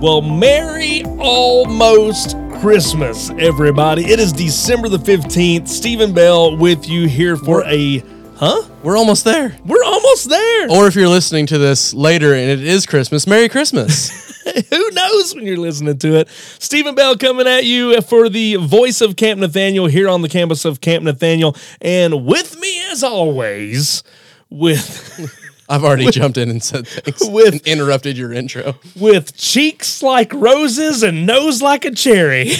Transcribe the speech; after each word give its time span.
Well, 0.00 0.22
Merry 0.22 1.02
almost 1.18 2.36
Christmas, 2.60 3.30
everybody. 3.30 4.04
It 4.04 4.20
is 4.20 4.32
December 4.32 4.88
the 4.88 4.96
15th. 4.96 5.66
Stephen 5.66 6.12
Bell 6.12 6.56
with 6.56 6.88
you 6.88 7.08
here 7.08 7.36
for 7.36 7.64
a. 7.64 8.04
Huh? 8.36 8.62
We're 8.84 8.96
almost 8.96 9.24
there. 9.24 9.56
We're 9.66 9.82
almost 9.82 10.28
there. 10.28 10.70
Or 10.70 10.86
if 10.86 10.94
you're 10.94 11.08
listening 11.08 11.46
to 11.46 11.58
this 11.58 11.92
later 11.94 12.32
and 12.32 12.48
it 12.48 12.62
is 12.62 12.86
Christmas, 12.86 13.26
Merry 13.26 13.48
Christmas. 13.48 14.40
Who 14.70 14.90
knows 14.92 15.34
when 15.34 15.44
you're 15.44 15.56
listening 15.56 15.98
to 15.98 16.14
it? 16.14 16.28
Stephen 16.60 16.94
Bell 16.94 17.16
coming 17.16 17.48
at 17.48 17.64
you 17.64 18.00
for 18.02 18.28
the 18.28 18.54
voice 18.54 19.00
of 19.00 19.16
Camp 19.16 19.40
Nathanael 19.40 19.86
here 19.86 20.08
on 20.08 20.22
the 20.22 20.28
campus 20.28 20.64
of 20.64 20.80
Camp 20.80 21.02
Nathanael. 21.02 21.56
And 21.80 22.24
with 22.24 22.56
me, 22.60 22.80
as 22.92 23.02
always, 23.02 24.04
with. 24.48 25.37
I've 25.68 25.84
already 25.84 26.10
jumped 26.10 26.38
in 26.38 26.48
and 26.50 26.62
said 26.62 26.86
things 26.86 27.20
With- 27.28 27.52
and 27.52 27.60
interrupted 27.66 28.16
your 28.16 28.32
intro. 28.32 28.76
with 28.96 29.36
cheeks 29.36 30.02
like 30.02 30.32
roses 30.32 31.02
and 31.02 31.26
nose 31.26 31.60
like 31.62 31.84
a 31.84 31.90
cherry. 31.90 32.50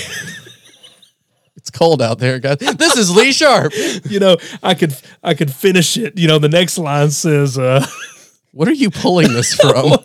It's 1.57 1.71
cold 1.71 2.01
out 2.01 2.19
there, 2.19 2.39
guys. 2.39 2.59
This 2.59 2.97
is 2.97 3.15
Lee 3.15 3.33
Sharp. 3.33 3.73
you 4.05 4.21
know, 4.21 4.37
I 4.62 4.75
could 4.75 4.95
I 5.23 5.34
could 5.34 5.53
finish 5.53 5.97
it. 5.97 6.17
You 6.17 6.29
know, 6.29 6.39
the 6.39 6.48
next 6.48 6.79
line 6.79 7.11
says 7.11 7.59
uh 7.59 7.84
What 8.53 8.69
are 8.69 8.73
you 8.73 8.91
pulling 8.91 9.33
this 9.33 9.55
from? 9.61 9.93
uh, 9.93 9.97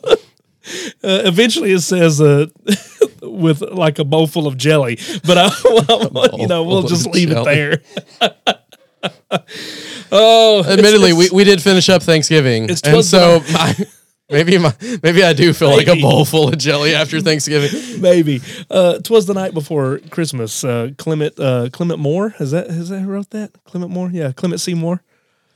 eventually 1.04 1.72
it 1.72 1.82
says 1.82 2.20
uh, 2.22 2.48
with 3.22 3.62
like 3.62 4.00
a 4.00 4.04
bowl 4.04 4.28
full 4.28 4.48
of 4.48 4.58
jelly, 4.58 4.98
but 5.26 5.38
I, 5.38 5.50
well, 6.12 6.30
you 6.40 6.48
know 6.48 6.64
we'll 6.64 6.84
just 6.84 7.06
leave 7.08 7.30
jelly. 7.30 7.52
it 7.52 7.84
there. 8.22 9.40
Oh, 10.14 10.64
Admittedly, 10.68 11.12
we, 11.14 11.26
it's- 11.26 11.34
we 11.34 11.44
did 11.44 11.62
finish 11.62 11.90
up 11.90 12.02
Thanksgiving, 12.04 12.70
It's 12.70 12.82
and 12.82 13.04
so 13.04 13.42
my, 13.52 13.76
maybe 14.30 14.58
my 14.58 14.74
maybe 15.04 15.24
I 15.24 15.34
do 15.34 15.52
feel 15.54 15.70
like 15.72 15.88
a 15.88 15.96
bowl 15.96 16.24
full 16.26 16.48
of 16.50 16.58
jelly 16.58 16.96
after 16.96 17.20
Thanksgiving. 17.30 18.02
maybe 18.02 18.42
uh, 18.70 19.00
twas 19.00 19.26
the 19.26 19.34
night 19.34 19.54
before 19.54 20.00
Christmas. 20.10 20.64
Uh, 20.64 20.92
Clement 20.98 21.38
uh, 21.40 21.70
Clement 21.72 22.00
Moore 22.00 22.34
is 22.40 22.52
that 22.52 22.68
is 22.68 22.90
that 22.90 23.00
who 23.00 23.10
wrote 23.10 23.30
that? 23.32 23.52
Clement 23.66 23.92
Moore, 23.92 24.10
yeah, 24.14 24.32
Clement 24.32 24.62
C. 24.62 24.74
Moore. 24.74 25.02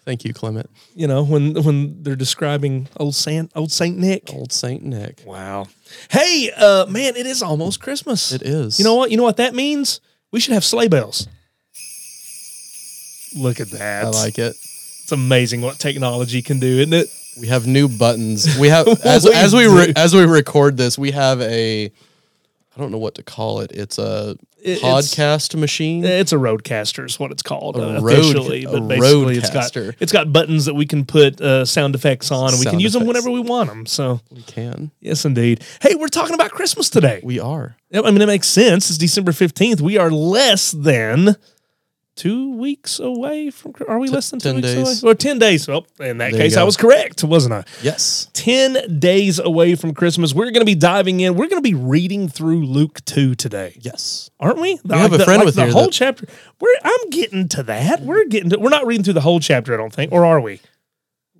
Thank 0.06 0.24
you, 0.24 0.34
Clement, 0.34 0.70
You 0.96 1.06
know 1.06 1.22
when 1.24 1.54
when 1.64 2.02
they're 2.02 2.16
describing 2.16 2.88
old 2.98 3.14
Saint 3.14 3.52
old 3.56 3.72
Saint 3.74 3.98
Nick. 3.98 4.34
old 4.34 4.54
Saint 4.54 4.82
Nick. 4.84 5.22
Wow. 5.26 5.68
Hey, 6.10 6.50
uh, 6.56 6.86
man, 6.88 7.16
it 7.18 7.26
is 7.26 7.44
almost 7.44 7.82
Christmas. 7.82 8.32
It 8.32 8.42
is. 8.42 8.80
You 8.80 8.86
know 8.86 8.96
what? 8.96 9.12
You 9.12 9.18
know 9.18 9.24
what 9.24 9.36
that 9.38 9.54
means? 9.54 10.00
We 10.32 10.40
should 10.40 10.54
have 10.54 10.64
sleigh 10.64 10.88
bells. 10.88 11.28
Look 13.36 13.60
at 13.60 13.72
that. 13.72 14.06
I 14.06 14.10
like 14.10 14.38
it. 14.40 14.56
It's 15.04 15.12
amazing 15.12 15.62
what 15.62 15.80
technology 15.80 16.42
can 16.42 16.60
do, 16.60 16.80
isn't 16.80 16.94
it? 16.94 17.08
We 17.40 17.48
have 17.48 17.68
new 17.68 17.88
buttons. 17.88 18.58
We 18.58 18.70
have 18.70 18.88
as 19.06 19.26
We 19.26 19.34
as 19.34 19.54
we 19.54 19.68
re- 19.68 19.94
as 19.96 20.14
we 20.14 20.24
record 20.26 20.76
this, 20.78 20.98
we 20.98 21.12
have 21.12 21.40
a 21.42 21.86
I 21.86 22.80
don't 22.80 22.92
know 22.92 22.98
what 22.98 23.16
to 23.16 23.24
call 23.24 23.62
it. 23.62 23.72
It's 23.72 23.98
a 23.98 24.38
It- 24.62 24.78
it's- 24.80 24.82
podcast 25.16 25.56
machine. 25.56 26.04
It's 26.04 26.32
a 26.32 26.36
RodeCaster, 26.36 27.06
is 27.06 27.20
what 27.20 27.32
it's 27.32 27.42
called 27.44 27.76
A 27.78 27.98
uh, 27.98 28.02
road- 28.02 28.14
officially. 28.20 28.66
a 28.66 28.70
But 28.72 28.88
basically, 28.88 29.38
it's 29.38 29.50
got 29.50 29.76
it's 30.00 30.12
got 30.12 30.34
buttons 30.34 30.66
that 30.66 30.74
we 30.74 30.86
can 30.86 31.06
put 31.06 31.40
uh, 31.42 31.64
sound 31.66 31.96
effects 31.96 32.32
on, 32.32 32.50
and 32.50 32.60
we 32.60 32.66
can 32.66 32.74
Sound 32.74 32.82
use 32.82 32.94
them 32.94 33.06
whenever 33.08 33.30
we 33.32 33.40
want 33.40 33.70
them. 33.70 33.86
So, 33.86 34.20
we 34.32 34.42
can. 34.44 34.92
yes, 35.00 35.26
indeed. 35.26 35.64
Hey, 35.82 35.96
we're 35.96 36.08
talking 36.08 36.34
about 36.36 36.52
Christmas 36.52 36.90
today. 36.90 37.20
We 37.24 37.40
are. 37.40 37.78
I 37.94 38.02
mean, 38.12 38.22
it 38.22 38.26
makes 38.28 38.48
sense. 38.48 38.90
It's 38.90 38.98
December 38.98 39.32
15th. 39.32 39.80
We 39.82 39.98
are 39.98 40.12
less 40.12 40.72
than 40.72 41.36
two 42.18 42.54
weeks 42.58 43.00
away 43.00 43.50
from. 43.50 43.74
Are 43.88 44.00
we 44.00 44.10
less 44.10 44.30
than 44.30 44.40
two 44.40 44.50
10 44.50 44.56
weeks 44.58 44.68
days. 44.68 45.04
away? 45.04 45.12
Or 45.12 45.16
10 45.16 45.40
days. 45.40 45.68
Well, 45.68 45.86
in 46.00 46.18
that 46.18 46.32
There 46.32 46.32
you 46.32 46.38
case, 46.50 46.58
I 46.58 46.62
go. 46.62 46.66
was 46.66 46.76
correct, 46.76 47.24
wasn't 47.24 47.54
I? 47.54 47.64
Yes. 47.82 48.30
10 48.34 49.00
days 49.00 49.40
away 49.40 49.76
from 49.76 49.94
Christmas. 49.94 50.34
We're 50.34 50.46
going 50.52 50.66
to 50.66 50.66
be 50.66 50.76
diving 50.76 51.20
in. 51.22 51.36
We're 51.36 51.48
going 51.48 51.62
to 51.64 51.70
be 51.70 51.74
reading 51.76 52.28
through 52.28 52.66
Luke 52.66 53.06
2 53.06 53.36
today, 53.36 53.78
Yes. 53.82 54.30
aren't 54.40 54.60
we? 54.60 54.80
We 54.84 54.98
have 54.98 55.14
a 55.14 55.24
friend 55.24 55.46
with 55.46 55.56
the 55.56 55.68
you 55.68 55.72
whole 55.72 55.84
that- 55.84 55.94
chapter. 55.94 56.26
We're, 56.60 56.76
I'm 56.84 57.10
getting 57.12 57.48
to 57.50 57.64
that. 57.64 58.02
We're 58.02 58.26
getting 58.26 58.50
to. 58.50 58.58
We're 58.60 58.70
not 58.70 58.86
reading 58.88 59.04
through 59.04 59.14
the 59.14 59.22
whole 59.22 59.40
chapter, 59.40 59.74
I 59.74 59.78
don't 59.78 59.94
think, 59.94 60.12
or 60.12 60.26
are 60.26 60.42
we? 60.42 60.60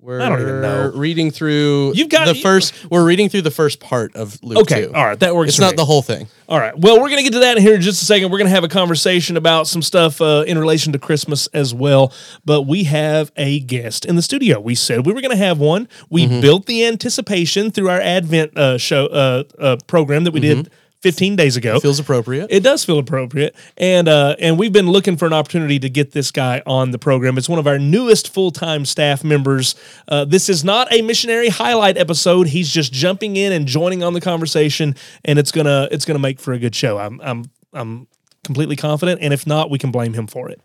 We're 0.00 0.20
I 0.20 0.28
don't 0.28 0.40
even 0.40 0.60
know. 0.62 0.92
reading 0.94 1.30
through 1.30 1.92
You've 1.94 2.08
got- 2.08 2.26
the 2.28 2.34
first 2.34 2.72
we're 2.90 3.04
reading 3.04 3.28
through 3.28 3.42
the 3.42 3.50
first 3.50 3.80
part 3.80 4.14
of 4.16 4.38
Luke 4.42 4.58
Okay, 4.60 4.86
2. 4.86 4.94
all 4.94 5.04
right, 5.04 5.18
that 5.20 5.34
works. 5.34 5.48
It's 5.48 5.56
for 5.56 5.62
not 5.62 5.72
me. 5.72 5.76
the 5.76 5.84
whole 5.84 6.02
thing. 6.02 6.28
All 6.48 6.58
right. 6.58 6.72
Well, 6.78 6.94
we're 7.00 7.08
going 7.10 7.18
to 7.18 7.24
get 7.24 7.32
to 7.34 7.40
that 7.40 7.56
in 7.58 7.62
here 7.62 7.74
in 7.74 7.80
just 7.82 8.00
a 8.00 8.04
second. 8.06 8.30
We're 8.30 8.38
going 8.38 8.46
to 8.48 8.54
have 8.54 8.64
a 8.64 8.68
conversation 8.68 9.36
about 9.36 9.66
some 9.66 9.82
stuff 9.82 10.20
uh, 10.22 10.44
in 10.46 10.56
relation 10.58 10.92
to 10.94 10.98
Christmas 10.98 11.46
as 11.48 11.74
well. 11.74 12.12
But 12.44 12.62
we 12.62 12.84
have 12.84 13.32
a 13.36 13.60
guest 13.60 14.06
in 14.06 14.16
the 14.16 14.22
studio. 14.22 14.58
We 14.60 14.74
said 14.74 15.04
we 15.04 15.12
were 15.12 15.20
going 15.20 15.36
to 15.36 15.44
have 15.44 15.58
one. 15.58 15.88
We 16.08 16.26
Mm-hmm. 16.26 16.40
built 16.40 16.66
the 16.66 16.86
anticipation 16.86 17.70
through 17.70 17.90
our 17.90 18.00
Advent 18.00 18.56
uh, 18.56 18.78
show 18.78 19.06
uh, 19.06 19.44
uh, 19.58 19.76
program 19.86 20.24
that 20.24 20.32
we 20.32 20.40
did 20.40 20.70
15 21.00 21.36
days 21.36 21.56
ago. 21.56 21.78
Feels 21.78 22.00
appropriate. 22.00 22.48
It 22.50 22.62
does 22.62 22.84
feel 22.84 22.98
appropriate, 22.98 23.54
and 23.76 24.08
uh, 24.08 24.34
and 24.40 24.58
we've 24.58 24.72
been 24.72 24.90
looking 24.90 25.16
for 25.16 25.26
an 25.26 25.32
opportunity 25.32 25.78
to 25.78 25.88
get 25.88 26.12
this 26.12 26.30
guy 26.30 26.62
on 26.66 26.90
the 26.90 26.98
program. 26.98 27.38
It's 27.38 27.48
one 27.48 27.58
of 27.58 27.66
our 27.66 27.78
newest 27.78 28.32
full 28.32 28.50
time 28.50 28.84
staff 28.84 29.22
members. 29.22 29.74
Uh, 30.08 30.24
this 30.24 30.48
is 30.48 30.64
not 30.64 30.92
a 30.92 31.02
missionary 31.02 31.48
highlight 31.48 31.96
episode. 31.96 32.48
He's 32.48 32.70
just 32.70 32.92
jumping 32.92 33.36
in 33.36 33.52
and 33.52 33.66
joining 33.66 34.02
on 34.02 34.12
the 34.12 34.20
conversation, 34.20 34.96
and 35.24 35.38
it's 35.38 35.52
gonna 35.52 35.88
it's 35.92 36.04
gonna 36.04 36.18
make 36.18 36.40
for 36.40 36.52
a 36.52 36.58
good 36.58 36.74
show. 36.74 36.98
I'm 36.98 37.20
I'm 37.20 37.44
I'm 37.72 38.08
completely 38.42 38.76
confident, 38.76 39.20
and 39.22 39.32
if 39.32 39.46
not, 39.46 39.70
we 39.70 39.78
can 39.78 39.92
blame 39.92 40.14
him 40.14 40.26
for 40.26 40.50
it. 40.50 40.60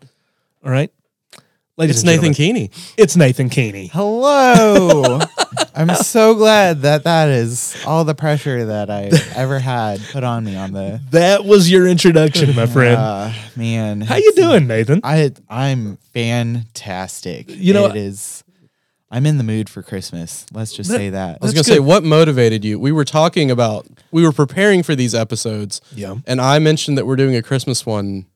All 0.64 0.70
right, 0.70 0.90
ladies 1.76 1.96
it's 1.96 2.02
and 2.02 2.06
Nathan 2.22 2.32
gentlemen, 2.32 2.70
Keeney. 2.70 2.70
It's 2.96 3.16
Nathan 3.16 3.48
Keeney. 3.48 3.86
Hello. 3.92 5.20
I'm 5.76 5.94
so 5.96 6.34
glad 6.34 6.82
that 6.82 7.04
that 7.04 7.28
is 7.28 7.76
all 7.86 8.04
the 8.04 8.14
pressure 8.14 8.66
that 8.66 8.90
I 8.90 9.10
ever 9.34 9.58
had 9.58 10.00
put 10.12 10.22
on 10.24 10.44
me 10.44 10.56
on 10.56 10.72
the. 10.72 11.00
That 11.10 11.44
was 11.44 11.70
your 11.70 11.86
introduction, 11.88 12.54
my 12.54 12.66
friend. 12.66 12.96
Uh, 12.96 13.32
man, 13.56 14.00
How 14.00 14.16
you 14.16 14.32
doing, 14.34 14.66
Nathan? 14.66 15.00
I 15.02 15.32
I'm 15.48 15.96
fantastic. 16.12 17.46
You 17.48 17.74
know- 17.74 17.86
it 17.86 17.96
is. 17.96 18.42
I'm 19.10 19.26
in 19.26 19.38
the 19.38 19.44
mood 19.44 19.68
for 19.70 19.80
Christmas. 19.80 20.44
Let's 20.52 20.72
just 20.72 20.90
That- 20.90 20.96
say 20.96 21.10
that. 21.10 21.38
I 21.40 21.44
was 21.44 21.52
going 21.54 21.62
to 21.62 21.70
say 21.70 21.78
what 21.78 22.02
motivated 22.02 22.64
you? 22.64 22.80
We 22.80 22.90
were 22.90 23.04
talking 23.04 23.48
about 23.48 23.86
we 24.10 24.24
were 24.24 24.32
preparing 24.32 24.82
for 24.82 24.96
these 24.96 25.14
episodes 25.14 25.80
Yeah. 25.94 26.16
and 26.26 26.40
I 26.40 26.58
mentioned 26.58 26.98
that 26.98 27.06
we're 27.06 27.14
doing 27.16 27.36
a 27.36 27.42
Christmas 27.42 27.86
one. 27.86 28.26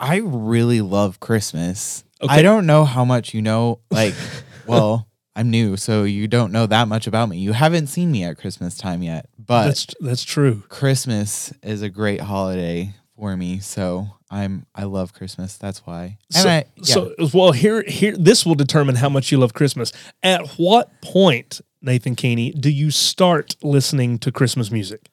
I 0.00 0.16
really 0.24 0.80
love 0.80 1.20
Christmas. 1.20 2.02
Okay. 2.22 2.34
I 2.34 2.42
don't 2.42 2.66
know 2.66 2.84
how 2.84 3.04
much 3.04 3.32
you 3.34 3.42
know. 3.42 3.80
Like, 3.90 4.14
well, 4.66 5.08
I'm 5.36 5.50
new, 5.50 5.76
so 5.76 6.04
you 6.04 6.28
don't 6.28 6.52
know 6.52 6.66
that 6.66 6.88
much 6.88 7.06
about 7.06 7.28
me. 7.28 7.38
You 7.38 7.52
haven't 7.52 7.86
seen 7.86 8.10
me 8.12 8.24
at 8.24 8.36
Christmas 8.38 8.76
time 8.76 9.02
yet, 9.02 9.26
but 9.38 9.66
That's 9.66 9.86
that's 10.00 10.24
true. 10.24 10.62
Christmas 10.68 11.52
is 11.62 11.82
a 11.82 11.88
great 11.88 12.20
holiday 12.20 12.94
for 13.16 13.36
me, 13.36 13.58
so 13.60 14.08
I'm 14.30 14.66
I 14.74 14.84
love 14.84 15.12
Christmas. 15.14 15.56
That's 15.56 15.86
why. 15.86 16.18
And 16.34 16.42
So, 16.42 16.48
I, 16.48 16.64
yeah. 16.76 16.84
so 16.84 17.14
well, 17.32 17.52
here, 17.52 17.82
here, 17.86 18.16
this 18.16 18.44
will 18.44 18.54
determine 18.54 18.96
how 18.96 19.08
much 19.08 19.30
you 19.32 19.38
love 19.38 19.54
Christmas. 19.54 19.92
At 20.22 20.46
what 20.58 20.90
point, 21.00 21.60
Nathan 21.82 22.16
Keeney, 22.16 22.50
do 22.52 22.70
you 22.70 22.90
start 22.90 23.56
listening 23.62 24.18
to 24.18 24.30
Christmas 24.32 24.70
music? 24.70 25.08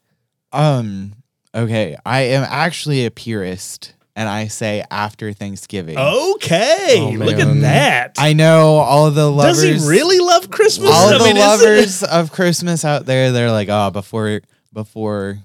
um, 0.54 1.14
okay, 1.54 1.96
I 2.06 2.22
am 2.22 2.44
actually 2.50 3.06
a 3.06 3.12
purist, 3.12 3.94
and 4.18 4.28
I 4.28 4.48
say 4.48 4.84
after 4.92 5.32
Thanksgiving. 5.32 5.98
Okay, 5.98 6.96
Oh, 7.00 7.10
look 7.12 7.38
at 7.40 7.62
that. 7.62 8.16
I 8.18 8.34
know 8.34 8.78
all 8.78 9.12
the 9.12 9.30
lovers. 9.32 9.62
Does 9.62 9.84
he 9.84 9.90
really 9.90 10.18
love 10.20 10.50
Christmas? 10.50 10.90
All 10.92 11.14
I 11.14 11.18
the 11.20 11.24
mean, 11.24 11.38
lovers 11.38 12.04
of 12.04 12.32
Christmas 12.32 12.84
out 12.84 13.06
there, 13.06 13.32
they're 13.32 13.52
like, 13.52 13.70
oh, 13.70 13.92
before 13.92 14.42
before 14.74 15.38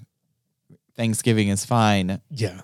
Thanksgiving 0.95 1.49
is 1.49 1.63
fine. 1.63 2.19
Yeah. 2.31 2.61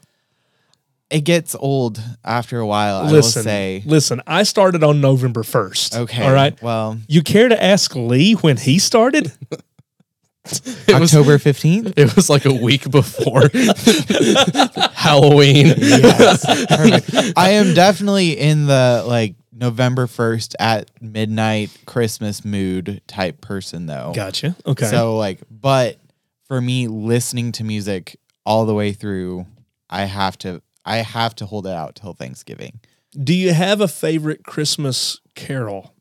It 1.11 1.21
gets 1.21 1.55
old 1.55 1.99
after 2.23 2.59
a 2.59 2.67
while. 2.67 2.97
I 2.97 3.11
will 3.11 3.23
say. 3.23 3.81
listen. 3.85 4.21
I 4.27 4.43
started 4.43 4.83
on 4.83 5.01
November 5.01 5.41
first. 5.43 5.95
Okay. 5.95 6.23
All 6.23 6.33
right. 6.33 6.59
Well, 6.61 6.99
You 7.07 7.23
care 7.23 7.49
to 7.49 7.63
ask 7.63 7.95
Lee 7.95 8.33
when 8.33 8.57
he 8.57 8.77
started? 8.79 9.31
It 10.87 10.93
October 10.93 11.37
fifteenth. 11.37 11.93
it 11.97 12.15
was 12.15 12.29
like 12.29 12.45
a 12.45 12.53
week 12.53 12.89
before 12.89 13.49
Halloween. 14.93 15.67
yes. 15.77 16.45
Perfect. 16.67 17.33
I 17.37 17.51
am 17.51 17.73
definitely 17.73 18.37
in 18.37 18.65
the 18.65 19.03
like 19.07 19.35
November 19.51 20.07
1st 20.07 20.55
at 20.59 20.89
midnight 21.01 21.75
Christmas 21.85 22.45
mood 22.45 23.01
type 23.07 23.41
person 23.41 23.85
though. 23.85 24.11
Gotcha. 24.15 24.55
Okay. 24.65 24.85
So 24.85 25.17
like 25.17 25.41
but 25.49 25.97
for 26.47 26.61
me 26.61 26.87
listening 26.87 27.51
to 27.53 27.63
music 27.63 28.17
all 28.45 28.65
the 28.65 28.73
way 28.73 28.93
through 28.93 29.45
I 29.89 30.05
have 30.05 30.37
to 30.39 30.61
I 30.85 30.97
have 30.97 31.35
to 31.35 31.45
hold 31.45 31.67
it 31.67 31.73
out 31.73 31.95
till 31.95 32.13
Thanksgiving. 32.13 32.79
Do 33.21 33.33
you 33.33 33.53
have 33.53 33.81
a 33.81 33.87
favorite 33.87 34.43
Christmas 34.43 35.19
carol? 35.35 35.93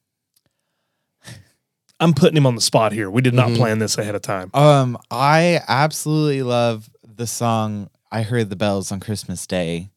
I'm 2.01 2.13
putting 2.15 2.37
him 2.37 2.47
on 2.47 2.55
the 2.55 2.61
spot 2.61 2.93
here. 2.93 3.11
We 3.11 3.23
did 3.23 3.35
not 3.35 3.49
Mhm. 3.51 3.57
plan 3.57 3.79
this 3.81 3.99
ahead 3.99 4.15
of 4.15 4.23
time. 4.23 4.51
Um 4.55 4.99
I 5.11 5.61
absolutely 5.69 6.43
love 6.43 6.89
the 7.03 7.27
song 7.27 7.91
I 8.11 8.23
heard 8.23 8.51
the 8.51 8.57
bells 8.57 8.91
on 8.93 9.01
Christmas 9.01 9.47
Day. 9.47 9.91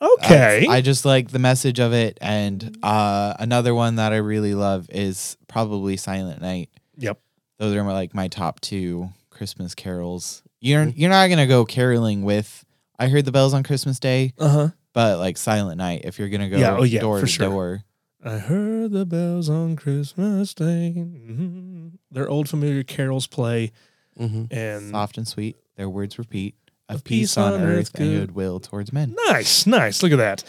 Okay. 0.00 0.66
I 0.68 0.80
just 0.80 1.04
like 1.04 1.30
the 1.30 1.38
message 1.38 1.78
of 1.78 1.92
it 1.92 2.18
and 2.20 2.76
uh 2.82 3.34
another 3.38 3.74
one 3.74 3.96
that 3.96 4.12
I 4.12 4.16
really 4.16 4.54
love 4.54 4.88
is 4.90 5.36
probably 5.48 5.96
Silent 5.96 6.40
Night. 6.40 6.70
yep. 6.98 7.18
those 7.58 7.74
are 7.76 7.84
my, 7.84 7.92
like 7.92 8.14
my 8.14 8.26
top 8.28 8.60
two 8.60 9.10
Christmas 9.30 9.74
carols. 9.76 10.42
You're 10.60 10.84
you're 10.88 11.10
not 11.10 11.28
gonna 11.28 11.46
go 11.46 11.64
caroling 11.64 12.22
with 12.24 12.64
I 12.98 13.08
heard 13.08 13.24
the 13.24 13.32
bells 13.32 13.54
on 13.54 13.62
Christmas 13.62 13.98
Day, 14.00 14.32
Uh 14.38 14.48
huh. 14.48 14.68
but 14.92 15.18
like 15.18 15.36
Silent 15.36 15.78
Night. 15.78 16.02
If 16.04 16.18
you're 16.18 16.28
gonna 16.28 16.48
go 16.50 16.58
Yeah, 16.58 16.76
oh 16.78 16.82
yeah, 16.82 17.00
door 17.00 17.20
for 17.20 17.26
to 17.26 17.32
sure. 17.32 17.48
door, 17.48 17.84
I 18.24 18.38
heard 18.38 18.92
the 18.92 19.04
bells 19.04 19.48
on 19.48 19.74
Christmas 19.76 20.54
Day. 20.54 20.94
Mhm. 20.96 21.92
Their 22.10 22.28
old 22.28 22.48
familiar 22.48 22.82
carols 22.84 23.26
play, 23.26 23.72
Mhm. 24.20 24.46
and 24.52 24.90
soft 24.90 25.18
and 25.18 25.26
sweet, 25.26 25.56
their 25.76 25.88
words 25.88 26.18
repeat. 26.18 26.54
Of, 26.88 26.96
Of 26.96 27.04
peace, 27.04 27.38
on, 27.38 27.60
earth 27.62 27.90
and 27.94 28.10
good. 28.10 28.20
goodwill 28.28 28.60
towards 28.60 28.92
men. 28.92 29.16
nice, 29.28 29.66
nice. 29.66 30.02
Look 30.02 30.12
at 30.12 30.18
that. 30.18 30.44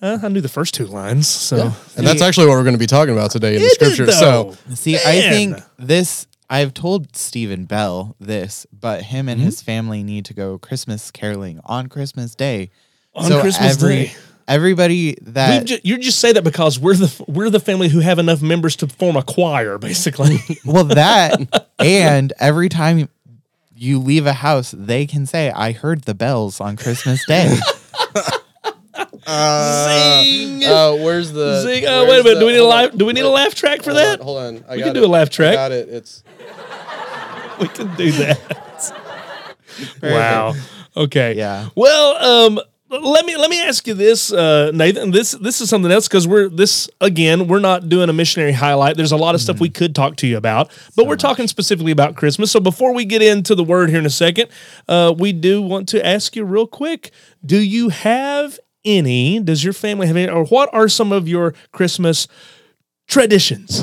Uh, 0.00 0.18
I 0.22 0.28
knew 0.28 0.40
the 0.40 0.48
first 0.48 0.74
two 0.74 0.86
lines, 0.86 1.28
so 1.28 1.72
And 1.96 2.06
that's 2.06 2.22
actually 2.22 2.46
what 2.46 2.54
we're 2.54 2.62
going 2.64 2.74
to 2.74 2.78
be 2.78 2.86
talking 2.86 3.12
about 3.12 3.30
today 3.30 3.54
in 3.56 3.60
the 3.60 3.66
Is 3.66 3.72
scripture. 3.74 4.10
So, 4.10 4.56
though? 4.68 4.74
See, 4.74 4.96
I 4.96 5.20
think 5.20 5.58
this. 5.78 6.26
I've 6.50 6.74
told 6.74 7.14
Stephen 7.16 7.64
Bell 7.66 8.14
this, 8.20 8.66
but 8.72 9.02
him 9.04 9.26
Mm-hmm. 9.26 9.28
and 9.32 9.40
his 9.40 9.62
family 9.62 10.02
need 10.02 10.24
to 10.26 10.34
go 10.34 10.58
Christmas 10.58 11.10
caroling 11.10 11.60
on 11.64 11.86
Christmas 11.88 12.34
Day. 12.34 12.70
On 13.14 13.30
Christmas 13.40 13.76
Day. 13.76 14.12
Everybody 14.54 15.16
that 15.22 15.64
ju- 15.66 15.78
you 15.82 15.98
just 15.98 16.18
say 16.20 16.32
that 16.32 16.42
because 16.44 16.78
we're 16.78 16.94
the 16.94 17.24
we're 17.28 17.50
the 17.50 17.60
family 17.60 17.88
who 17.88 18.00
have 18.00 18.18
enough 18.18 18.42
members 18.42 18.76
to 18.76 18.86
form 18.88 19.16
a 19.16 19.22
choir, 19.22 19.78
basically. 19.78 20.38
well 20.64 20.84
that 20.84 21.64
and 21.78 22.32
every 22.38 22.68
time 22.68 23.08
you 23.74 23.98
leave 23.98 24.26
a 24.26 24.32
house, 24.34 24.72
they 24.76 25.06
can 25.06 25.26
say, 25.26 25.50
"I 25.50 25.72
heard 25.72 26.02
the 26.02 26.14
bells 26.14 26.60
on 26.60 26.76
Christmas 26.76 27.24
Day." 27.26 27.56
Zing. 29.28 30.64
uh, 30.64 30.92
where's 30.96 31.32
the? 31.32 31.62
Zing. 31.62 31.84
Oh, 31.86 32.06
where's 32.06 32.24
wait 32.24 32.32
a 32.32 32.34
minute. 32.34 32.34
the- 32.34 32.40
Do 32.40 32.46
we 32.46 32.52
need 32.52 32.58
a 32.58 32.60
hold 32.62 32.72
on. 32.72 32.78
live? 32.82 32.98
Do 32.98 33.04
we 33.06 33.12
need 33.12 33.24
a 33.24 33.28
laugh 33.28 33.54
track 33.54 33.82
for 33.82 33.90
hold 33.92 33.96
that? 33.98 34.20
On, 34.20 34.24
hold 34.26 34.38
on. 34.38 34.64
I 34.68 34.72
We 34.76 34.78
got 34.78 34.86
can 34.88 34.88
it. 34.96 35.00
do 35.00 35.04
a 35.04 35.06
laugh 35.06 35.30
track. 35.30 35.52
I 35.52 35.54
got 35.54 35.72
it. 35.72 35.88
It's 35.88 36.22
We 37.60 37.68
can 37.68 37.94
do 37.96 38.10
that. 38.12 38.92
wow. 40.02 40.54
Okay. 40.96 41.34
Yeah. 41.36 41.68
Well, 41.74 42.16
um, 42.46 42.60
let 43.00 43.24
me 43.24 43.36
let 43.36 43.48
me 43.48 43.62
ask 43.62 43.86
you 43.86 43.94
this, 43.94 44.32
uh, 44.32 44.70
Nathan. 44.72 45.12
This 45.12 45.32
this 45.32 45.60
is 45.60 45.70
something 45.70 45.90
else 45.90 46.08
because 46.08 46.28
we're 46.28 46.48
this 46.48 46.90
again. 47.00 47.48
We're 47.48 47.58
not 47.58 47.88
doing 47.88 48.10
a 48.10 48.12
missionary 48.12 48.52
highlight. 48.52 48.96
There's 48.96 49.12
a 49.12 49.16
lot 49.16 49.34
of 49.34 49.40
stuff 49.40 49.60
we 49.60 49.70
could 49.70 49.94
talk 49.94 50.16
to 50.16 50.26
you 50.26 50.36
about, 50.36 50.70
but 50.94 51.06
we're 51.06 51.16
talking 51.16 51.48
specifically 51.48 51.92
about 51.92 52.16
Christmas. 52.16 52.50
So 52.50 52.60
before 52.60 52.92
we 52.92 53.04
get 53.04 53.22
into 53.22 53.54
the 53.54 53.64
word 53.64 53.88
here 53.88 53.98
in 53.98 54.06
a 54.06 54.10
second, 54.10 54.50
uh, 54.88 55.14
we 55.16 55.32
do 55.32 55.62
want 55.62 55.88
to 55.90 56.04
ask 56.04 56.36
you 56.36 56.44
real 56.44 56.66
quick: 56.66 57.12
Do 57.44 57.58
you 57.58 57.88
have 57.88 58.58
any? 58.84 59.40
Does 59.40 59.64
your 59.64 59.72
family 59.72 60.06
have 60.06 60.16
any? 60.16 60.30
Or 60.30 60.44
what 60.44 60.68
are 60.74 60.88
some 60.88 61.12
of 61.12 61.26
your 61.26 61.54
Christmas 61.72 62.28
traditions? 63.08 63.82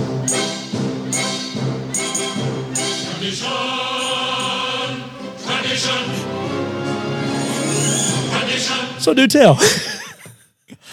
So 9.09 9.15
do 9.15 9.25
tell. 9.25 9.59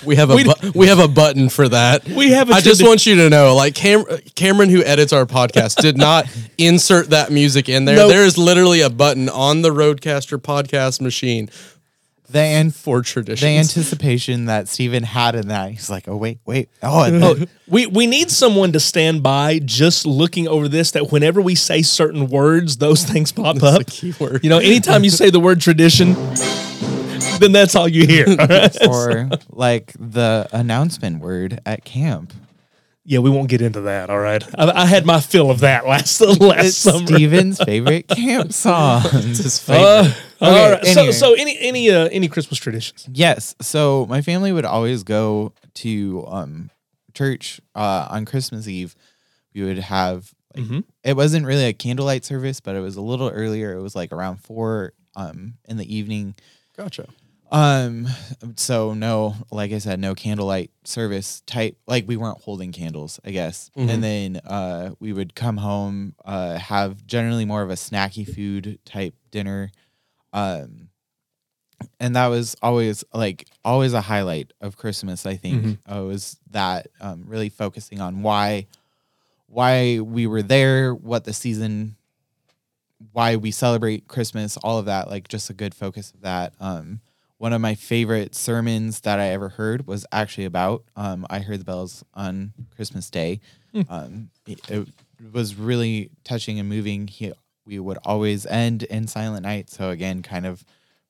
we 0.07 0.17
have 0.17 0.31
a 0.31 0.37
We- 0.37 0.45
bu- 0.45 0.73
we 0.75 0.87
have 0.87 0.99
a 1.01 1.07
button 1.09 1.51
for 1.51 1.69
that. 1.69 2.09
We 2.09 2.31
have 2.31 2.49
a 2.49 2.55
I 2.55 2.63
just 2.63 2.83
want 2.83 3.05
you 3.05 3.15
to 3.17 3.29
know, 3.29 3.55
like 3.55 3.75
Cam- 3.75 4.07
Cameron, 4.35 4.71
who 4.71 4.83
edits 4.83 5.13
our 5.13 5.27
podcast, 5.27 5.83
did 5.83 5.99
not 5.99 6.25
insert 6.59 7.11
that 7.11 7.31
music 7.31 7.69
in 7.69 7.85
there. 7.85 7.97
Nope. 7.97 8.09
There 8.09 8.25
is 8.25 8.39
literally 8.39 8.81
a 8.81 8.89
button 8.89 9.29
on 9.29 9.61
the 9.61 9.69
RodeCaster 9.69 10.39
podcast 10.39 11.03
machine 11.03 11.51
the 12.31 12.41
an- 12.41 12.71
for 12.73 13.03
tradition, 13.03 13.47
the 13.47 13.57
anticipation 13.59 14.47
that 14.47 14.67
Stephen 14.67 15.03
had 15.05 15.35
in 15.37 15.47
that, 15.49 15.71
he's 15.71 15.89
like, 15.89 16.09
"Oh 16.09 16.17
wait, 16.17 16.39
wait, 16.45 16.69
oh." 16.83 17.03
and 17.05 17.23
oh, 17.23 17.35
the- 17.35 17.49
We 17.69 17.87
we 17.87 18.07
need 18.07 18.31
someone 18.31 18.73
to 18.73 18.81
stand 18.81 19.23
by 19.23 19.59
just 19.63 20.07
looking 20.07 20.49
over 20.49 20.69
this 20.69 20.91
that 20.93 21.13
whenever 21.13 21.41
we 21.43 21.55
say 21.55 21.83
certain 21.83 22.29
words, 22.29 22.79
those 22.79 23.05
things 23.05 23.31
pop 23.31 23.63
up. 23.63 23.79
the 23.79 23.85
key 23.85 24.15
word. 24.19 24.43
You 24.43 24.49
know, 24.51 24.59
anytime 24.59 25.05
you 25.05 25.11
say 25.11 25.29
the 25.31 25.39
word 25.39 25.61
tradition, 25.61 26.17
then 27.41 27.53
that's 27.53 27.75
all 27.77 27.89
you 27.89 28.07
hear. 28.07 28.27
all 28.29 28.47
right? 28.47 28.77
or 28.89 29.31
like 29.51 29.93
the 29.99 30.49
announcement 30.53 31.21
word 31.21 31.61
at 31.67 31.85
camp. 31.85 32.33
yeah, 33.05 33.21
we 33.21 33.31
won't 33.31 33.49
get 33.49 33.63
into 33.63 33.83
that. 33.83 34.11
All 34.11 34.19
right. 34.19 34.43
I, 34.59 34.83
I 34.83 34.87
had 34.87 35.07
my 35.07 35.21
fill 35.21 35.51
of 35.51 35.61
that 35.61 35.87
last 35.87 36.21
last 36.21 36.67
It's 36.67 36.77
summer. 36.77 37.07
Stephen's 37.07 37.59
favorite 37.63 38.09
camp 38.09 38.53
song. 38.53 39.03
It's 39.05 39.39
his 39.39 39.59
favorite. 39.59 39.85
Uh, 39.85 40.13
Okay, 40.39 40.73
right. 40.73 40.85
So 40.85 41.01
anyway. 41.01 41.13
so 41.13 41.33
any 41.33 41.59
any 41.61 41.91
uh, 41.91 42.09
any 42.13 42.29
Christmas 42.29 42.59
traditions? 42.61 43.09
Yes. 43.11 43.55
So 43.63 44.05
my 44.07 44.21
family 44.21 44.53
would 44.53 44.67
always 44.67 45.03
go 45.03 45.55
to 45.77 46.25
um 46.29 46.71
church 47.15 47.59
uh 47.75 48.09
on 48.11 48.27
Christmas 48.27 48.69
Eve. 48.69 48.95
We 49.55 49.63
would 49.63 49.79
have 49.79 50.35
like, 50.55 50.65
Mhm. 50.67 50.85
it 51.05 51.17
wasn't 51.17 51.47
really 51.47 51.65
a 51.65 51.73
candlelight 51.73 52.27
service, 52.27 52.61
but 52.61 52.77
it 52.77 52.81
was 52.81 52.97
a 52.97 53.01
little 53.01 53.29
earlier. 53.31 53.79
It 53.79 53.81
was 53.81 53.95
like 53.97 54.13
around 54.13 54.37
four 54.43 54.93
um 55.15 55.55
in 55.67 55.79
the 55.79 55.97
evening. 55.97 56.35
gotcha. 56.77 57.07
Um 57.51 58.09
so 58.57 58.93
no, 58.95 59.35
like 59.53 59.71
I 59.73 59.79
said, 59.79 60.01
no 60.01 60.15
candlelight 60.15 60.71
service 60.85 61.43
type 61.47 61.77
like 61.87 62.07
we 62.09 62.17
weren't 62.17 62.41
holding 62.43 62.73
candles, 62.73 63.21
I 63.25 63.31
guess. 63.31 63.71
Mhm. 63.77 63.89
And 63.91 64.05
then 64.05 64.37
uh 64.45 64.91
we 64.99 65.13
would 65.13 65.35
come 65.35 65.57
home, 65.59 66.15
uh 66.25 66.59
have 66.59 67.07
generally 67.07 67.45
more 67.45 67.63
of 67.63 67.71
a 67.71 67.75
snacky 67.75 68.27
food 68.29 68.79
type 68.85 69.15
dinner. 69.31 69.71
Um 70.33 70.89
and 72.01 72.17
that 72.17 72.27
was 72.29 72.57
always 72.63 73.05
like 73.15 73.47
always 73.65 73.93
a 73.93 74.01
highlight 74.01 74.53
of 74.61 74.77
Christmas, 74.77 75.25
I 75.27 75.37
think. 75.37 75.63
Mhm. 75.63 75.79
Uh, 75.87 76.03
was 76.05 76.39
that 76.51 76.89
um 77.01 77.25
really 77.29 77.49
focusing 77.49 78.01
on 78.01 78.23
why 78.23 78.67
why 79.47 80.01
we 80.01 80.27
were 80.27 80.43
there, 80.43 80.93
what 80.95 81.25
the 81.25 81.33
season 81.33 81.95
why 83.13 83.37
we 83.37 83.51
celebrate 83.51 84.09
Christmas, 84.09 84.57
all 84.57 84.79
of 84.79 84.87
that, 84.87 85.09
like 85.09 85.29
just 85.29 85.49
a 85.51 85.55
good 85.55 85.75
focus 85.75 86.11
of 86.13 86.23
that. 86.23 86.55
Um, 86.59 87.01
one 87.39 87.53
of 87.53 87.61
my 87.61 87.75
favorite 87.75 88.35
sermons 88.35 89.01
that 89.01 89.19
I 89.21 89.29
ever 89.29 89.51
heard 89.51 89.87
was 89.87 90.07
actually 90.13 90.45
about 90.47 90.85
um, 90.97 91.27
I 91.29 91.41
heard 91.41 91.61
the 91.61 91.65
bells 91.65 92.05
on 92.15 92.53
Christmas 92.75 93.11
Day. 93.11 93.41
Um, 93.91 94.31
it, 94.47 94.59
it 94.71 94.89
was 95.33 95.55
really 95.55 96.09
touching 96.25 96.59
and 96.59 96.67
moving. 96.69 97.09
He, 97.09 97.33
we 97.67 97.79
would 97.79 97.99
always 98.05 98.47
end 98.47 98.85
in 98.85 99.07
Silent 99.07 99.43
Night, 99.43 99.69
so 99.69 99.91
again, 99.91 100.23
kind 100.23 100.47
of 100.47 100.65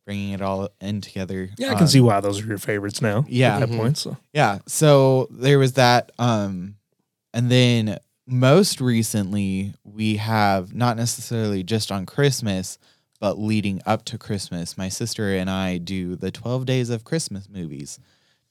bringing 0.04 0.30
it 0.32 0.40
all 0.42 0.68
in 0.80 1.00
together. 1.00 1.50
Yeah, 1.58 1.68
I 1.68 1.74
can 1.74 1.82
Um, 1.82 1.88
see 1.88 2.00
why 2.00 2.18
those 2.20 2.42
are 2.42 2.46
your 2.46 2.58
favorites 2.58 3.00
now. 3.02 3.24
yeah. 3.28 3.56
At 3.58 3.68
that 3.68 3.76
point. 3.76 3.98
So 3.98 4.16
yeah. 4.32 4.58
So 4.66 5.28
there 5.30 5.58
was 5.60 5.74
that. 5.74 6.10
Um, 6.18 6.76
and 7.34 7.50
then 7.50 7.98
most 8.26 8.80
recently, 8.80 9.74
we 9.84 10.16
have 10.16 10.74
not 10.74 10.96
necessarily 10.96 11.62
just 11.62 11.92
on 11.92 12.06
Christmas, 12.06 12.78
but 13.16 13.38
leading 13.38 13.80
up 13.86 14.04
to 14.06 14.18
Christmas, 14.18 14.76
my 14.78 14.88
sister 14.88 15.34
and 15.34 15.48
I 15.50 15.78
do 15.78 16.16
the 16.16 16.30
12 16.30 16.66
days 16.66 16.90
of 16.90 17.04
Christmas 17.04 17.48
movies 17.48 17.98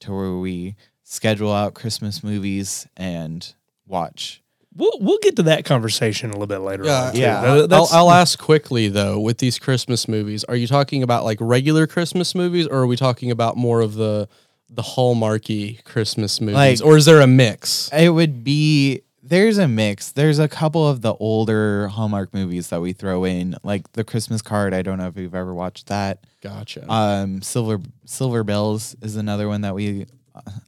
to 0.00 0.12
where 0.12 0.34
we 0.36 0.76
schedule 1.02 1.52
out 1.52 1.74
Christmas 1.74 2.22
movies 2.24 2.86
and 2.96 3.54
watch. 3.86 4.42
we'll 4.74 4.90
we'll 5.00 5.18
get 5.22 5.36
to 5.36 5.42
that 5.44 5.64
conversation 5.64 6.30
a 6.30 6.32
little 6.32 6.46
bit 6.48 6.58
later. 6.58 6.84
Yeah, 6.84 7.06
on, 7.06 7.12
too. 7.14 7.20
yeah. 7.20 7.40
That- 7.66 7.72
I'll, 7.72 7.88
I'll 7.92 8.10
ask 8.10 8.38
quickly 8.38 8.88
though. 8.88 9.18
With 9.20 9.38
these 9.38 9.58
Christmas 9.58 10.08
movies, 10.08 10.42
are 10.44 10.56
you 10.56 10.66
talking 10.66 11.02
about 11.02 11.24
like 11.24 11.38
regular 11.40 11.86
Christmas 11.86 12.34
movies, 12.34 12.66
or 12.66 12.78
are 12.80 12.86
we 12.86 12.96
talking 12.96 13.30
about 13.30 13.56
more 13.56 13.80
of 13.80 13.94
the 13.94 14.28
the 14.68 14.82
hallmarky 14.82 15.82
Christmas 15.84 16.40
movies, 16.40 16.80
Like- 16.80 16.84
or 16.84 16.96
is 16.96 17.04
there 17.04 17.20
a 17.20 17.26
mix? 17.28 17.88
It 17.92 18.08
would 18.10 18.42
be 18.42 19.02
there's 19.28 19.58
a 19.58 19.68
mix. 19.68 20.12
There's 20.12 20.38
a 20.38 20.48
couple 20.48 20.86
of 20.86 21.00
the 21.00 21.14
older 21.14 21.88
Hallmark 21.88 22.32
movies 22.32 22.68
that 22.68 22.80
we 22.80 22.92
throw 22.92 23.24
in, 23.24 23.56
like 23.62 23.92
The 23.92 24.04
Christmas 24.04 24.42
Card. 24.42 24.72
I 24.72 24.82
don't 24.82 24.98
know 24.98 25.08
if 25.08 25.16
you've 25.16 25.34
ever 25.34 25.52
watched 25.54 25.88
that. 25.88 26.24
Gotcha. 26.40 26.90
Um, 26.90 27.42
Silver 27.42 27.80
Silver 28.04 28.44
Bells 28.44 28.94
is 29.02 29.16
another 29.16 29.48
one 29.48 29.62
that 29.62 29.74
we 29.74 30.06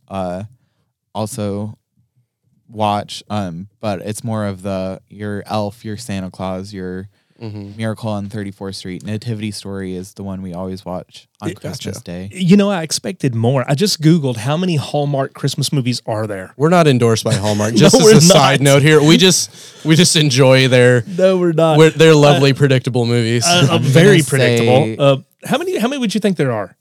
uh 0.09 0.45
also 1.15 1.79
watch. 2.69 3.23
Um, 3.31 3.69
but 3.81 4.01
it's 4.01 4.25
more 4.25 4.47
of 4.47 4.63
the 4.63 5.01
your 5.09 5.43
elf, 5.47 5.85
your 5.85 5.97
Santa 5.97 6.31
Claus, 6.31 6.73
your 6.73 7.09
Mhm. 7.41 7.77
Miracle 7.77 8.11
on 8.11 8.29
34th 8.29 8.75
Street. 8.77 9.05
Nativity 9.05 9.51
Story 9.51 9.95
is 9.95 10.15
the 10.15 10.23
one 10.25 10.43
we 10.43 10.53
always 10.53 10.85
watch 10.85 11.29
on 11.41 11.51
Gotcha. 11.51 11.61
Christmas 11.61 12.03
Day. 12.03 12.29
You 12.33 12.57
know, 12.57 12.71
I 12.71 12.83
expected 12.83 13.35
more. 13.35 13.65
I 13.69 13.75
just 13.75 14.01
Googled 14.01 14.37
how 14.39 14.57
many 14.57 14.75
Hallmark 14.77 15.35
Christmas 15.35 15.73
movies 15.73 16.03
are 16.07 16.27
there. 16.27 16.53
We're 16.57 16.69
not 16.69 16.87
endorsed 16.89 17.23
by 17.25 17.35
Hallmark. 17.35 17.75
Just 17.77 17.95
No, 17.95 18.01
as 18.01 18.05
we're 18.07 18.19
a 18.19 18.21
side 18.21 18.61
note 18.61 18.83
here, 18.83 19.01
we 19.03 19.17
just 19.17 19.51
we 19.85 19.95
just 19.95 20.17
enjoy 20.17 20.67
their 20.69 21.05
No, 21.07 21.39
we're 21.39 21.53
not. 21.53 21.79
we're, 21.79 21.91
their 21.91 22.15
lovely, 22.15 22.53
predictable 22.55 23.07
movies. 23.07 23.45
uh, 23.47 23.69
uh, 23.71 23.79
very 23.79 24.23
predictable. 24.23 24.85
say- 24.85 24.97
Uh, 24.99 25.17
how 25.45 25.59
many? 25.59 25.79
How 25.79 25.87
many 25.89 26.01
would 26.01 26.15
you 26.15 26.21
think 26.21 26.37
there 26.37 26.51
are? 26.53 26.77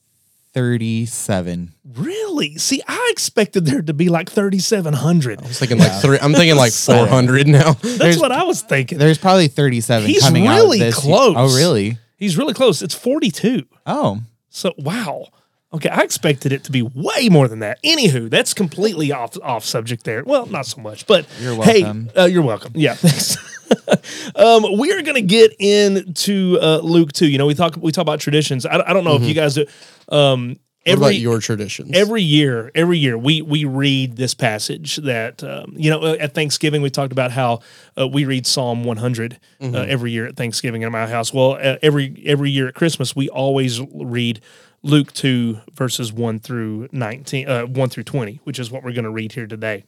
37. 0.57 1.71
Really? 1.93 2.57
See, 2.57 2.81
I 2.87 3.09
expected 3.11 3.67
there 3.67 3.83
to 3.83 3.93
be 3.93 4.09
like 4.09 4.27
thirty 4.27 4.57
seven 4.57 4.91
hundred. 4.91 5.39
I 5.39 5.47
was 5.47 5.59
thinking 5.59 5.77
like 5.77 6.01
three. 6.01 6.17
I'm 6.19 6.33
thinking 6.33 6.55
like 6.55 6.71
400 6.73 7.47
now. 7.47 7.73
That's 7.73 8.19
what 8.19 8.31
I 8.31 8.43
was 8.43 8.63
thinking. 8.63 8.97
There's 8.97 9.19
probably 9.19 9.49
37 9.49 10.07
He's 10.09 10.23
coming 10.23 10.47
really 10.47 10.81
out 10.81 10.85
this 10.85 10.95
close. 10.95 11.35
Oh, 11.37 11.55
really? 11.55 11.99
He's 12.15 12.39
really 12.39 12.55
close. 12.55 12.81
It's 12.81 12.95
forty 12.95 13.29
two. 13.29 13.65
Oh, 13.85 14.21
So 14.49 14.73
wow. 14.79 15.27
Okay, 15.73 15.89
I 15.89 16.01
expected 16.01 16.53
it 16.53 16.63
to 16.65 16.71
be 16.71 16.81
way 16.81 17.27
more 17.29 17.47
than 17.49 17.59
that. 17.59 17.81
Anywho, 17.83 18.29
that's 18.29 18.53
completely 18.53 19.11
off 19.11 19.37
off 19.43 19.65
subject 19.65 20.05
there. 20.05 20.23
Well, 20.23 20.45
not 20.45 20.65
so 20.65 20.81
much, 20.81 21.05
but 21.07 21.25
You're 21.41 21.61
hey, 21.61 21.83
welcome. 21.83 22.09
uh, 22.17 22.25
you're 22.25 22.43
welcome. 22.43 22.71
Yeah, 22.73 22.93
thanks. 22.93 23.37
um, 24.35 24.77
we 24.77 24.93
are 24.93 25.01
going 25.01 25.15
to 25.15 25.21
get 25.21 25.53
into 25.59 26.57
uh, 26.61 26.79
Luke 26.81 27.11
2. 27.11 27.27
You 27.27 27.37
know, 27.37 27.45
we 27.45 27.53
talk 27.53 27.75
we 27.75 27.91
talk 27.91 28.03
about 28.03 28.21
traditions. 28.21 28.65
I, 28.65 28.79
I 28.79 28.93
don't 28.93 29.03
know 29.03 29.15
if 29.15 29.23
you 29.23 29.33
guys 29.33 29.55
do. 29.55 29.65
Um, 30.09 30.57
every 30.85 31.05
about 31.05 31.15
your 31.15 31.39
traditions? 31.39 31.91
every 31.93 32.21
year, 32.21 32.71
every 32.73 32.97
year 32.97 33.17
we 33.17 33.41
we 33.41 33.65
read 33.65 34.15
this 34.15 34.33
passage 34.33 34.97
that 34.97 35.43
um, 35.43 35.73
you 35.75 35.89
know 35.89 36.13
at 36.13 36.33
Thanksgiving 36.33 36.81
we 36.81 36.89
talked 36.89 37.11
about 37.11 37.31
how 37.31 37.59
uh, 37.99 38.07
we 38.07 38.25
read 38.25 38.47
Psalm 38.47 38.83
100 38.85 39.39
uh, 39.61 39.65
every 39.79 40.11
year 40.11 40.27
at 40.27 40.37
Thanksgiving 40.37 40.83
in 40.83 40.91
my 40.91 41.07
house. 41.07 41.33
Well, 41.33 41.57
uh, 41.61 41.77
every 41.81 42.23
every 42.25 42.51
year 42.51 42.69
at 42.69 42.73
Christmas 42.75 43.15
we 43.15 43.27
always 43.29 43.81
read 43.93 44.39
Luke 44.87 45.11
2 45.13 45.59
verses 45.73 46.11
1 46.13 46.39
through 46.39 46.87
19 46.91 47.47
uh, 47.49 47.65
1 47.65 47.89
through 47.89 48.03
20, 48.03 48.39
which 48.45 48.57
is 48.59 48.71
what 48.71 48.83
we're 48.83 48.93
going 48.93 49.03
to 49.05 49.11
read 49.11 49.33
here 49.33 49.47
today. 49.47 49.83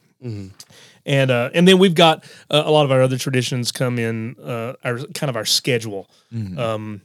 And 1.06 1.30
uh, 1.30 1.48
and 1.54 1.66
then 1.66 1.78
we've 1.78 1.94
got 1.94 2.24
uh, 2.50 2.62
a 2.64 2.70
lot 2.70 2.84
of 2.84 2.92
our 2.92 3.00
other 3.02 3.16
traditions 3.16 3.72
come 3.72 3.98
in 3.98 4.36
uh, 4.38 4.74
our 4.84 4.98
kind 5.14 5.30
of 5.30 5.36
our 5.36 5.46
schedule. 5.46 6.08
Um, 6.58 7.00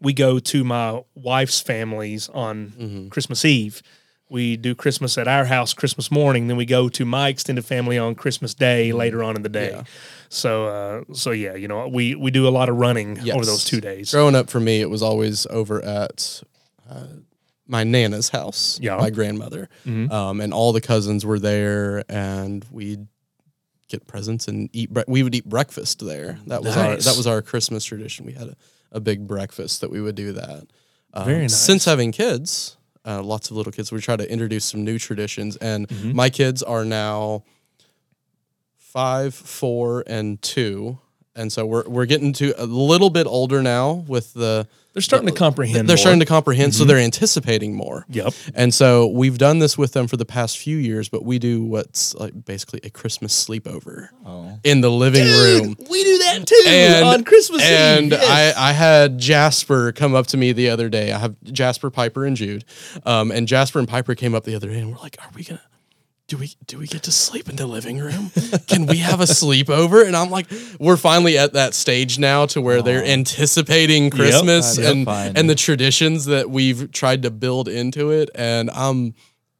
we 0.00 0.14
go 0.14 0.38
to 0.38 0.64
my 0.64 1.02
wife's 1.14 1.60
families 1.60 2.30
on 2.30 3.08
Christmas 3.10 3.44
Eve. 3.44 3.82
We 4.30 4.56
do 4.56 4.74
Christmas 4.74 5.18
at 5.18 5.26
our 5.28 5.44
house 5.44 5.74
Christmas 5.74 6.10
morning. 6.10 6.46
Then 6.46 6.56
we 6.56 6.64
go 6.64 6.88
to 6.88 7.04
my 7.04 7.28
extended 7.28 7.64
family 7.64 7.98
on 7.98 8.14
Christmas 8.14 8.54
Day 8.54 8.92
later 8.92 9.22
on 9.24 9.36
in 9.36 9.42
the 9.42 9.48
day. 9.48 9.72
Yeah. 9.72 9.82
So 10.30 10.66
uh, 10.66 11.12
so 11.12 11.32
yeah, 11.32 11.56
you 11.56 11.68
know 11.68 11.88
we 11.88 12.14
we 12.14 12.30
do 12.30 12.48
a 12.48 12.54
lot 12.58 12.68
of 12.70 12.76
running 12.76 13.18
over 13.34 13.44
those 13.44 13.64
two 13.64 13.80
days. 13.82 14.12
Growing 14.12 14.34
up 14.34 14.48
for 14.48 14.60
me, 14.60 14.80
it 14.80 14.88
was 14.88 15.02
always 15.02 15.46
over 15.50 15.84
at 15.84 16.42
uh, 16.90 17.06
my 17.66 17.84
nana's 17.84 18.28
house, 18.30 18.78
Yeah. 18.82 18.96
my 18.96 19.10
grandmother, 19.10 19.68
Mhm. 19.86 20.10
um, 20.10 20.40
and 20.40 20.52
all 20.52 20.72
the 20.72 20.80
cousins 20.80 21.24
were 21.24 21.38
there, 21.38 22.02
and 22.08 22.64
we'd 22.70 23.06
get 23.88 24.06
presents 24.06 24.48
and 24.48 24.68
eat. 24.72 24.90
Bre- 24.92 25.02
we 25.08 25.22
would 25.22 25.34
eat 25.34 25.44
breakfast 25.48 26.04
there. 26.04 26.38
That 26.46 26.62
was 26.64 26.76
our 26.76 26.96
that 26.96 27.16
was 27.16 27.26
our 27.26 27.42
Christmas 27.42 27.84
tradition. 27.84 28.26
We 28.26 28.32
had 28.32 28.48
a, 28.48 28.56
a 28.92 29.00
big 29.00 29.26
breakfast 29.26 29.80
that 29.82 29.90
we 29.90 30.00
would 30.00 30.14
do 30.16 30.32
that. 30.32 30.64
Um, 31.14 31.24
Very 31.24 31.42
nice. 31.42 31.56
Since 31.56 31.84
having 31.86 32.12
kids, 32.12 32.76
uh, 33.04 33.22
lots 33.22 33.50
of 33.50 33.56
little 33.56 33.72
kids, 33.72 33.90
we 33.92 34.00
try 34.00 34.16
to 34.16 34.30
introduce 34.30 34.64
some 34.64 34.84
new 34.84 34.98
traditions, 34.98 35.56
and 35.56 35.86
Mm-hmm. 35.88 36.14
my 36.16 36.28
kids 36.30 36.62
are 36.62 36.84
now 36.84 37.44
five, 38.76 39.34
four, 39.34 40.02
and 40.06 40.40
two. 40.42 40.98
And 41.36 41.52
so 41.52 41.64
we're 41.64 41.88
we're 41.88 42.06
getting 42.06 42.32
to 42.34 42.52
a 42.62 42.66
little 42.66 43.08
bit 43.08 43.26
older 43.26 43.62
now 43.62 44.04
with 44.08 44.34
the 44.34 44.66
They're 44.94 45.00
starting 45.00 45.28
to 45.28 45.34
comprehend. 45.34 45.88
they're 45.88 45.94
more. 45.94 45.96
starting 45.96 46.18
to 46.18 46.26
comprehend, 46.26 46.74
so 46.74 46.84
they're 46.84 46.98
anticipating 46.98 47.72
more. 47.74 48.04
Yep. 48.08 48.34
And 48.56 48.74
so 48.74 49.06
we've 49.06 49.38
done 49.38 49.60
this 49.60 49.78
with 49.78 49.92
them 49.92 50.08
for 50.08 50.16
the 50.16 50.24
past 50.24 50.58
few 50.58 50.76
years, 50.76 51.08
but 51.08 51.24
we 51.24 51.38
do 51.38 51.62
what's 51.64 52.16
like 52.16 52.44
basically 52.44 52.80
a 52.82 52.90
Christmas 52.90 53.32
sleepover 53.32 54.08
Oh. 54.26 54.58
in 54.64 54.80
the 54.80 54.90
living 54.90 55.24
room. 55.24 55.76
We 55.88 56.02
do 56.02 56.18
that 56.18 56.42
too 56.46 56.64
And- 56.66 57.04
on 57.04 57.22
Christmas 57.24 57.62
And 57.62 58.06
Eve. 58.06 58.12
yes. 58.20 58.56
I, 58.56 58.70
I 58.70 58.72
had 58.72 59.18
Jasper 59.18 59.92
come 59.92 60.16
up 60.16 60.26
to 60.28 60.36
me 60.36 60.50
the 60.50 60.68
other 60.68 60.88
day. 60.88 61.12
I 61.12 61.18
have 61.18 61.36
Jasper, 61.44 61.90
Piper, 61.90 62.26
and 62.26 62.36
Jude. 62.36 62.64
Um, 63.06 63.30
and 63.30 63.46
Jasper 63.46 63.78
and 63.78 63.86
Piper 63.86 64.16
came 64.16 64.34
up 64.34 64.42
the 64.42 64.56
other 64.56 64.68
day 64.68 64.80
and 64.80 64.90
we're 64.90 65.00
like, 65.02 65.16
Are 65.20 65.30
we 65.34 65.44
gonna 65.44 65.60
do 66.30 66.36
we 66.36 66.52
do 66.66 66.78
we 66.78 66.86
get 66.86 67.02
to 67.02 67.12
sleep 67.12 67.48
in 67.48 67.56
the 67.56 67.66
living 67.66 67.98
room? 67.98 68.30
Can 68.68 68.86
we 68.86 68.98
have 68.98 69.20
a 69.20 69.24
sleepover? 69.24 70.06
And 70.06 70.16
I'm 70.16 70.30
like, 70.30 70.46
we're 70.78 70.96
finally 70.96 71.36
at 71.36 71.54
that 71.54 71.74
stage 71.74 72.20
now 72.20 72.46
to 72.46 72.60
where 72.60 72.82
they're 72.82 73.04
anticipating 73.04 74.10
Christmas 74.10 74.76
That'd 74.76 74.92
and 74.92 75.04
fun. 75.04 75.32
and 75.36 75.50
the 75.50 75.56
traditions 75.56 76.26
that 76.26 76.48
we've 76.48 76.92
tried 76.92 77.22
to 77.22 77.32
build 77.32 77.66
into 77.66 78.12
it. 78.12 78.30
And 78.36 78.70
I'm 78.70 79.14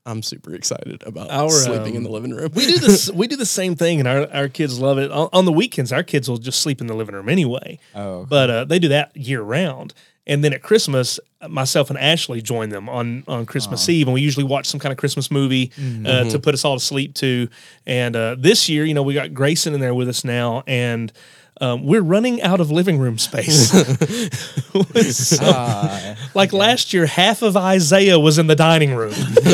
I'm 0.06 0.22
super 0.22 0.54
excited 0.54 1.02
about 1.04 1.28
Our, 1.30 1.50
sleeping 1.50 1.96
in 1.96 1.98
um, 1.98 2.04
the 2.04 2.10
living 2.10 2.30
room. 2.30 2.52
we 2.54 2.66
do 2.66 2.78
this. 2.78 3.10
We 3.10 3.26
do 3.26 3.36
the 3.36 3.44
same 3.44 3.74
thing, 3.74 3.98
and 3.98 4.08
our, 4.08 4.32
our 4.32 4.48
kids 4.48 4.78
love 4.78 4.98
it. 4.98 5.10
On, 5.10 5.28
on 5.32 5.46
the 5.46 5.52
weekends, 5.52 5.92
our 5.92 6.04
kids 6.04 6.30
will 6.30 6.38
just 6.38 6.62
sleep 6.62 6.80
in 6.80 6.86
the 6.86 6.94
living 6.94 7.16
room 7.16 7.28
anyway. 7.28 7.80
Oh. 7.96 8.26
But 8.26 8.48
uh, 8.48 8.64
they 8.64 8.78
do 8.78 8.88
that 8.88 9.14
year 9.16 9.42
round. 9.42 9.92
And 10.30 10.42
then 10.44 10.52
at 10.54 10.62
Christmas, 10.62 11.20
myself 11.48 11.90
and 11.90 11.98
Ashley 11.98 12.40
join 12.40 12.68
them 12.70 12.88
on 12.88 13.24
on 13.26 13.44
Christmas 13.46 13.86
Eve, 13.88 14.06
and 14.06 14.14
we 14.14 14.20
usually 14.22 14.44
watch 14.44 14.66
some 14.66 14.78
kind 14.80 14.92
of 14.92 14.96
Christmas 14.98 15.30
movie 15.30 15.72
uh, 16.06 16.24
to 16.30 16.38
put 16.38 16.54
us 16.54 16.64
all 16.64 16.76
to 16.76 16.80
sleep 16.84 17.14
to. 17.14 17.48
And 17.86 18.14
uh, 18.16 18.36
this 18.38 18.68
year, 18.68 18.84
you 18.84 18.94
know, 18.94 19.02
we 19.02 19.12
got 19.12 19.34
Grayson 19.34 19.74
in 19.74 19.80
there 19.80 19.94
with 19.94 20.08
us 20.08 20.24
now, 20.24 20.62
and 20.66 21.12
um, 21.60 21.84
we're 21.84 22.00
running 22.00 22.40
out 22.42 22.60
of 22.60 22.70
living 22.70 22.98
room 22.98 23.18
space. 23.18 23.70
So, 25.12 25.36
Ah, 25.42 26.16
like 26.34 26.52
last 26.52 26.94
year, 26.94 27.06
half 27.06 27.42
of 27.42 27.56
Isaiah 27.56 28.18
was 28.18 28.38
in 28.38 28.46
the 28.46 28.56
dining 28.56 28.94
room. 28.94 29.12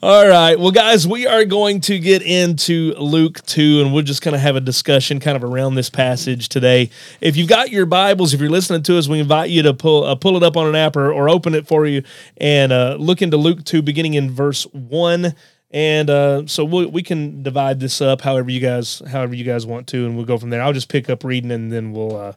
All 0.00 0.28
right. 0.28 0.56
Well, 0.56 0.70
guys, 0.70 1.08
we 1.08 1.26
are 1.26 1.44
going 1.44 1.80
to 1.80 1.98
get 1.98 2.22
into 2.22 2.94
Luke 2.98 3.44
2, 3.46 3.80
and 3.80 3.92
we'll 3.92 4.04
just 4.04 4.22
kind 4.22 4.36
of 4.36 4.40
have 4.40 4.54
a 4.54 4.60
discussion 4.60 5.18
kind 5.18 5.36
of 5.36 5.42
around 5.42 5.74
this 5.74 5.90
passage 5.90 6.48
today. 6.48 6.90
If 7.20 7.36
you've 7.36 7.48
got 7.48 7.72
your 7.72 7.84
Bibles, 7.84 8.32
if 8.32 8.40
you're 8.40 8.48
listening 8.48 8.84
to 8.84 8.96
us, 8.96 9.08
we 9.08 9.18
invite 9.18 9.50
you 9.50 9.60
to 9.62 9.74
pull 9.74 10.04
uh, 10.04 10.14
pull 10.14 10.36
it 10.36 10.44
up 10.44 10.56
on 10.56 10.68
an 10.68 10.76
app 10.76 10.94
or, 10.94 11.12
or 11.12 11.28
open 11.28 11.52
it 11.52 11.66
for 11.66 11.84
you 11.84 12.04
and 12.36 12.70
uh, 12.70 12.96
look 12.96 13.22
into 13.22 13.36
Luke 13.36 13.64
2, 13.64 13.82
beginning 13.82 14.14
in 14.14 14.30
verse 14.30 14.62
1. 14.72 15.34
And 15.72 16.10
uh, 16.10 16.46
so 16.46 16.64
we 16.64 16.86
we 16.86 17.02
can 17.02 17.42
divide 17.42 17.80
this 17.80 18.00
up 18.00 18.20
however 18.20 18.50
you 18.52 18.60
guys 18.60 19.02
however 19.10 19.34
you 19.34 19.42
guys 19.42 19.66
want 19.66 19.88
to, 19.88 20.06
and 20.06 20.14
we'll 20.14 20.26
go 20.26 20.38
from 20.38 20.50
there. 20.50 20.62
I'll 20.62 20.72
just 20.72 20.88
pick 20.88 21.10
up 21.10 21.24
reading, 21.24 21.50
and 21.50 21.72
then 21.72 21.90
we'll 21.90 22.16
uh, 22.16 22.32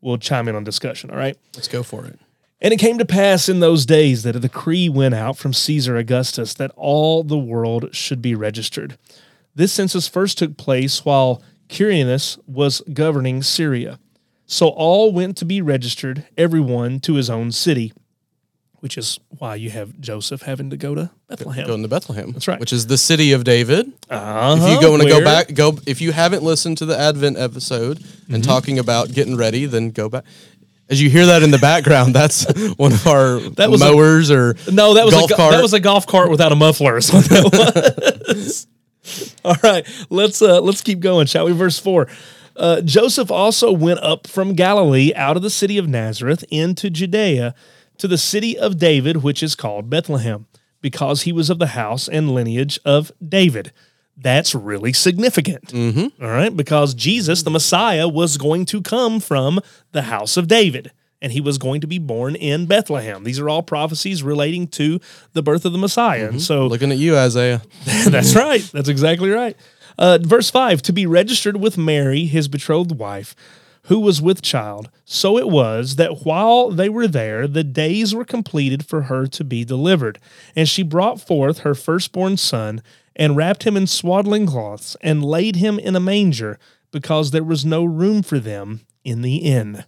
we'll 0.00 0.18
chime 0.18 0.48
in 0.48 0.56
on 0.56 0.64
discussion. 0.64 1.10
All 1.10 1.16
right. 1.16 1.38
Let's 1.54 1.68
go 1.68 1.84
for 1.84 2.06
it. 2.06 2.18
And 2.60 2.72
it 2.72 2.78
came 2.78 2.98
to 2.98 3.04
pass 3.04 3.48
in 3.48 3.60
those 3.60 3.84
days 3.84 4.22
that 4.22 4.36
a 4.36 4.40
decree 4.40 4.88
went 4.88 5.14
out 5.14 5.36
from 5.36 5.52
Caesar 5.52 5.96
Augustus 5.96 6.54
that 6.54 6.70
all 6.76 7.22
the 7.22 7.38
world 7.38 7.94
should 7.94 8.22
be 8.22 8.34
registered. 8.34 8.96
This 9.54 9.72
census 9.72 10.08
first 10.08 10.38
took 10.38 10.56
place 10.56 11.04
while 11.04 11.42
Quirinius 11.68 12.38
was 12.46 12.80
governing 12.92 13.42
Syria. 13.42 13.98
So 14.46 14.68
all 14.68 15.12
went 15.12 15.36
to 15.38 15.44
be 15.44 15.60
registered, 15.60 16.26
everyone 16.38 17.00
to 17.00 17.14
his 17.14 17.28
own 17.30 17.50
city, 17.52 17.92
which 18.80 18.98
is 18.98 19.18
why 19.38 19.54
you 19.54 19.70
have 19.70 19.98
Joseph 19.98 20.42
having 20.42 20.68
to 20.68 20.76
go 20.76 20.94
to 20.94 21.10
Bethlehem. 21.28 21.66
Going 21.66 21.80
to 21.82 21.88
Bethlehem. 21.88 22.32
That's 22.32 22.46
right. 22.46 22.60
Which 22.60 22.72
is 22.72 22.86
the 22.86 22.98
city 22.98 23.32
of 23.32 23.44
David. 23.44 23.90
Uh-huh, 24.10 24.56
if 24.60 24.70
you 24.74 24.80
go 24.82 24.90
want 24.90 25.02
to 25.02 25.08
go 25.08 25.24
back, 25.24 25.54
go. 25.54 25.78
If 25.86 26.02
you 26.02 26.12
haven't 26.12 26.42
listened 26.42 26.76
to 26.78 26.86
the 26.86 26.98
Advent 26.98 27.38
episode 27.38 27.98
and 27.98 28.06
Mm-hmm. 28.06 28.40
talking 28.42 28.78
about 28.78 29.12
getting 29.12 29.36
ready, 29.36 29.64
then 29.64 29.90
go 29.90 30.10
back. 30.10 30.24
As 30.90 31.00
you 31.00 31.08
hear 31.08 31.26
that 31.26 31.42
in 31.42 31.50
the 31.50 31.58
background, 31.58 32.14
that's 32.14 32.44
one 32.76 32.92
of 32.92 33.06
our 33.06 33.40
That 33.40 33.70
was 33.70 33.80
a- 33.80 33.84
mowers 33.90 34.30
or 34.30 34.54
No, 34.70 34.94
that 34.94 35.04
was 35.06 35.14
golf 35.14 35.30
a 35.30 35.34
cart. 35.34 35.52
that 35.52 35.62
was 35.62 35.72
a 35.72 35.80
golf 35.80 36.06
cart 36.06 36.30
without 36.30 36.52
a 36.52 36.56
muffler. 36.56 36.96
Is 36.96 37.12
what 37.12 37.24
that 37.26 38.22
was. 38.28 38.66
All 39.44 39.56
right, 39.62 39.86
let's 40.10 40.40
uh, 40.40 40.60
let's 40.60 40.80
keep 40.82 41.00
going, 41.00 41.26
shall 41.26 41.44
we? 41.46 41.52
Verse 41.52 41.78
four. 41.78 42.08
Uh, 42.56 42.80
Joseph 42.82 43.30
also 43.30 43.72
went 43.72 43.98
up 44.00 44.26
from 44.26 44.54
Galilee 44.54 45.12
out 45.14 45.36
of 45.36 45.42
the 45.42 45.50
city 45.50 45.76
of 45.76 45.88
Nazareth 45.88 46.44
into 46.50 46.88
Judea 46.88 47.54
to 47.98 48.06
the 48.08 48.16
city 48.18 48.56
of 48.56 48.78
David, 48.78 49.18
which 49.18 49.42
is 49.42 49.54
called 49.56 49.90
Bethlehem, 49.90 50.46
because 50.80 51.22
he 51.22 51.32
was 51.32 51.50
of 51.50 51.58
the 51.58 51.68
house 51.68 52.08
and 52.08 52.32
lineage 52.34 52.78
of 52.84 53.10
David. 53.26 53.72
That's 54.16 54.54
really 54.54 54.92
significant. 54.92 55.72
All 56.22 56.28
right, 56.28 56.56
because 56.56 56.94
Jesus, 56.94 57.42
the 57.42 57.50
Messiah, 57.50 58.08
was 58.08 58.36
going 58.36 58.64
to 58.66 58.80
come 58.80 59.20
from 59.20 59.60
the 59.92 60.02
house 60.02 60.36
of 60.36 60.48
David 60.48 60.92
and 61.24 61.32
he 61.32 61.40
was 61.40 61.56
going 61.56 61.80
to 61.80 61.86
be 61.86 61.98
born 61.98 62.36
in 62.36 62.66
Bethlehem. 62.66 63.24
These 63.24 63.40
are 63.40 63.48
all 63.48 63.62
prophecies 63.62 64.22
relating 64.22 64.68
to 64.68 65.00
the 65.32 65.42
birth 65.42 65.64
of 65.64 65.72
the 65.72 65.78
Messiah. 65.78 66.28
And 66.28 66.42
so 66.42 66.66
looking 66.66 66.92
at 66.92 66.98
you, 66.98 67.16
Isaiah. 67.16 67.62
that's 67.84 68.36
right. 68.36 68.60
That's 68.74 68.90
exactly 68.90 69.30
right. 69.30 69.56
Uh, 69.96 70.18
verse 70.20 70.50
5 70.50 70.82
to 70.82 70.92
be 70.92 71.06
registered 71.06 71.56
with 71.56 71.78
Mary, 71.78 72.26
his 72.26 72.46
betrothed 72.46 72.98
wife, 72.98 73.34
who 73.84 74.00
was 74.00 74.20
with 74.20 74.42
child. 74.42 74.90
So 75.06 75.38
it 75.38 75.48
was 75.48 75.96
that 75.96 76.26
while 76.26 76.70
they 76.70 76.90
were 76.90 77.08
there, 77.08 77.48
the 77.48 77.64
days 77.64 78.14
were 78.14 78.24
completed 78.26 78.84
for 78.84 79.02
her 79.02 79.26
to 79.28 79.44
be 79.44 79.64
delivered. 79.64 80.18
And 80.54 80.68
she 80.68 80.82
brought 80.82 81.20
forth 81.20 81.60
her 81.60 81.74
firstborn 81.74 82.36
son 82.36 82.82
and 83.16 83.36
wrapped 83.36 83.64
him 83.64 83.76
in 83.76 83.86
swaddling 83.86 84.46
cloths 84.46 84.96
and 85.00 85.24
laid 85.24 85.56
him 85.56 85.78
in 85.78 85.94
a 85.96 86.00
manger 86.00 86.58
because 86.90 87.30
there 87.30 87.44
was 87.44 87.64
no 87.64 87.84
room 87.84 88.22
for 88.22 88.38
them 88.38 88.80
in 89.04 89.22
the 89.22 89.36
inn. 89.36 89.84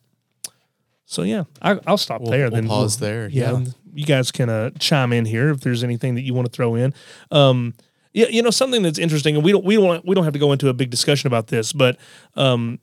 So 1.04 1.22
yeah, 1.22 1.44
I, 1.62 1.78
I'll 1.86 1.96
stop 1.98 2.20
We'll- 2.20 2.30
there. 2.32 2.46
we'll 2.46 2.50
then 2.62 2.68
pause 2.68 2.98
there, 2.98 3.28
Yeah, 3.28 3.58
yeah. 3.58 3.64
you 3.94 4.04
guys 4.06 4.32
can 4.32 4.48
uh, 4.48 4.70
chime 4.78 5.12
in 5.12 5.24
here 5.24 5.50
if 5.50 5.60
there's 5.60 5.84
anything 5.84 6.14
that 6.16 6.22
you 6.22 6.34
want 6.34 6.46
to 6.46 6.52
throw 6.52 6.74
in. 6.74 6.92
Um, 7.30 7.74
yeah, 8.12 8.26
you 8.28 8.42
know 8.42 8.50
something 8.50 8.82
that's 8.82 8.98
interesting, 8.98 9.34
and 9.36 9.44
we 9.44 9.52
don't 9.52 9.64
we 9.64 9.76
don't 9.76 10.04
we 10.06 10.14
don't 10.14 10.24
have 10.24 10.32
to 10.32 10.38
go 10.38 10.50
into 10.52 10.68
a 10.68 10.72
big 10.74 10.90
discussion 10.90 11.26
about 11.26 11.48
this, 11.48 11.72
but 11.74 11.98
um, 12.34 12.80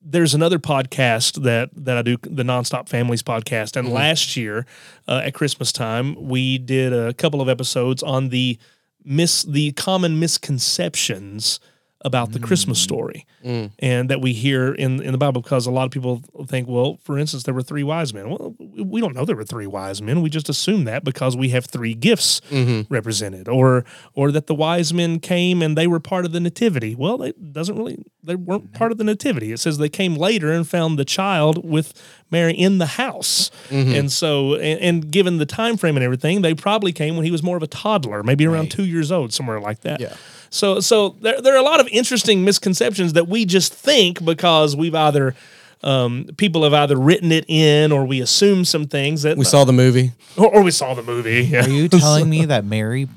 there's 0.00 0.32
another 0.34 0.58
podcast 0.58 1.42
that 1.42 1.68
that 1.76 1.98
I 1.98 2.02
do, 2.02 2.16
the 2.22 2.42
Nonstop 2.42 2.88
Families 2.88 3.22
podcast, 3.22 3.76
and 3.76 3.90
last 3.90 4.34
year 4.36 4.64
uh, 5.06 5.20
at 5.24 5.34
Christmas 5.34 5.72
time 5.72 6.16
we 6.18 6.56
did 6.58 6.92
a 6.94 7.12
couple 7.12 7.40
of 7.42 7.48
episodes 7.50 8.02
on 8.02 8.30
the 8.30 8.58
miss 9.04 9.42
the 9.42 9.72
common 9.72 10.18
misconceptions 10.18 11.60
about 12.04 12.32
the 12.32 12.38
Christmas 12.38 12.80
mm. 12.80 12.84
story, 12.84 13.26
mm. 13.44 13.70
and 13.78 14.10
that 14.10 14.20
we 14.20 14.32
hear 14.32 14.72
in 14.72 15.02
in 15.02 15.12
the 15.12 15.18
Bible. 15.18 15.42
Because 15.42 15.66
a 15.66 15.70
lot 15.70 15.84
of 15.84 15.90
people 15.90 16.22
think, 16.46 16.68
well, 16.68 16.98
for 17.04 17.18
instance, 17.18 17.44
there 17.44 17.54
were 17.54 17.62
three 17.62 17.82
wise 17.82 18.12
men. 18.12 18.30
Well, 18.30 18.54
we 18.58 19.00
don't 19.00 19.14
know 19.14 19.24
there 19.24 19.36
were 19.36 19.44
three 19.44 19.66
wise 19.66 20.02
men. 20.02 20.22
We 20.22 20.30
just 20.30 20.48
assume 20.48 20.84
that 20.84 21.04
because 21.04 21.36
we 21.36 21.50
have 21.50 21.66
three 21.66 21.94
gifts 21.94 22.40
mm-hmm. 22.50 22.92
represented, 22.92 23.48
or 23.48 23.84
or 24.14 24.30
that 24.32 24.46
the 24.46 24.54
wise 24.54 24.92
men 24.92 25.20
came 25.20 25.62
and 25.62 25.76
they 25.76 25.86
were 25.86 26.00
part 26.00 26.24
of 26.24 26.32
the 26.32 26.40
nativity. 26.40 26.94
Well, 26.94 27.22
it 27.22 27.52
doesn't 27.52 27.76
really. 27.76 28.04
They 28.24 28.36
weren't 28.36 28.72
part 28.72 28.92
of 28.92 28.98
the 28.98 29.04
nativity. 29.04 29.52
It 29.52 29.58
says 29.58 29.78
they 29.78 29.88
came 29.88 30.14
later 30.14 30.52
and 30.52 30.68
found 30.68 30.96
the 30.98 31.04
child 31.04 31.68
with 31.68 31.92
Mary 32.30 32.52
in 32.52 32.78
the 32.78 32.86
house, 32.86 33.50
mm-hmm. 33.68 33.94
and 33.94 34.12
so 34.12 34.54
and, 34.54 34.80
and 34.80 35.10
given 35.10 35.38
the 35.38 35.46
time 35.46 35.76
frame 35.76 35.96
and 35.96 36.04
everything, 36.04 36.42
they 36.42 36.54
probably 36.54 36.92
came 36.92 37.16
when 37.16 37.24
he 37.24 37.30
was 37.30 37.42
more 37.42 37.56
of 37.56 37.62
a 37.62 37.66
toddler, 37.66 38.22
maybe 38.22 38.46
around 38.46 38.70
two 38.70 38.84
years 38.84 39.10
old, 39.10 39.32
somewhere 39.32 39.60
like 39.60 39.80
that. 39.80 40.00
Yeah. 40.00 40.14
So 40.52 40.80
so 40.80 41.16
there 41.20 41.40
there 41.40 41.54
are 41.54 41.58
a 41.58 41.62
lot 41.62 41.80
of 41.80 41.88
interesting 41.88 42.44
misconceptions 42.44 43.14
that 43.14 43.26
we 43.26 43.46
just 43.46 43.72
think 43.72 44.22
because 44.22 44.76
we've 44.76 44.94
either 44.94 45.34
um, 45.82 46.26
people 46.36 46.62
have 46.64 46.74
either 46.74 46.96
written 46.96 47.32
it 47.32 47.46
in 47.48 47.90
or 47.90 48.04
we 48.04 48.20
assume 48.20 48.64
some 48.66 48.86
things 48.86 49.22
that 49.22 49.36
We 49.38 49.44
saw 49.46 49.64
the 49.64 49.72
movie. 49.72 50.12
or, 50.36 50.56
or 50.56 50.62
we 50.62 50.70
saw 50.70 50.92
the 50.94 51.02
movie. 51.02 51.42
Yeah. 51.44 51.64
Are 51.64 51.68
you 51.70 51.88
telling 51.88 52.28
me 52.28 52.44
that 52.52 52.64
Mary 52.66 53.08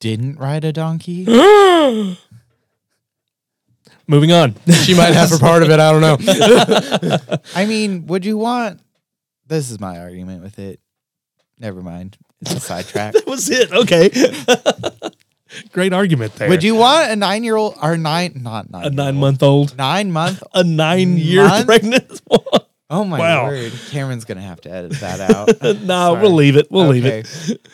didn't 0.00 0.38
ride 0.38 0.64
a 0.64 0.72
donkey? 0.72 1.24
Moving 4.08 4.32
on. 4.32 4.56
She 4.82 4.94
might 4.94 5.14
have 5.14 5.30
her 5.30 5.38
part 5.38 5.62
of 5.62 5.70
it. 5.70 5.78
I 5.78 5.92
don't 5.92 6.00
know. 6.00 6.18
I 7.54 7.64
mean, 7.64 8.06
would 8.08 8.24
you 8.26 8.36
want? 8.36 8.80
This 9.46 9.70
is 9.70 9.78
my 9.78 10.00
argument 10.00 10.42
with 10.42 10.58
it. 10.58 10.80
Never 11.58 11.80
mind. 11.80 12.18
It's 12.40 12.52
a 12.52 12.60
sidetrack. 12.60 13.12
that 13.14 13.26
was 13.26 13.48
it. 13.48 13.70
Okay. 13.72 14.10
Great 15.72 15.92
argument 15.92 16.34
there. 16.36 16.48
Would 16.48 16.62
you 16.62 16.74
want 16.74 17.10
a 17.10 17.16
nine-year-old 17.16 17.76
or 17.82 17.96
nine? 17.96 18.40
Not 18.42 18.70
nine. 18.70 18.84
a 18.86 18.90
nine 18.90 19.16
month 19.16 19.42
old, 19.42 19.76
Nine 19.76 20.10
month. 20.12 20.42
a 20.54 20.64
nine 20.64 21.16
year 21.18 21.46
Month? 21.46 21.66
pregnant? 21.66 22.20
Oh 22.90 23.04
my 23.04 23.18
Wow. 23.18 23.46
word! 23.46 23.72
Cameron's 23.90 24.24
gonna 24.26 24.42
have 24.42 24.60
to 24.62 24.70
edit 24.70 24.92
that 25.00 25.20
out. 25.30 25.62
no, 25.82 26.12
Sorry. 26.14 26.20
we'll 26.22 26.32
leave 26.34 26.56
it. 26.56 26.70
We'll 26.70 26.88
leave 26.88 27.06
it. 27.06 27.26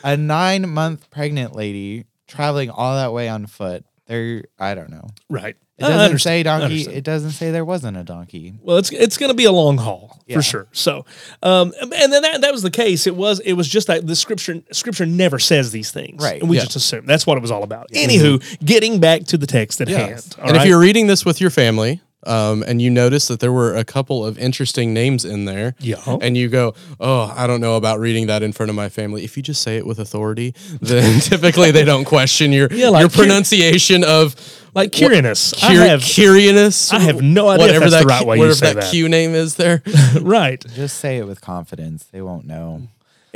A 0.05 0.17
nine-month 0.17 1.11
pregnant 1.11 1.57
lady 1.57 2.05
traveling 2.29 2.71
all 2.71 2.95
that 2.97 3.13
way 3.13 3.29
on 3.29 3.47
foot. 3.47 3.85
There, 4.07 4.45
I 4.59 4.75
don't 4.75 4.91
know. 4.91 5.09
Right. 5.29 5.57
It 5.79 5.83
doesn't 5.83 6.19
say 6.19 6.43
donkey. 6.43 6.83
It 6.83 7.05
doesn't 7.05 7.31
say 7.31 7.51
there 7.53 7.65
wasn't 7.65 7.97
a 7.97 8.03
donkey. 8.03 8.55
Well, 8.63 8.79
it's 8.79 8.91
it's 8.91 9.17
going 9.17 9.31
to 9.31 9.35
be 9.37 9.45
a 9.45 9.53
long 9.53 9.79
haul 9.79 10.21
Yeah. 10.27 10.37
for 10.37 10.43
sure. 10.43 10.67
So, 10.73 11.05
um, 11.43 11.73
and 11.81 12.13
then 12.13 12.23
that, 12.23 12.41
that 12.41 12.53
was 12.53 12.63
the 12.63 12.71
case. 12.71 13.07
It 13.07 13.15
was 13.15 13.39
it 13.41 13.53
was 13.53 13.69
just 13.69 13.87
that 13.87 14.07
the 14.07 14.17
scripture 14.17 14.61
scripture 14.73 15.07
never 15.07 15.39
says 15.39 15.71
these 15.71 15.91
things, 15.93 16.21
Right. 16.23 16.41
And 16.41 16.51
we 16.51 16.57
Yeah. 16.57 16.65
just 16.65 16.77
assume 16.77 17.07
that's 17.07 17.27
what 17.27 17.39
it 17.39 17.43
was 17.43 17.51
all 17.53 17.63
about. 17.63 17.91
Anywho, 17.93 18.43
getting 18.65 18.99
back 18.99 19.25
to 19.27 19.39
the 19.39 19.47
text 19.47 19.81
at 19.81 19.89
hand. 19.89 20.35
all 20.41 20.49
and 20.49 20.57
if 20.57 20.65
you're 20.67 20.81
reading 20.81 21.07
this 21.07 21.25
with 21.25 21.41
your 21.41 21.51
family, 21.51 22.01
um, 22.27 22.65
and 22.67 22.83
you 22.83 22.91
notice 22.91 23.29
that 23.29 23.39
there 23.39 23.53
were 23.53 23.77
a 23.77 23.85
couple 23.85 24.27
of 24.27 24.37
interesting 24.39 24.93
names 24.93 25.25
in 25.25 25.45
there, 25.45 25.77
Yeah. 25.79 25.97
and 26.21 26.37
you 26.37 26.49
go, 26.49 26.75
"Oh, 26.99 27.33
I 27.37 27.47
don't 27.47 27.61
know 27.61 27.77
about 27.77 28.01
reading 28.01 28.27
that 28.27 28.43
in 28.43 28.53
front 28.53 28.69
of 28.71 28.77
my 28.77 28.89
family." 28.89 29.23
If 29.23 29.37
you 29.37 29.43
just 29.45 29.63
say 29.63 29.77
it 29.77 29.87
with 29.87 30.01
authority, 30.01 30.53
then 30.83 31.21
typically 31.33 31.71
they 31.71 31.85
don't 31.85 32.05
question 32.05 32.53
your 32.53 32.69
Yeah, 32.73 32.89
like 32.89 33.03
your 33.03 33.11
pronunciation 33.11 34.03
of 34.03 34.35
like 34.75 34.93
Quirinus, 34.93 35.55
I 35.63 35.73
have 35.87 36.01
Kyrianus. 36.01 36.93
I 36.93 37.01
have 37.01 37.23
no 37.23 37.49
idea 37.49 37.67
if 37.67 37.73
whatever 37.75 37.91
that's 37.91 37.93
that 37.95 38.01
the 38.03 38.07
right 38.07 38.19
Q- 38.21 38.27
way 38.29 38.37
you 38.37 38.41
whatever 38.41 38.55
say 38.55 38.75
that 38.75 38.81
that. 38.83 38.91
Q 38.91 39.09
name 39.09 39.35
is 39.35 39.57
there. 39.57 39.83
right. 40.21 40.65
Just 40.75 40.99
say 40.99 41.19
it 41.19 41.27
with 41.27 41.41
confidence. 41.41 42.05
They 42.05 42.23
won't 42.23 42.47
know. 42.47 42.89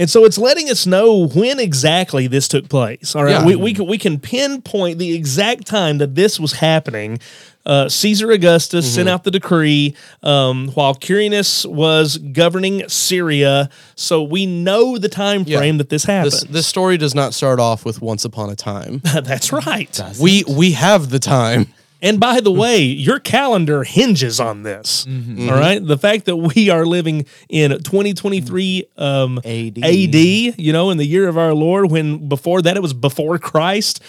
And 0.02 0.10
so 0.10 0.24
it's 0.24 0.36
letting 0.36 0.68
us 0.68 0.84
know 0.84 1.28
when 1.28 1.60
exactly 1.60 2.26
this 2.26 2.48
took 2.48 2.68
place. 2.68 3.14
All 3.14 3.22
right, 3.22 3.30
Yeah. 3.34 3.46
we, 3.46 3.54
we 3.54 3.72
can 3.72 3.86
we 3.86 3.98
can 3.98 4.18
pinpoint 4.18 4.98
the 4.98 5.14
exact 5.14 5.64
time 5.64 5.98
that 5.98 6.16
this 6.16 6.40
was 6.40 6.54
happening. 6.54 7.20
Uh, 7.64 7.88
Caesar 7.88 8.32
Augustus 8.32 8.92
sent 8.92 9.08
out 9.08 9.22
the 9.22 9.30
decree 9.30 9.94
um, 10.24 10.70
while 10.74 10.96
Quirinus 10.96 11.64
was 11.64 12.18
governing 12.18 12.88
Syria, 12.88 13.70
so 13.94 14.24
we 14.24 14.44
know 14.46 14.98
the 14.98 15.08
time 15.08 15.44
Yeah. 15.46 15.58
frame 15.58 15.78
that 15.78 15.88
this 15.88 16.02
happened. 16.02 16.32
this 16.32 16.42
this 16.50 16.66
story 16.66 16.96
does 16.98 17.14
not 17.14 17.32
start 17.32 17.60
off 17.60 17.84
with 17.84 18.02
"Once 18.02 18.24
upon 18.24 18.50
a 18.50 18.56
time." 18.56 19.00
That's 19.14 19.52
right. 19.52 20.00
we 20.20 20.42
we 20.48 20.72
have 20.72 21.10
the 21.10 21.20
time. 21.20 21.68
And 22.02 22.18
by 22.18 22.40
the 22.40 22.50
way, 22.50 22.80
your 22.80 23.20
calendar 23.20 23.84
hinges 23.84 24.40
on 24.40 24.64
this. 24.64 25.06
Mm-hmm. 25.06 25.48
all 25.48 25.54
right, 25.54 25.84
the 25.84 25.96
fact 25.96 26.24
that 26.24 26.36
we 26.36 26.68
are 26.68 26.84
living 26.84 27.26
in 27.48 27.70
2023 27.70 28.86
um, 28.98 29.38
AD. 29.38 29.78
AD, 29.78 30.14
you 30.14 30.72
know, 30.72 30.90
in 30.90 30.98
the 30.98 31.06
year 31.06 31.28
of 31.28 31.38
our 31.38 31.54
Lord, 31.54 31.92
when 31.92 32.28
before 32.28 32.60
that 32.62 32.76
it 32.76 32.82
was 32.82 32.92
before 32.92 33.38
Christ, 33.38 34.02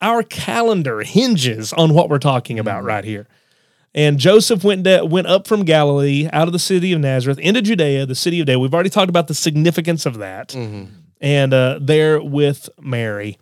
our 0.00 0.22
calendar 0.22 1.02
hinges 1.02 1.72
on 1.72 1.92
what 1.92 2.08
we're 2.08 2.20
talking 2.20 2.60
about 2.60 2.84
right 2.84 3.04
here. 3.04 3.26
And 3.92 4.18
Joseph 4.18 4.62
went 4.62 4.86
went 5.10 5.26
up 5.26 5.48
from 5.48 5.64
Galilee, 5.64 6.28
out 6.32 6.46
of 6.46 6.52
the 6.52 6.60
city 6.60 6.92
of 6.92 7.00
Nazareth, 7.00 7.40
into 7.40 7.60
Judea, 7.60 8.06
the 8.06 8.14
city 8.14 8.38
of 8.38 8.46
David. 8.46 8.60
We've 8.60 8.72
already 8.72 8.90
talked 8.90 9.10
about 9.10 9.26
the 9.26 9.34
significance 9.34 10.06
of 10.06 10.18
that, 10.18 10.54
and 11.20 11.52
uh, 11.52 11.80
there 11.82 12.22
with 12.22 12.70
Mary. 12.80 13.36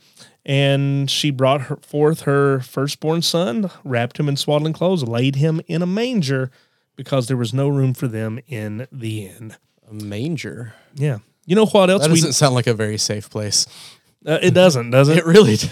And 0.49 1.11
she 1.11 1.31
brought 1.31 1.61
her 1.63 1.77
forth 1.77 2.23
her 2.23 2.61
firstborn 2.61 3.21
son, 3.23 3.71
wrapped 3.85 4.19
him 4.19 4.29
in 4.31 4.37
swaddling 4.37 4.73
clothes, 4.73 5.03
laid 5.05 5.37
him 5.37 5.61
in 5.67 5.83
a 5.83 5.87
manger, 5.87 6.51
because 6.97 7.29
there 7.29 7.37
was 7.37 7.53
no 7.53 7.69
room 7.69 7.93
for 7.95 8.09
them 8.09 8.41
in 8.49 8.89
the 8.91 9.27
inn. 9.27 9.55
A 9.91 9.93
manger. 9.95 10.73
Yeah, 10.95 11.19
you 11.45 11.55
know 11.55 11.67
what 11.67 11.91
else 11.91 12.03
That 12.03 12.11
we? 12.11 12.17
doesn't 12.17 12.33
sound 12.33 12.55
like 12.55 12.67
a 12.67 12.73
very 12.75 12.97
safe 12.99 13.29
place. 13.29 13.67
Uh, 14.27 14.39
it 14.43 14.53
doesn't, 14.55 14.91
does 14.91 15.09
it? 15.11 15.19
It 15.19 15.27
really. 15.27 15.57
d- 15.57 15.69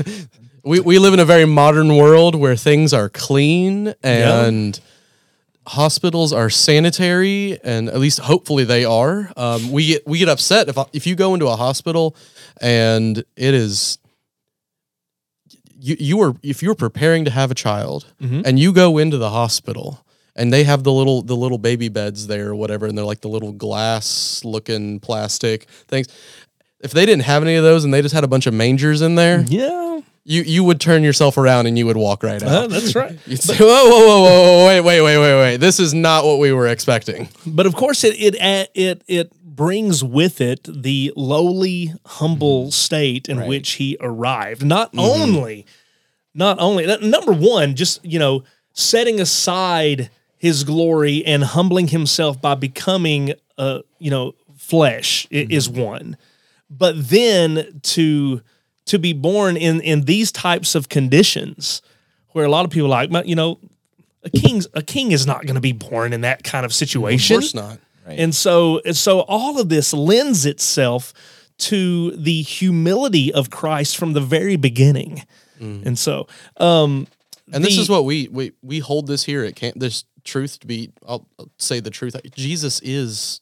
We 0.63 0.81
we 0.81 0.99
live 0.99 1.15
in 1.15 1.21
a 1.21 1.25
very 1.25 1.45
modern 1.47 1.97
world 1.97 2.35
where 2.35 2.57
things 2.57 2.93
are 2.93 3.09
clean 3.09 3.95
and 4.03 4.79
hospitals 5.67 6.33
are 6.33 6.51
sanitary, 6.51 7.59
and 7.65 7.89
at 7.89 7.99
least 7.99 8.19
hopefully 8.21 8.65
they 8.65 8.85
are. 8.85 9.33
Um, 9.37 9.71
we 9.71 9.87
get 9.87 10.07
we 10.07 10.19
get 10.19 10.29
upset 10.29 10.69
if 10.69 10.77
if 10.93 11.07
you 11.07 11.15
go 11.15 11.35
into 11.35 11.47
a 11.47 11.57
hospital 11.57 12.15
and 12.61 13.19
it 13.37 13.55
is. 13.55 13.99
You, 15.79 15.97
you 15.99 16.21
are 16.23 16.35
if 16.43 16.63
you're 16.63 16.75
preparing 16.75 17.25
to 17.27 17.31
have 17.31 17.51
a 17.51 17.55
child 17.55 18.07
and 18.21 18.59
you 18.59 18.73
go 18.73 18.99
into 18.99 19.19
the 19.19 19.31
hospital 19.31 20.05
and 20.35 20.53
they 20.53 20.65
have 20.65 20.85
the 20.85 20.93
little 20.93 21.23
the 21.23 21.37
little 21.37 21.59
baby 21.59 21.89
beds 21.89 22.27
there 22.27 22.49
or 22.49 22.55
whatever 22.55 22.87
and 22.87 22.97
they're 22.97 23.05
like 23.05 23.21
the 23.21 23.29
little 23.29 23.53
glass 23.53 24.43
looking 24.45 25.01
plastic 25.01 25.65
things 25.89 26.07
if 26.81 26.93
they 26.93 27.05
didn't 27.07 27.25
have 27.25 27.43
any 27.43 27.57
of 27.57 27.65
those 27.65 27.85
and 27.85 27.93
they 27.93 28.03
just 28.03 28.15
had 28.15 28.25
a 28.25 28.29
bunch 28.29 28.47
of 28.47 28.55
mangers 28.55 29.03
in 29.03 29.15
there 29.17 29.45
Yeah, 29.49 30.01
you 30.25 30.43
you 30.43 30.65
would 30.65 30.81
turn 30.81 31.03
yourself 31.05 31.37
around 31.39 31.67
and 31.67 31.77
you 31.79 31.87
would 31.87 31.97
walk 31.97 32.23
right 32.23 32.43
out. 32.43 32.49
uh, 32.49 32.67
that's 32.69 32.95
right. 32.95 33.19
You'd 33.27 33.43
say, 33.43 33.57
whoa, 33.57 33.67
whoa, 33.67 34.07
whoa, 34.07 34.23
whoa, 34.23 34.43
whoa, 34.43 34.67
wait, 34.67 34.81
wait, 34.81 35.01
wait, 35.03 35.19
wait, 35.19 35.35
wait. 35.41 35.57
This 35.59 35.79
is 35.81 35.95
not 35.95 36.25
what 36.25 36.39
we 36.39 36.53
were 36.53 36.67
expecting. 36.69 37.29
But 37.47 37.67
of 37.67 37.75
course, 37.75 38.03
it 38.05 38.15
it 38.19 38.71
it 38.75 39.03
it 39.07 39.33
brings 39.57 40.05
with 40.05 40.41
it 40.41 40.61
the 40.69 41.13
lowly, 41.17 41.95
humble 42.05 42.71
state 42.71 43.29
in 43.29 43.39
which 43.49 43.73
he 43.73 43.97
arrived. 44.01 44.65
Not 44.65 44.91
only, 44.97 45.67
not 46.35 46.59
only 46.61 46.87
number 47.01 47.33
one, 47.33 47.75
just 47.75 48.05
you 48.05 48.19
know, 48.19 48.45
setting 48.75 49.19
aside 49.21 50.11
his 50.37 50.65
glory 50.65 51.25
and 51.25 51.43
humbling 51.43 51.89
himself 51.89 52.41
by 52.41 52.55
becoming, 52.55 53.33
uh, 53.57 53.81
you 53.99 54.11
know, 54.11 54.35
flesh 54.57 55.27
i- 55.33 55.47
is 55.49 55.69
one. 55.69 56.17
But 56.69 57.09
then 57.09 57.81
to 57.95 58.43
to 58.87 58.99
be 58.99 59.13
born 59.13 59.57
in 59.57 59.81
in 59.81 60.03
these 60.03 60.31
types 60.31 60.75
of 60.75 60.89
conditions, 60.89 61.81
where 62.33 62.45
a 62.45 62.51
lot 62.51 62.65
of 62.65 62.71
people 62.71 62.93
are 62.93 63.07
like, 63.09 63.27
you 63.27 63.35
know, 63.35 63.59
a 64.23 64.31
king's 64.31 64.67
a 64.75 64.83
king 64.83 65.13
is 65.13 65.27
not 65.27 65.43
going 65.47 65.55
to 65.55 65.61
be 65.61 65.73
born 65.73 66.13
in 66.13 66.21
that 66.23 66.43
kind 66.45 66.67
of 66.67 66.73
situation. 66.75 67.37
Of 67.37 67.41
course 67.41 67.55
not. 67.55 67.79
And 68.07 68.35
so, 68.35 68.81
and 68.85 68.97
so 68.97 69.21
all 69.21 69.59
of 69.61 69.69
this 69.69 69.93
lends 69.93 70.47
itself 70.47 71.13
to 71.59 72.11
the 72.13 72.43
humility 72.43 73.33
of 73.33 73.51
Christ 73.51 73.97
from 73.97 74.13
the 74.13 74.21
very 74.21 74.57
beginning. 74.57 75.23
And 75.59 75.99
so, 75.99 76.27
um, 76.59 77.07
And 77.53 77.65
this 77.65 77.79
is 77.79 77.89
what 77.89 78.05
we 78.05 78.29
we 78.29 78.53
we 78.63 78.79
hold 78.81 79.07
this 79.07 79.25
here 79.25 79.43
at 79.43 79.57
camp. 79.57 79.77
This 79.79 80.05
truth 80.23 80.59
to 80.61 80.67
be, 80.67 80.91
I'll, 81.09 81.27
I'll 81.39 81.51
say 81.59 81.81
the 81.81 81.91
truth. 81.91 82.15
Jesus 82.35 82.81
is 82.83 83.41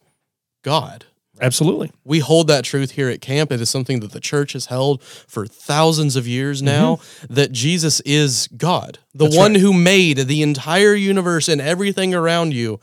God. 0.62 1.06
absolutely. 1.40 1.90
We 2.04 2.20
hold 2.20 2.46
that 2.46 2.62
truth 2.64 2.92
here 2.92 3.08
at 3.08 3.20
camp. 3.20 3.50
It 3.50 3.60
is 3.60 3.68
something 3.68 3.98
that 4.00 4.12
the 4.12 4.20
church 4.20 4.52
has 4.52 4.66
held 4.66 5.02
for 5.02 5.44
thousands 5.46 6.14
of 6.14 6.28
years 6.28 6.62
now. 6.62 7.00
That 7.28 7.50
Jesus 7.50 8.00
is 8.04 8.48
God, 8.56 8.98
the 9.12 9.28
one 9.28 9.56
who 9.56 9.72
made 9.72 10.18
the 10.18 10.42
entire 10.42 10.94
universe 10.94 11.48
and 11.48 11.60
everything 11.60 12.14
around 12.14 12.54
you. 12.54 12.78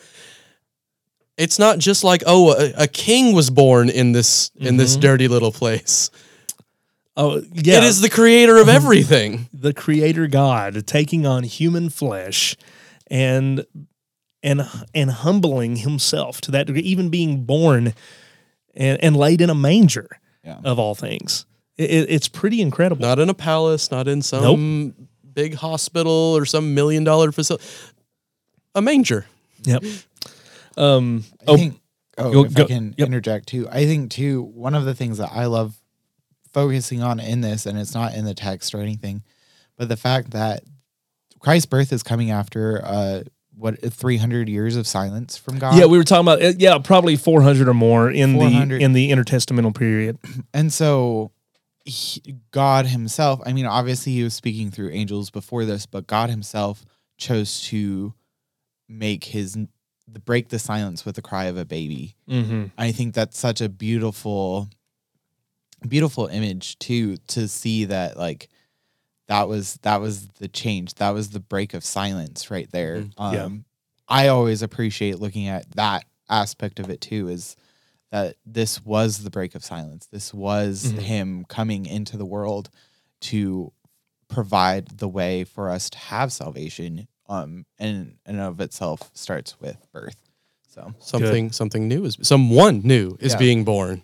It's 1.41 1.58
not 1.58 1.80
just 1.80 2.04
like 2.04 2.23
oh, 2.25 2.54
a, 2.54 2.84
a 2.84 2.88
king 2.88 3.34
was 3.34 3.49
born 3.49 3.89
in 3.89 4.12
this 4.12 4.51
in 4.56 4.77
this 4.77 4.93
mm-hmm. 4.93 5.01
dirty 5.01 5.27
little 5.27 5.51
place. 5.51 6.12
Oh, 7.17 7.41
yeah. 7.51 7.77
It 7.80 7.84
is 7.84 7.99
the 8.01 8.10
creator 8.10 8.58
of 8.58 8.69
everything. 8.80 9.49
the 9.54 9.73
creator 9.73 10.27
God 10.27 10.88
taking 10.88 11.25
on 11.25 11.43
human 11.43 11.89
flesh 11.89 12.56
and 13.08 13.65
and 14.43 14.62
and 14.93 15.12
humbling 15.12 15.77
himself 15.77 16.41
to 16.41 16.51
that 16.51 16.67
degree, 16.67 16.82
even 16.84 17.10
being 17.10 17.43
born 17.43 17.93
and, 18.73 19.04
and 19.04 19.15
laid 19.17 19.41
in 19.41 19.49
a 19.49 19.56
manger 19.56 20.08
Yeah. 20.43 20.60
of 20.63 20.80
all 20.80 20.95
things. 20.95 21.45
It, 21.77 21.89
it- 21.89 22.10
it's 22.10 22.27
pretty 22.27 22.62
incredible. 22.62 23.01
Not 23.01 23.19
in 23.19 23.30
a 23.30 23.34
palace, 23.34 23.91
not 23.91 24.08
in 24.08 24.21
some 24.21 24.93
big 25.34 25.56
hospital 25.56 26.36
or 26.38 26.45
some 26.45 26.73
million 26.73 27.04
dollar 27.04 27.32
facility. 27.32 27.65
A 28.75 28.82
manger. 28.82 29.25
Yep. 29.63 29.84
Um. 30.77 31.23
I 31.41 31.43
Oh, 31.47 31.57
think, 31.57 31.79
oh, 32.17 32.45
if 32.45 32.53
go- 32.53 32.63
I 32.63 32.67
can 32.67 32.95
yep. 32.97 33.07
interject 33.07 33.47
too, 33.47 33.67
I 33.71 33.86
think 33.86 34.12
too 34.12 34.41
one 34.41 34.75
of 34.75 34.86
the 34.86 34.93
things 34.95 35.17
that 35.17 35.31
I 35.34 35.45
love 35.45 35.79
focusing 36.53 37.01
on 37.01 37.19
in 37.19 37.41
this, 37.41 37.65
and 37.65 37.77
it's 37.79 37.93
not 37.93 38.13
in 38.13 38.25
the 38.25 38.34
text 38.34 38.73
or 38.75 38.79
anything, 38.81 39.23
but 39.77 39.89
the 39.89 39.97
fact 39.97 40.31
that 40.31 40.63
Christ's 41.39 41.65
birth 41.65 41.91
is 41.93 42.03
coming 42.03 42.29
after 42.31 42.81
uh 42.86 43.21
what 43.55 43.79
three 43.93 44.17
hundred 44.17 44.47
years 44.49 44.75
of 44.75 44.88
silence 44.88 45.38
from 45.38 45.60
God. 45.60 45.75
yeah, 45.77 45.86
we 45.86 45.97
were 45.97 46.03
talking 46.03 46.25
about 46.25 46.41
uh, 46.41 46.53
yeah, 46.57 46.77
probably 46.79 47.15
400 47.15 47.67
or 47.67 47.73
more 47.73 48.10
in 48.10 48.34
400. 48.36 48.79
the 48.79 48.84
in 48.84 48.93
the 48.93 49.12
intertestamental 49.12 49.75
period. 49.75 50.17
and 50.53 50.71
so 50.73 51.31
he, 51.86 52.21
God 52.51 52.86
Himself. 52.86 53.41
I 53.45 53.53
mean, 53.53 53.65
obviously 53.65 54.13
He 54.13 54.23
was 54.23 54.34
speaking 54.34 54.71
through 54.71 54.91
angels 54.91 55.29
before 55.31 55.65
this, 55.65 55.86
but 55.86 56.07
God 56.07 56.29
Himself 56.29 56.86
chose 57.17 57.62
to 57.63 58.13
make 58.88 59.25
His 59.25 59.57
break 60.19 60.50
the 60.50 60.60
silence 60.60 61.06
with 61.06 61.15
the 61.15 61.21
cry 61.21 61.45
of 61.45 61.58
a 61.58 61.65
baby. 61.65 62.15
Mm-hmm. 62.30 62.65
I 62.78 62.91
think 62.91 63.13
that's 63.13 63.38
such 63.38 63.62
a 63.62 63.69
beautiful, 63.69 64.67
beautiful 65.88 66.28
image 66.28 66.78
too 66.80 67.17
to 67.28 67.47
see 67.47 67.86
that 67.86 68.17
like 68.17 68.50
that 69.28 69.47
was 69.47 69.76
that 69.84 70.02
was 70.02 70.28
the 70.39 70.47
change. 70.47 70.95
That 70.95 71.12
was 71.12 71.30
the 71.30 71.39
break 71.39 71.74
of 71.74 71.84
silence 71.84 72.52
right 72.52 72.69
there. 72.71 73.06
Um, 73.17 73.34
yeah. 73.34 73.50
I 74.08 74.28
always 74.28 74.62
appreciate 74.62 75.19
looking 75.19 75.47
at 75.47 75.69
that 75.76 76.06
aspect 76.30 76.80
of 76.80 76.89
it 76.89 77.02
too. 77.02 77.30
Is 77.30 77.56
that 78.12 78.36
this 78.45 78.84
was 78.84 79.24
the 79.24 79.30
break 79.30 79.56
of 79.56 79.63
silence. 79.63 80.08
This 80.08 80.34
was 80.34 80.91
Mhm. 80.91 81.00
him 81.00 81.45
coming 81.45 81.86
into 81.86 82.17
the 82.17 82.26
world 82.26 82.69
to 83.21 83.71
provide 84.28 84.97
the 84.97 85.08
way 85.08 85.43
for 85.45 85.69
us 85.69 85.89
to 85.91 85.97
have 85.97 86.34
salvation. 86.34 87.08
Um, 87.32 87.65
and 87.80 88.15
and 88.26 88.39
of 88.39 88.60
itself 88.60 89.10
starts 89.13 89.60
with 89.62 89.78
birth. 89.94 90.15
So 90.67 90.94
Something 91.00 91.52
something 91.52 91.88
new 91.88 92.04
is 92.06 92.17
someone 92.22 92.82
new 92.84 93.17
is 93.20 93.34
Yeah. 93.34 93.39
being 93.39 93.63
born. 93.63 94.02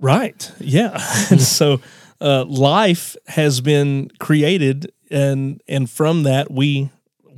Right. 0.00 0.50
Yeah. 0.58 0.92
and 1.30 1.40
so 1.40 1.80
uh, 2.20 2.44
life 2.44 3.16
has 3.26 3.60
been 3.60 4.10
created, 4.18 4.92
and 5.10 5.62
and 5.68 5.88
from 5.88 6.24
that 6.24 6.50
we 6.50 6.90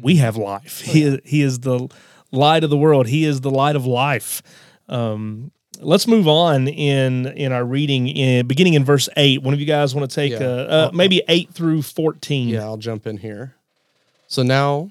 we 0.02 0.16
have 0.16 0.36
life. 0.36 0.80
He 0.80 1.02
is, 1.02 1.20
he 1.24 1.42
is 1.42 1.60
the 1.60 1.88
light 2.32 2.64
of 2.64 2.70
the 2.70 2.76
world. 2.76 3.06
He 3.06 3.24
is 3.24 3.40
the 3.40 3.50
light 3.50 3.76
of 3.76 3.86
life. 3.86 4.42
Um, 4.88 5.50
let's 5.80 6.06
move 6.06 6.26
on 6.28 6.68
in 6.68 7.26
in 7.28 7.52
our 7.52 7.64
reading, 7.64 8.08
in, 8.08 8.46
beginning 8.46 8.74
in 8.74 8.84
verse 8.84 9.08
eight. 9.16 9.42
One 9.42 9.54
of 9.54 9.60
you 9.60 9.66
guys 9.66 9.94
want 9.94 10.10
to 10.10 10.14
take 10.14 10.32
Yeah. 10.32 10.46
uh, 10.46 10.88
uh, 10.88 10.90
maybe 10.92 11.22
eight 11.28 11.50
through 11.54 11.82
fourteen? 11.82 12.48
Yeah, 12.48 12.64
I'll 12.64 12.76
jump 12.76 13.06
in 13.06 13.18
here. 13.18 13.54
So 14.26 14.42
now 14.42 14.90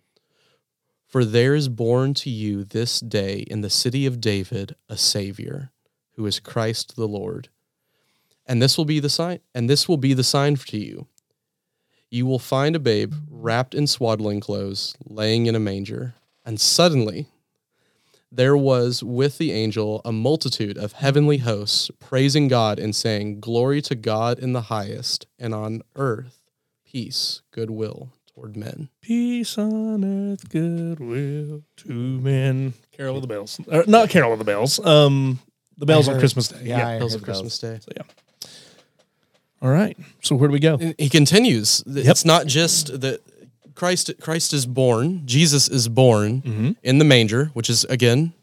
For 1.11 1.25
there 1.25 1.55
is 1.55 1.67
born 1.67 2.13
to 2.13 2.29
you 2.29 2.63
this 2.63 3.01
day 3.01 3.39
in 3.39 3.59
the 3.59 3.69
city 3.69 4.05
of 4.05 4.21
David 4.21 4.75
a 4.87 4.95
Savior, 4.95 5.69
who 6.15 6.25
is 6.25 6.39
Christ 6.39 6.95
the 6.95 7.05
Lord. 7.05 7.49
And 8.45 8.61
this 8.61 8.77
will 8.77 8.85
be 8.85 9.01
the 9.01 9.09
sign 9.09 9.41
and 9.53 9.69
this 9.69 9.89
will 9.89 9.97
be 9.97 10.13
the 10.13 10.23
sign 10.23 10.55
to 10.55 10.77
you. 10.77 11.07
You 12.09 12.25
will 12.25 12.39
find 12.39 12.77
a 12.77 12.79
babe 12.79 13.13
wrapped 13.29 13.75
in 13.75 13.87
swaddling 13.87 14.39
clothes, 14.39 14.95
laying 15.03 15.47
in 15.47 15.55
a 15.55 15.59
manger. 15.59 16.13
And 16.45 16.61
suddenly 16.61 17.27
there 18.31 18.55
was 18.55 19.03
with 19.03 19.37
the 19.37 19.51
angel 19.51 20.01
a 20.05 20.13
multitude 20.13 20.77
of 20.77 20.93
heavenly 20.93 21.39
hosts 21.39 21.91
praising 21.99 22.47
God 22.47 22.79
and 22.79 22.95
saying, 22.95 23.41
Glory 23.41 23.81
to 23.81 23.95
God 23.95 24.39
in 24.39 24.53
the 24.53 24.61
highest, 24.61 25.25
and 25.37 25.53
on 25.53 25.81
earth 25.97 26.39
peace, 26.85 27.41
goodwill 27.51 28.13
toward 28.41 28.57
men. 28.57 28.89
Peace 29.01 29.57
on 29.57 30.03
earth, 30.03 30.49
goodwill 30.49 31.61
to 31.77 31.89
men. 31.93 32.73
Carol 32.91 33.17
of 33.17 33.21
the 33.21 33.27
bells, 33.27 33.59
or 33.71 33.83
not 33.87 34.09
Carol 34.09 34.33
of 34.33 34.39
the 34.39 34.45
bells. 34.45 34.83
Um, 34.83 35.39
the 35.77 35.85
bells 35.85 36.09
I 36.09 36.13
on 36.13 36.19
Christmas 36.19 36.47
Day. 36.47 36.61
yeah, 36.63 36.87
I 36.87 36.97
Bells 36.99 37.11
heard 37.13 37.19
of 37.21 37.25
Christmas 37.25 37.57
Day. 37.59 37.79
So 37.81 37.91
yeah. 37.95 38.03
All 39.61 39.69
right. 39.69 39.95
So 40.23 40.35
where 40.35 40.47
do 40.47 40.53
we 40.53 40.59
go? 40.59 40.77
He 40.97 41.07
continues. 41.09 41.83
It's 41.85 42.25
not 42.25 42.47
just 42.47 43.01
that 43.01 43.21
Christ 43.75 44.11
Christ 44.19 44.53
is 44.53 44.65
born, 44.65 45.21
Jesus 45.25 45.67
is 45.69 45.87
born 45.87 46.41
Mhm. 46.41 46.75
in 46.83 46.97
the 46.97 47.05
manger, 47.05 47.51
which 47.53 47.69
is 47.69 47.83
again 47.85 48.33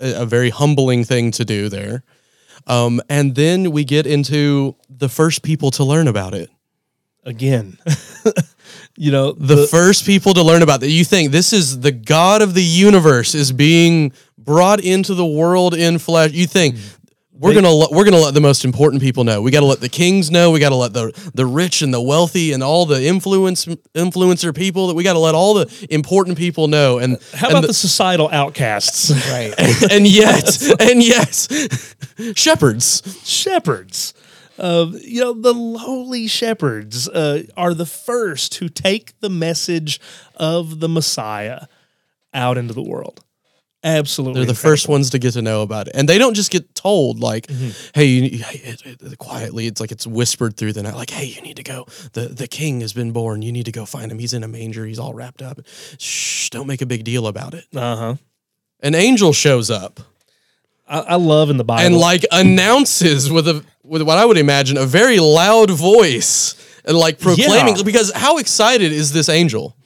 a, 0.00 0.22
a 0.22 0.26
very 0.26 0.50
humbling 0.50 1.02
thing 1.04 1.32
to 1.32 1.44
do 1.44 1.68
there. 1.68 2.04
Um, 2.68 3.00
and 3.08 3.34
then 3.34 3.70
we 3.72 3.84
get 3.84 4.06
into 4.06 4.76
the 4.88 5.08
first 5.08 5.42
people 5.42 5.70
to 5.72 5.84
learn 5.84 6.06
about 6.08 6.32
it. 6.34 6.48
Again, 7.24 7.78
you 8.96 9.10
know 9.10 9.32
The, 9.32 9.66
first 9.66 10.04
people 10.06 10.34
to 10.34 10.42
learn 10.42 10.62
about 10.62 10.80
that. 10.80 10.90
You 10.90 11.04
think 11.04 11.30
this 11.32 11.52
is 11.52 11.80
the 11.80 11.92
God 11.92 12.42
of 12.42 12.54
the 12.54 12.62
universe 12.64 13.34
is 13.34 13.52
being 13.52 14.12
brought 14.38 14.80
into 14.80 15.14
the 15.14 15.26
world 15.26 15.74
in 15.74 15.98
flesh. 15.98 16.32
You 16.32 16.46
think 16.46 16.76
mm-hmm. 16.76 17.38
we're 17.38 17.50
They- 17.50 17.56
gonna 17.60 17.70
let, 17.72 17.90
we're 17.90 18.04
gonna 18.04 18.18
let 18.20 18.32
the 18.34 18.40
most 18.40 18.64
important 18.64 19.02
people 19.02 19.24
know. 19.24 19.42
We 19.42 19.50
got 19.50 19.60
to 19.60 19.66
let 19.66 19.80
the 19.80 19.88
kings 19.88 20.30
know. 20.30 20.50
We 20.50 20.60
got 20.60 20.70
to 20.70 20.76
let 20.76 20.92
the 20.92 21.12
the 21.34 21.44
rich 21.44 21.82
and 21.82 21.92
the 21.92 22.00
wealthy 22.00 22.52
and 22.52 22.62
all 22.62 22.86
the 22.86 23.04
influence 23.04 23.66
influencer 23.94 24.54
people 24.54 24.86
that 24.86 24.94
we 24.94 25.02
got 25.04 25.14
to 25.14 25.18
let 25.18 25.34
all 25.34 25.54
the 25.54 25.86
important 25.90 26.38
people 26.38 26.68
know. 26.68 26.98
And 26.98 27.18
How 27.34 27.48
and 27.48 27.58
about 27.58 27.66
the, 27.66 27.74
societal 27.74 28.28
outcasts? 28.30 29.10
right. 29.30 29.52
and 29.90 30.06
yet 30.06 30.80
and 30.80 31.02
yet 31.02 31.34
shepherds. 32.34 33.02
shepherds. 33.24 34.14
Uh, 34.58 34.90
you 35.02 35.20
know, 35.20 35.32
the 35.32 35.52
lowly 35.54 36.26
shepherds 36.26 37.08
uh, 37.08 37.42
are 37.56 37.74
the 37.74 37.86
first 37.86 38.54
who 38.56 38.68
take 38.68 39.18
the 39.20 39.28
message 39.30 40.00
of 40.36 40.80
the 40.80 40.88
Messiah 40.88 41.66
out 42.32 42.56
into 42.58 42.72
the 42.74 42.82
world. 42.82 43.22
Absolutely. 43.84 44.40
They're 44.40 44.46
the 44.46 44.50
incredible. 44.50 44.70
first 44.72 44.88
ones 44.88 45.10
to 45.10 45.18
get 45.20 45.32
to 45.34 45.42
know 45.42 45.62
about 45.62 45.86
it, 45.86 45.94
and 45.94 46.08
they 46.08 46.18
don't 46.18 46.34
just 46.34 46.50
get 46.50 46.74
told 46.74 47.20
like, 47.20 47.46
Mm-hmm. 47.46 47.90
"Hey, 47.94 48.06
you, 48.06 48.44
it, 48.52 48.82
it- 49.02 49.18
quietly." 49.18 49.66
It's 49.68 49.80
like 49.80 49.92
it's 49.92 50.06
whispered 50.06 50.56
through 50.56 50.72
the 50.72 50.82
night, 50.82 50.96
like, 50.96 51.10
"Hey, 51.10 51.26
you 51.26 51.40
need 51.42 51.56
to 51.58 51.62
go. 51.62 51.86
the 52.14 52.22
The 52.28 52.48
king 52.48 52.80
has 52.80 52.92
been 52.92 53.12
born. 53.12 53.42
You 53.42 53.52
need 53.52 53.66
to 53.66 53.72
go 53.72 53.84
find 53.86 54.10
him. 54.10 54.18
He's 54.18 54.32
in 54.32 54.42
a 54.42 54.48
manger. 54.48 54.86
He's 54.86 54.98
all 54.98 55.14
wrapped 55.14 55.40
up. 55.40 55.60
Shh! 55.98 56.48
Don't 56.50 56.66
make 56.66 56.82
a 56.82 56.86
big 56.86 57.04
deal 57.04 57.28
about 57.28 57.54
it." 57.54 57.64
Uh-huh. 57.76 58.16
An 58.80 58.94
angel 58.96 59.32
shows 59.32 59.70
up 59.70 60.00
I, 60.88 61.00
I 61.00 61.14
love 61.14 61.48
in 61.50 61.56
the 61.56 61.64
Bible. 61.64 61.86
and 61.86 61.96
like 61.96 62.24
announces 62.32 63.30
with 63.30 63.46
a 63.46 63.64
with 63.86 64.02
what 64.02 64.18
I 64.18 64.24
would 64.24 64.38
imagine 64.38 64.76
a 64.76 64.86
very 64.86 65.18
loud 65.18 65.70
voice 65.70 66.54
and 66.84 66.96
like 66.96 67.18
proclaiming 67.18 67.76
Yeah. 67.76 67.82
because 67.82 68.12
how 68.14 68.38
excited 68.38 68.92
is 68.92 69.12
this 69.12 69.28
angel? 69.28 69.76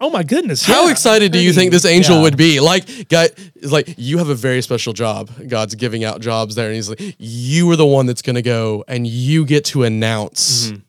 oh 0.00 0.10
my 0.10 0.22
goodness. 0.22 0.64
How 0.64 0.84
yeah. 0.84 0.90
excited 0.90 1.32
do 1.32 1.38
you 1.38 1.52
think 1.52 1.70
this 1.70 1.84
angel 1.84 2.16
Yeah. 2.16 2.22
would 2.22 2.36
be? 2.36 2.60
Like, 2.60 3.08
guy, 3.08 3.30
like 3.62 3.94
you 3.96 4.18
have 4.18 4.28
a 4.28 4.34
very 4.34 4.62
special 4.62 4.92
job. 4.92 5.30
God's 5.48 5.74
giving 5.74 6.04
out 6.04 6.20
jobs 6.20 6.54
there, 6.54 6.66
and 6.66 6.74
He's 6.74 6.88
like, 6.88 7.00
you 7.18 7.70
are 7.70 7.76
the 7.76 7.86
one 7.86 8.06
that's 8.06 8.22
going 8.22 8.36
to 8.36 8.42
go, 8.42 8.84
and 8.88 9.06
you 9.06 9.44
get 9.44 9.64
to 9.66 9.84
announce 9.84 10.68
mm-hmm. 10.68 10.80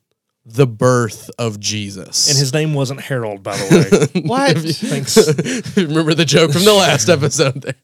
the 0.45 0.67
birth 0.67 1.29
of 1.39 1.59
Jesus. 1.59 2.29
And 2.29 2.37
his 2.37 2.53
name 2.53 2.73
wasn't 2.73 3.01
Harold, 3.01 3.43
by 3.43 3.55
the 3.57 4.11
way. 4.13 4.21
What? 4.27 4.57
Thanks. 4.57 5.15
remember 5.77 6.13
the 6.13 6.25
joke 6.25 6.51
from 6.51 6.65
the 6.65 6.73
last 6.73 7.09
episode 7.09 7.61
there. 7.61 7.75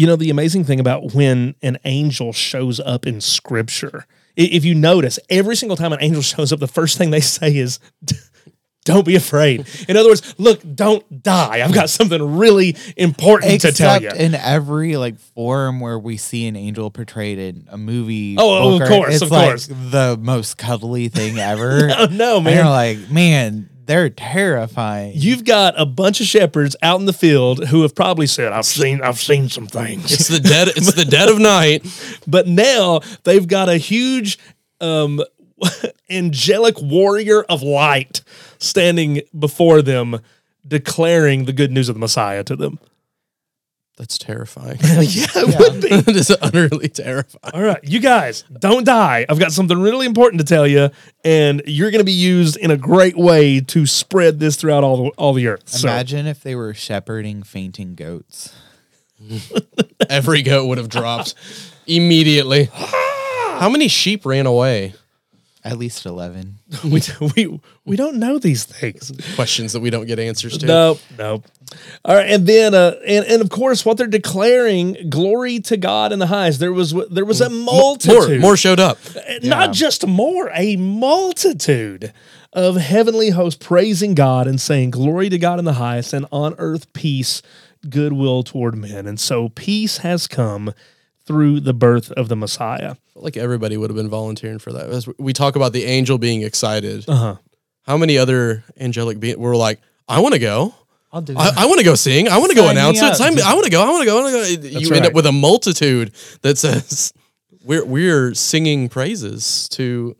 You 0.00 0.06
know, 0.06 0.16
the 0.16 0.30
amazing 0.30 0.64
thing 0.64 0.80
about 0.80 1.12
when 1.12 1.56
an 1.60 1.76
angel 1.84 2.32
shows 2.32 2.80
up 2.80 3.06
in 3.06 3.20
scripture, 3.20 4.06
if 4.34 4.64
you 4.64 4.74
notice, 4.74 5.18
every 5.28 5.54
single 5.54 5.76
time 5.76 5.92
an 5.92 5.98
angel 6.00 6.22
shows 6.32 6.54
up, 6.54 6.58
the 6.58 6.66
first 6.66 6.96
thing 6.96 7.10
they 7.10 7.20
say 7.20 7.54
is, 7.54 7.80
don't 8.86 9.04
be 9.04 9.14
afraid. 9.14 9.68
In 9.90 9.98
other 9.98 10.08
words, 10.08 10.34
look, 10.38 10.62
don't 10.74 11.22
die. 11.22 11.62
I've 11.62 11.74
got 11.74 11.90
something 11.90 12.38
really 12.38 12.78
important 12.96 13.60
to 13.60 13.72
tell 13.72 13.96
Except 13.96 14.18
you. 14.18 14.24
in 14.24 14.34
every 14.34 14.96
like 14.96 15.18
form 15.18 15.80
where 15.80 15.98
we 15.98 16.16
see 16.16 16.46
an 16.46 16.56
angel 16.56 16.90
portrayed 16.90 17.38
in 17.38 17.68
a 17.70 17.76
movie. 17.76 18.36
Oh, 18.38 18.72
oh, 18.72 18.80
of 18.80 18.88
course, 18.88 19.16
it's 19.16 19.22
of 19.22 19.30
like 19.30 19.48
course. 19.48 19.66
the 19.66 20.18
most 20.18 20.56
cuddly 20.56 21.08
thing 21.08 21.38
ever. 21.38 21.90
Oh, 22.00 22.06
no, 22.06 22.38
And 22.38 22.48
you're 22.48 22.64
like, 22.64 23.10
man, 23.10 23.68
they're 23.90 24.08
terrifying. 24.08 25.14
You've 25.16 25.44
got 25.44 25.74
a 25.76 25.84
bunch 25.84 26.20
of 26.20 26.26
shepherds 26.28 26.76
out 26.80 27.00
in 27.00 27.06
the 27.06 27.12
field 27.12 27.66
who 27.66 27.82
have 27.82 27.92
probably 27.92 28.28
said, 28.28 28.52
I've 28.52 28.64
seen, 28.64 29.02
I've 29.02 29.18
seen 29.18 29.48
some 29.48 29.66
things. 29.66 30.12
It's 30.12 30.28
the 30.28 30.38
dead. 30.38 30.68
It's 30.68 30.92
the 30.92 31.04
dead 31.04 31.28
of 31.28 31.38
night. 31.40 31.84
but 32.24 32.46
now 32.46 33.00
they've 33.24 33.48
got 33.48 33.68
a 33.68 33.78
huge 33.78 34.38
um, 34.80 35.20
angelic 36.10 36.80
warrior 36.80 37.42
of 37.42 37.64
light 37.64 38.22
standing 38.58 39.22
before 39.36 39.82
them 39.82 40.20
declaring 40.64 41.46
the 41.46 41.52
good 41.52 41.72
news 41.72 41.88
of 41.88 41.96
the 41.96 42.00
Messiah 42.00 42.44
to 42.44 42.54
them. 42.54 42.78
That's 44.00 44.16
terrifying. 44.16 44.78
yeah, 44.82 45.26
it 45.36 45.58
would 45.60 45.82
be. 45.82 45.88
that 45.90 46.16
is 46.16 46.34
utterly 46.40 46.88
terrifying. 46.88 47.52
All 47.52 47.60
right, 47.60 47.84
you 47.84 48.00
guys, 48.00 48.44
don't 48.58 48.86
die. 48.86 49.26
I've 49.28 49.38
got 49.38 49.52
something 49.52 49.78
really 49.78 50.06
important 50.06 50.40
to 50.40 50.46
tell 50.46 50.66
you, 50.66 50.88
and 51.22 51.60
you're 51.66 51.90
going 51.90 52.00
to 52.00 52.04
be 52.06 52.10
used 52.10 52.56
in 52.56 52.70
a 52.70 52.78
great 52.78 53.18
way 53.18 53.60
to 53.60 53.84
spread 53.84 54.38
this 54.40 54.56
throughout 54.56 54.84
all 54.84 54.96
the 55.04 55.10
all 55.18 55.34
the 55.34 55.48
earth. 55.48 55.68
So, 55.68 55.86
Imagine 55.86 56.26
if 56.26 56.42
they 56.42 56.54
were 56.54 56.72
shepherding 56.72 57.42
fainting 57.42 57.94
goats. 57.94 58.54
Every 60.08 60.40
goat 60.40 60.66
would 60.68 60.78
have 60.78 60.88
dropped 60.88 61.34
immediately. 61.86 62.70
How 62.72 63.68
many 63.68 63.88
sheep 63.88 64.24
ran 64.24 64.46
away? 64.46 64.94
At 65.62 65.76
least 65.76 66.06
11. 66.06 66.58
we, 66.84 67.02
we 67.36 67.60
we 67.84 67.96
don't 67.96 68.16
know 68.16 68.38
these 68.38 68.64
things. 68.64 69.12
Questions 69.34 69.74
that 69.74 69.80
we 69.80 69.90
don't 69.90 70.06
get 70.06 70.18
answers 70.18 70.56
to. 70.58 70.66
Nope, 70.66 71.00
nope. 71.18 71.44
All 72.04 72.14
right, 72.16 72.30
and 72.30 72.46
then 72.46 72.74
uh, 72.74 72.94
and 73.06 73.26
and 73.26 73.42
of 73.42 73.50
course, 73.50 73.84
what 73.84 73.98
they're 73.98 74.06
declaring, 74.06 75.10
glory 75.10 75.60
to 75.60 75.76
God 75.76 76.12
in 76.12 76.18
the 76.18 76.28
highest. 76.28 76.60
There 76.60 76.72
was 76.72 76.94
there 77.10 77.26
was 77.26 77.42
a 77.42 77.50
More, 77.50 77.64
multitude, 77.74 78.40
more 78.40 78.56
showed 78.56 78.80
up. 78.80 78.98
not 79.42 79.72
just 79.74 80.06
more, 80.06 80.50
a 80.54 80.76
multitude 80.76 82.12
of 82.52 82.76
heavenly 82.76 83.30
hosts 83.30 83.62
praising 83.64 84.14
God 84.14 84.46
and 84.46 84.58
saying, 84.60 84.90
"Glory 84.92 85.28
to 85.28 85.38
God 85.38 85.58
in 85.58 85.66
the 85.66 85.74
highest, 85.74 86.12
and 86.14 86.24
on 86.32 86.54
earth 86.56 86.90
peace, 86.94 87.42
goodwill 87.88 88.42
toward 88.42 88.76
men." 88.76 89.06
And 89.06 89.20
so, 89.20 89.50
peace 89.50 89.98
has 89.98 90.26
come 90.26 90.72
through 91.26 91.60
the 91.60 91.74
birth 91.74 92.10
of 92.12 92.28
the 92.28 92.36
Messiah. 92.36 92.96
Like 93.14 93.36
everybody 93.36 93.76
would 93.76 93.90
have 93.90 93.96
been 93.96 94.08
volunteering 94.08 94.58
for 94.58 94.72
that. 94.72 94.88
As 94.90 95.08
we 95.18 95.32
talk 95.32 95.56
about 95.56 95.72
the 95.72 95.84
angel 95.84 96.18
being 96.18 96.42
excited. 96.42 97.04
Uh 97.08 97.14
huh. 97.16 97.36
How 97.82 97.96
many 97.96 98.18
other 98.18 98.62
angelic 98.78 99.18
beings 99.20 99.38
were 99.38 99.56
like, 99.56 99.80
I 100.08 100.20
want 100.20 100.34
to 100.34 100.38
go. 100.40 100.74
I'll 101.12 101.22
do 101.22 101.34
I, 101.36 101.50
I 101.56 101.66
want 101.66 101.78
to 101.78 101.84
go 101.84 101.94
sing. 101.96 102.28
I 102.28 102.38
want 102.38 102.50
to 102.50 102.56
go 102.56 102.68
announce 102.68 103.00
it. 103.02 103.16
Sign 103.16 103.34
me- 103.34 103.42
I 103.42 103.54
want 103.54 103.64
to 103.64 103.70
go. 103.70 103.82
I 103.82 103.90
want 103.90 104.02
to 104.02 104.06
go. 104.06 104.18
I 104.18 104.22
want 104.32 104.46
to 104.48 104.56
go. 104.70 104.78
you 104.78 104.92
end 104.94 105.06
up 105.06 105.12
with 105.12 105.26
a 105.26 105.32
multitude 105.32 106.12
that 106.42 106.56
says, 106.56 107.12
"We're 107.64 107.84
we're 107.84 108.34
singing 108.34 108.88
praises 108.88 109.68
to 109.70 110.14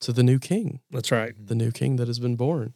to 0.00 0.12
the 0.12 0.22
new 0.22 0.38
King, 0.38 0.80
That's 0.90 1.10
right. 1.12 1.34
the 1.44 1.54
new 1.54 1.70
King 1.72 1.96
that 1.96 2.06
has 2.08 2.18
been 2.18 2.36
born." 2.36 2.74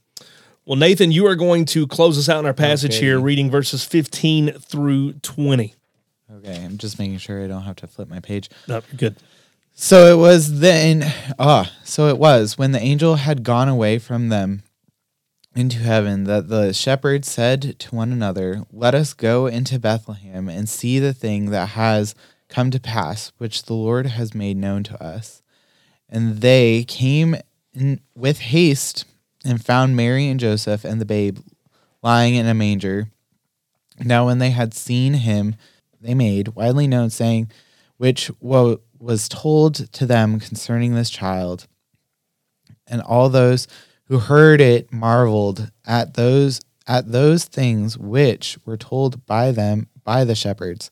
Well, 0.64 0.76
Nathan, 0.76 1.12
you 1.12 1.26
are 1.28 1.36
going 1.36 1.64
to 1.66 1.86
close 1.86 2.18
us 2.18 2.28
out 2.28 2.40
in 2.40 2.46
our 2.46 2.52
passage 2.54 2.96
Okay. 2.96 3.04
here, 3.06 3.20
reading 3.20 3.48
verses 3.50 3.84
15 3.84 4.52
through 4.54 5.12
20. 5.14 5.74
Okay, 6.32 6.64
I'm 6.64 6.76
just 6.78 6.98
making 6.98 7.18
sure 7.18 7.42
I 7.42 7.46
don't 7.46 7.62
have 7.62 7.76
to 7.76 7.86
flip 7.86 8.08
my 8.08 8.20
page. 8.20 8.50
No, 8.66 8.74
you're 8.74 8.96
good. 8.96 9.16
So 9.74 10.06
it 10.06 10.18
was 10.18 10.60
then, 10.60 11.12
ah, 11.38 11.70
so 11.84 12.08
it 12.08 12.18
was 12.18 12.56
when 12.58 12.72
the 12.72 12.80
angel 12.80 13.16
had 13.16 13.42
gone 13.42 13.68
away 13.68 13.98
from 13.98 14.28
them 14.30 14.62
into 15.54 15.78
heaven 15.78 16.24
that 16.24 16.48
the 16.48 16.72
shepherds 16.72 17.30
said 17.30 17.78
to 17.78 17.94
one 17.94 18.10
another, 18.10 18.64
Let 18.72 18.94
us 18.94 19.14
go 19.14 19.46
into 19.46 19.78
Bethlehem 19.78 20.48
and 20.48 20.68
see 20.68 20.98
the 20.98 21.14
thing 21.14 21.50
that 21.50 21.70
has 21.70 22.14
come 22.48 22.70
to 22.70 22.80
pass, 22.80 23.32
which 23.38 23.64
the 23.64 23.74
Lord 23.74 24.06
has 24.06 24.34
made 24.34 24.56
known 24.56 24.82
to 24.84 25.02
us. 25.02 25.42
And 26.08 26.40
they 26.40 26.84
came 26.84 27.36
in 27.74 28.00
with 28.14 28.38
haste 28.38 29.04
and 29.44 29.64
found 29.64 29.96
Mary 29.96 30.28
and 30.28 30.40
Joseph 30.40 30.84
and 30.84 31.00
the 31.00 31.06
babe 31.06 31.38
lying 32.02 32.34
in 32.34 32.46
a 32.46 32.54
manger. 32.54 33.08
Now, 33.98 34.26
when 34.26 34.38
they 34.38 34.50
had 34.50 34.74
seen 34.74 35.14
him, 35.14 35.56
they 36.00 36.14
made 36.14 36.48
widely 36.48 36.86
known, 36.86 37.10
saying, 37.10 37.50
which 37.96 38.30
was 38.40 39.28
told 39.28 39.92
to 39.92 40.06
them 40.06 40.40
concerning 40.40 40.94
this 40.94 41.10
child. 41.10 41.66
And 42.86 43.02
all 43.02 43.28
those 43.28 43.66
who 44.04 44.18
heard 44.18 44.60
it 44.60 44.92
marveled 44.92 45.70
at 45.84 46.14
those 46.14 46.60
at 46.86 47.10
those 47.10 47.44
things 47.44 47.98
which 47.98 48.56
were 48.64 48.76
told 48.76 49.26
by 49.26 49.50
them 49.50 49.88
by 50.04 50.22
the 50.22 50.36
shepherds. 50.36 50.88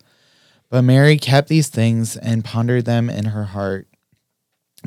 But 0.68 0.82
Mary 0.82 1.16
kept 1.18 1.48
these 1.48 1.68
things 1.68 2.16
and 2.16 2.44
pondered 2.44 2.84
them 2.84 3.08
in 3.08 3.26
her 3.26 3.44
heart. 3.44 3.86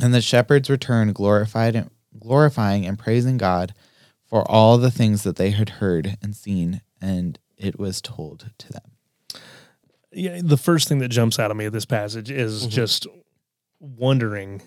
And 0.01 0.13
the 0.13 0.21
shepherds 0.21 0.69
returned 0.69 1.15
glorified 1.15 1.89
glorifying 2.19 2.85
and 2.85 2.99
praising 2.99 3.37
God 3.37 3.73
for 4.25 4.49
all 4.51 4.77
the 4.77 4.91
things 4.91 5.23
that 5.23 5.37
they 5.37 5.51
had 5.51 5.69
heard 5.69 6.17
and 6.21 6.35
seen 6.35 6.81
and 7.01 7.39
it 7.57 7.79
was 7.79 8.01
told 8.01 8.51
to 8.57 8.73
them. 8.73 8.96
Yeah, 10.17 10.41
the 10.43 10.57
first 10.57 10.87
thing 10.87 10.97
that 10.99 11.09
jumps 11.09 11.37
out 11.37 11.51
of 11.51 11.57
me 11.57 11.65
of 11.65 11.73
this 11.73 11.85
passage 11.85 12.31
is 12.31 12.65
just 12.67 13.05
wondering, 13.79 14.61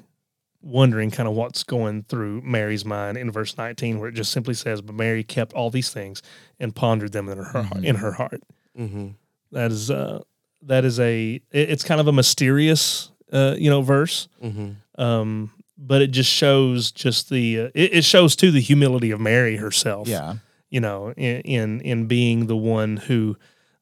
wondering 0.63 1.11
kind 1.11 1.29
of 1.29 1.35
what's 1.35 1.65
going 1.65 2.05
through 2.05 2.43
Mary's 2.43 2.85
mind 2.85 3.19
in 3.19 3.31
verse 3.33 3.57
19, 3.59 3.99
where 3.99 4.09
it 4.09 4.15
just 4.15 4.31
simply 4.31 4.55
says, 4.55 4.81
But 4.81 4.95
Mary 4.95 5.25
kept 5.25 5.53
all 5.53 5.69
these 5.71 5.91
things 5.91 6.23
and 6.61 6.75
pondered 6.75 7.13
them 7.13 7.29
in 7.29 7.39
her, 7.39 7.63
heart 7.63 7.85
in 7.85 7.97
her 7.97 8.13
heart. 8.13 8.43
Mm-hmm. 8.79 9.09
That 9.53 9.73
is, 9.73 9.91
uh, 9.91 10.23
that 10.63 10.85
is 10.85 11.01
a, 11.01 11.41
it's 11.51 11.83
kind 11.83 12.01
of 12.01 12.07
a 12.07 12.13
mysterious, 12.13 13.11
uh, 13.33 13.57
you 13.59 13.71
know, 13.71 13.83
verse. 13.83 14.29
Mm-hmm. 14.43 15.01
um, 15.01 15.51
but 15.83 16.03
it 16.03 16.09
just 16.09 16.31
shows 16.31 16.93
just 16.93 17.31
the 17.31 17.59
uh, 17.59 17.71
it, 17.75 17.95
it 17.95 18.05
shows 18.05 18.37
too 18.37 18.51
the 18.51 18.61
humility 18.61 19.11
of 19.11 19.19
Mary 19.19 19.57
herself. 19.57 20.07
Yeah. 20.07 20.35
you 20.69 20.79
know, 20.79 21.13
in 21.13 21.41
in, 21.41 21.81
in 21.81 22.07
being 22.07 22.47
the 22.47 22.57
one 22.57 22.99
who 22.99 23.37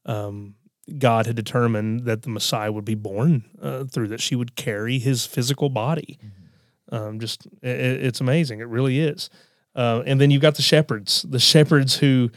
um, 0.07 0.55
God 0.97 1.27
had 1.27 1.37
determined 1.37 2.05
that 2.05 2.23
the 2.23 2.31
Messiah 2.31 2.73
would 2.73 2.85
be 2.85 2.95
born 2.95 3.45
uh, 3.61 3.85
through, 3.85 4.09
that 4.09 4.21
she 4.21 4.35
would 4.37 4.57
carry 4.57 4.99
his 4.99 5.27
physical 5.27 5.69
body. 5.69 6.19
Um, 6.91 7.21
just 7.21 7.47
i 7.63 7.67
i- 7.67 7.71
it's 7.71 8.21
amazing. 8.21 8.61
It 8.61 8.69
really 8.69 9.01
is. 9.01 9.29
Uh, 9.77 10.03
and 10.07 10.21
then 10.21 10.31
you've 10.31 10.43
got 10.43 10.55
the 10.57 10.63
shepherds, 10.63 11.25
the 11.29 11.39
shepherds 11.39 11.97
who 11.99 12.31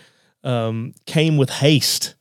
um, 0.44 0.94
came 1.06 1.38
with 1.38 1.50
haste. 1.50 2.16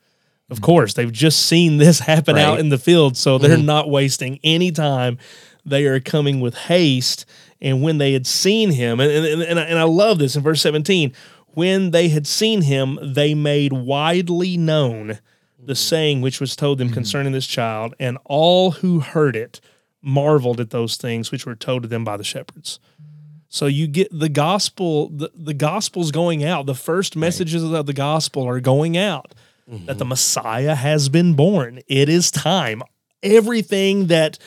Of 0.50 0.60
course, 0.60 0.94
they've 0.94 1.12
just 1.12 1.46
seen 1.46 1.76
this 1.78 2.00
happen 2.12 2.36
out 2.38 2.60
in 2.60 2.68
the 2.68 2.78
field, 2.78 3.16
so 3.16 3.38
they're 3.38 3.56
not 3.58 3.88
wasting 3.90 4.38
any 4.44 4.70
time. 4.70 5.18
They 5.64 5.84
are 5.86 6.00
coming 6.00 6.40
with 6.40 6.54
haste. 6.54 7.24
And 7.60 7.82
when 7.82 7.98
they 7.98 8.12
had 8.14 8.26
seen 8.26 8.70
him, 8.70 9.00
and, 9.00 9.10
and, 9.10 9.42
and, 9.42 9.58
I- 9.60 9.64
and 9.64 9.78
I 9.78 9.82
love 9.84 10.18
this 10.18 10.36
in 10.36 10.42
verse 10.42 10.62
17, 10.62 11.12
when 11.54 11.90
they 11.90 12.08
had 12.08 12.26
seen 12.26 12.62
him, 12.62 12.98
they 13.02 13.34
made 13.34 13.72
widely 13.72 14.56
known 14.56 15.18
the 15.62 15.74
saying 15.74 16.20
which 16.20 16.40
was 16.40 16.56
told 16.56 16.78
them 16.78 16.88
mm-hmm. 16.88 16.94
concerning 16.94 17.32
this 17.32 17.46
child, 17.46 17.94
and 17.98 18.18
all 18.24 18.72
who 18.72 19.00
heard 19.00 19.36
it 19.36 19.60
marveled 20.02 20.60
at 20.60 20.70
those 20.70 20.96
things 20.96 21.30
which 21.30 21.46
were 21.46 21.54
told 21.54 21.82
to 21.82 21.88
them 21.88 22.04
by 22.04 22.16
the 22.16 22.24
shepherds. 22.24 22.80
So 23.48 23.66
you 23.66 23.86
get 23.86 24.08
the 24.16 24.28
gospel, 24.28 25.08
the, 25.08 25.30
the 25.34 25.54
gospel's 25.54 26.12
going 26.12 26.44
out. 26.44 26.66
The 26.66 26.74
first 26.74 27.16
messages 27.16 27.64
of 27.64 27.86
the 27.86 27.92
gospel 27.92 28.44
are 28.48 28.60
going 28.60 28.96
out 28.96 29.34
mm-hmm. 29.68 29.86
that 29.86 29.98
the 29.98 30.04
Messiah 30.04 30.76
has 30.76 31.08
been 31.08 31.34
born. 31.34 31.80
It 31.88 32.08
is 32.08 32.30
time. 32.30 32.82
Everything 33.22 34.06
that 34.06 34.38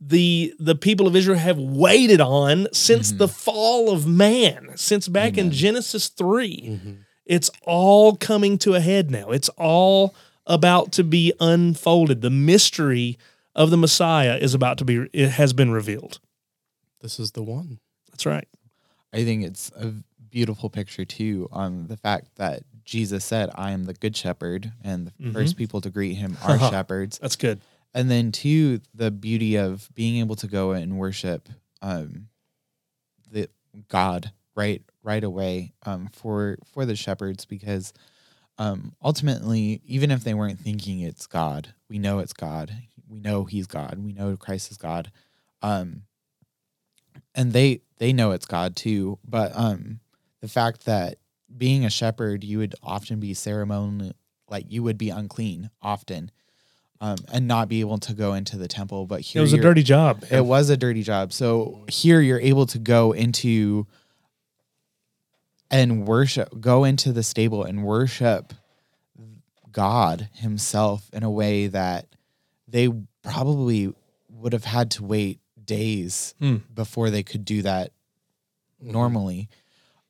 the 0.00 0.54
the 0.58 0.74
people 0.74 1.06
of 1.06 1.16
Israel 1.16 1.38
have 1.38 1.58
waited 1.58 2.20
on 2.20 2.68
since 2.72 3.08
mm-hmm. 3.08 3.18
the 3.18 3.28
fall 3.28 3.90
of 3.90 4.06
man, 4.06 4.70
since 4.76 5.08
back 5.08 5.38
in 5.38 5.50
Genesis 5.50 6.08
3. 6.08 6.98
It's 7.26 7.50
all 7.62 8.16
coming 8.16 8.58
to 8.58 8.74
a 8.74 8.80
head 8.80 9.10
now. 9.10 9.30
It's 9.30 9.48
all 9.50 10.14
about 10.46 10.92
to 10.92 11.04
be 11.04 11.32
unfolded. 11.40 12.20
The 12.20 12.30
mystery 12.30 13.18
of 13.54 13.70
the 13.70 13.76
Messiah 13.76 14.36
is 14.36 14.54
about 14.54 14.78
to 14.78 14.84
be 14.84 15.08
it 15.12 15.30
has 15.30 15.52
been 15.52 15.70
revealed. 15.70 16.20
This 17.00 17.18
is 17.20 17.32
the 17.32 17.42
one. 17.42 17.78
That's 18.10 18.26
right. 18.26 18.48
I 19.12 19.24
think 19.24 19.44
it's 19.44 19.70
a 19.76 19.92
beautiful 20.30 20.68
picture 20.70 21.04
too 21.04 21.48
on 21.52 21.86
the 21.86 21.96
fact 21.96 22.28
that 22.36 22.62
Jesus 22.84 23.24
said, 23.24 23.50
I 23.54 23.70
am 23.70 23.84
the 23.84 23.94
good 23.94 24.16
shepherd, 24.16 24.72
and 24.82 25.10
the 25.18 25.32
first 25.32 25.56
people 25.56 25.80
to 25.80 25.90
greet 25.90 26.14
him 26.14 26.36
are 26.44 26.58
shepherds. 26.58 27.18
That's 27.18 27.36
good. 27.36 27.60
And 27.94 28.10
then 28.10 28.32
too 28.32 28.80
the 28.92 29.10
beauty 29.10 29.56
of 29.56 29.88
being 29.94 30.18
able 30.18 30.36
to 30.36 30.46
go 30.46 30.72
and 30.72 30.98
worship 30.98 31.48
um 31.80 32.28
the 33.30 33.48
God 33.88 34.32
right 34.56 34.82
right 35.02 35.22
away 35.24 35.72
um 35.86 36.08
for 36.12 36.58
for 36.72 36.84
the 36.86 36.96
shepherds 36.96 37.44
because 37.44 37.92
um 38.58 38.94
ultimately 39.02 39.80
even 39.84 40.10
if 40.10 40.22
they 40.24 40.34
weren't 40.34 40.60
thinking 40.60 41.00
it's 41.00 41.26
God, 41.26 41.74
we 41.88 41.98
know 41.98 42.18
it's 42.20 42.32
God. 42.32 42.72
We 43.08 43.20
know 43.20 43.44
he's 43.44 43.66
God. 43.66 43.98
We 43.98 44.12
know 44.12 44.36
Christ 44.36 44.70
is 44.70 44.76
God. 44.76 45.10
Um 45.62 46.02
and 47.34 47.52
they 47.52 47.80
they 47.98 48.12
know 48.12 48.32
it's 48.32 48.46
God 48.46 48.76
too, 48.76 49.18
but 49.26 49.52
um 49.54 50.00
the 50.40 50.48
fact 50.48 50.84
that 50.86 51.16
being 51.56 51.84
a 51.84 51.90
shepherd, 51.90 52.42
you 52.44 52.58
would 52.58 52.74
often 52.82 53.20
be 53.20 53.32
ceremonial 53.34 54.12
like 54.48 54.66
you 54.68 54.82
would 54.82 54.98
be 54.98 55.10
unclean 55.10 55.70
often. 55.80 56.30
Um, 57.00 57.16
and 57.30 57.46
not 57.46 57.68
be 57.68 57.80
able 57.80 57.98
to 57.98 58.14
go 58.14 58.32
into 58.32 58.56
the 58.56 58.68
temple, 58.68 59.04
but 59.06 59.20
here 59.20 59.40
It 59.40 59.42
was 59.42 59.52
a 59.52 59.58
dirty 59.58 59.82
job. 59.82 60.24
it 60.30 60.40
was 60.46 60.70
a 60.70 60.76
dirty 60.76 61.02
job. 61.02 61.34
So 61.34 61.84
here 61.88 62.20
you're 62.20 62.40
able 62.40 62.64
to 62.66 62.78
go 62.78 63.12
into 63.12 63.86
and 65.70 66.06
worship, 66.06 66.60
go 66.60 66.84
into 66.84 67.12
the 67.12 67.22
stable 67.22 67.64
and 67.64 67.84
worship 67.84 68.52
God 69.72 70.28
Himself 70.34 71.08
in 71.12 71.22
a 71.22 71.30
way 71.30 71.66
that 71.68 72.06
they 72.68 72.88
probably 73.22 73.92
would 74.28 74.52
have 74.52 74.64
had 74.64 74.90
to 74.92 75.04
wait 75.04 75.40
days 75.64 76.34
Hmm. 76.38 76.56
before 76.72 77.10
they 77.10 77.22
could 77.22 77.44
do 77.44 77.62
that 77.62 77.90
normally. 78.80 79.48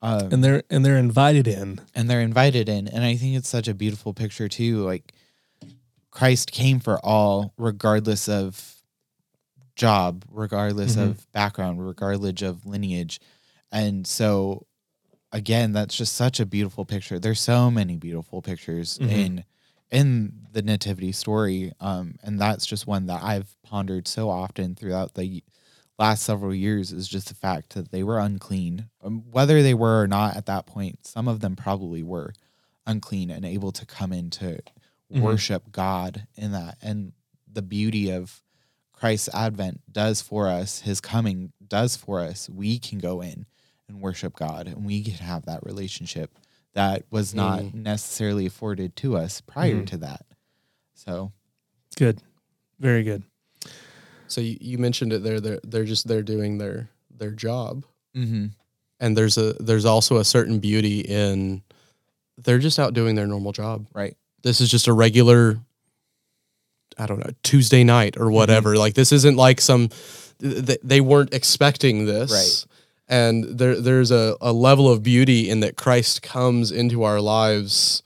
Um, 0.03 0.29
and 0.33 0.45
they're 0.45 0.63
and 0.69 0.85
they're 0.85 0.99
invited 0.99 1.47
in. 1.49 1.81
and 1.95 2.11
they're 2.11 2.21
invited 2.21 2.69
in 2.69 2.89
and 2.89 3.03
i 3.05 3.17
think 3.17 3.37
it's 3.37 3.49
such 3.49 3.69
a 3.69 3.73
beautiful 3.75 4.13
picture 4.13 4.49
too 4.51 4.83
like 4.85 5.15
christ 6.11 6.51
came 6.53 6.79
for 6.79 6.99
all 6.99 7.55
regardless 7.57 8.29
of 8.29 8.75
job 9.77 10.25
regardless 10.31 10.97
Mhm. 10.97 11.03
of 11.11 11.33
background 11.33 11.87
regardless 11.87 12.43
of 12.43 12.67
lineage 12.67 13.19
and 13.73 14.07
so 14.07 14.67
again 15.35 15.73
that's 15.73 15.97
just 15.97 16.15
such 16.15 16.41
a 16.41 16.47
beautiful 16.47 16.85
picture 16.85 17.19
there's 17.19 17.41
so 17.41 17.71
many 17.71 17.97
beautiful 17.97 18.41
pictures 18.41 18.99
Mhm. 18.99 19.11
in 19.11 19.45
in 19.91 20.47
the 20.53 20.63
nativity 20.63 21.13
story 21.13 21.73
um 21.81 22.15
and 22.23 22.41
that's 22.41 22.65
just 22.67 22.87
one 22.87 23.07
that 23.07 23.23
i've 23.23 23.55
pondered 23.63 24.09
so 24.09 24.31
often 24.31 24.75
throughout 24.75 25.15
the 25.15 25.43
last 25.99 26.23
several 26.25 26.55
years 26.55 26.93
is 26.93 27.07
just 27.09 27.29
the 27.29 27.35
fact 27.35 27.75
that 27.75 27.93
they 27.93 28.03
were 28.03 28.19
unclean. 28.19 28.89
Um, 29.03 29.23
whether 29.31 29.63
they 29.63 29.75
were 29.75 30.03
or 30.03 30.09
not 30.09 30.37
at 30.37 30.47
that 30.47 30.67
point, 30.67 31.07
some 31.07 31.29
of 31.29 31.39
them 31.39 31.55
probably 31.55 32.03
were 32.03 32.33
unclean 32.85 33.31
and 33.31 33.45
able 33.45 33.71
to 33.71 33.87
come 33.87 34.13
in 34.13 34.29
to 34.31 34.59
Mhm. 35.13 35.21
worship 35.23 35.71
God 35.71 36.27
in 36.35 36.51
that. 36.51 36.79
And 36.83 37.13
the 37.47 37.63
beauty 37.63 38.11
of 38.11 38.43
Christ's 38.93 39.29
advent 39.33 39.83
does 39.93 40.21
for 40.21 40.49
us, 40.49 40.81
his 40.81 41.01
coming 41.01 41.53
does 41.65 41.95
for 41.95 42.19
us. 42.19 42.51
We 42.51 42.81
can 42.81 42.99
go 42.99 43.21
in 43.21 43.47
and 43.89 44.01
worship 44.01 44.35
God 44.37 44.67
and 44.67 44.85
we 44.85 45.03
can 45.03 45.15
have 45.15 45.47
that 45.47 45.65
relationship 45.65 46.39
that 46.73 47.05
was 47.11 47.35
not 47.35 47.61
Mm. 47.61 47.75
necessarily 47.75 48.47
afforded 48.47 48.97
to 48.97 49.17
us 49.17 49.41
prior 49.41 49.83
Mhm. 49.83 49.87
to 49.89 49.97
that. 49.99 50.27
So, 50.95 51.33
Good, 51.97 52.21
very 52.81 53.03
good. 53.05 53.23
So 54.27 54.41
you, 54.41 54.57
you 54.61 54.79
mentioned 54.79 55.13
it 55.13 55.23
there. 55.23 55.39
They're 55.41 55.61
they're 55.63 55.85
just 55.85 56.09
they're 56.09 56.23
doing 56.23 56.59
their 56.59 56.89
their 57.11 57.31
job, 57.31 57.85
mm-hmm. 58.17 58.47
and 58.99 59.17
there's 59.17 59.39
a 59.39 59.53
there's 59.61 59.85
also 59.85 60.17
a 60.17 60.25
certain 60.25 60.59
beauty 60.59 61.01
in 61.01 61.63
they're 62.39 62.59
just 62.59 62.81
out 62.81 62.95
doing 62.95 63.15
their 63.15 63.29
normal 63.29 63.53
job. 63.53 63.87
right. 63.95 64.17
This 64.43 64.61
is 64.61 64.69
just 64.71 64.89
a 64.89 64.93
regular, 64.93 65.61
I 66.99 67.07
don't 67.07 67.21
know, 67.21 67.31
Tuesday 67.45 67.85
night 67.85 68.17
or 68.17 68.31
whatever. 68.31 68.77
Like 68.77 68.95
this 68.95 69.13
isn't 69.13 69.37
like 69.37 69.61
some 69.61 69.91
they, 70.39 70.79
they 70.83 71.01
weren't 71.01 71.33
expecting 71.33 72.05
this. 72.07 72.33
Right. 72.33 72.74
And 73.09 73.59
there 73.59 73.79
there's 73.81 74.11
a, 74.11 74.37
a 74.41 74.53
level 74.53 74.91
of 74.91 75.03
beauty 75.03 75.51
in 75.51 75.61
that 75.61 75.77
Christ 75.77 76.23
comes 76.23 76.71
into 76.73 77.03
our 77.03 77.21
lives 77.21 78.03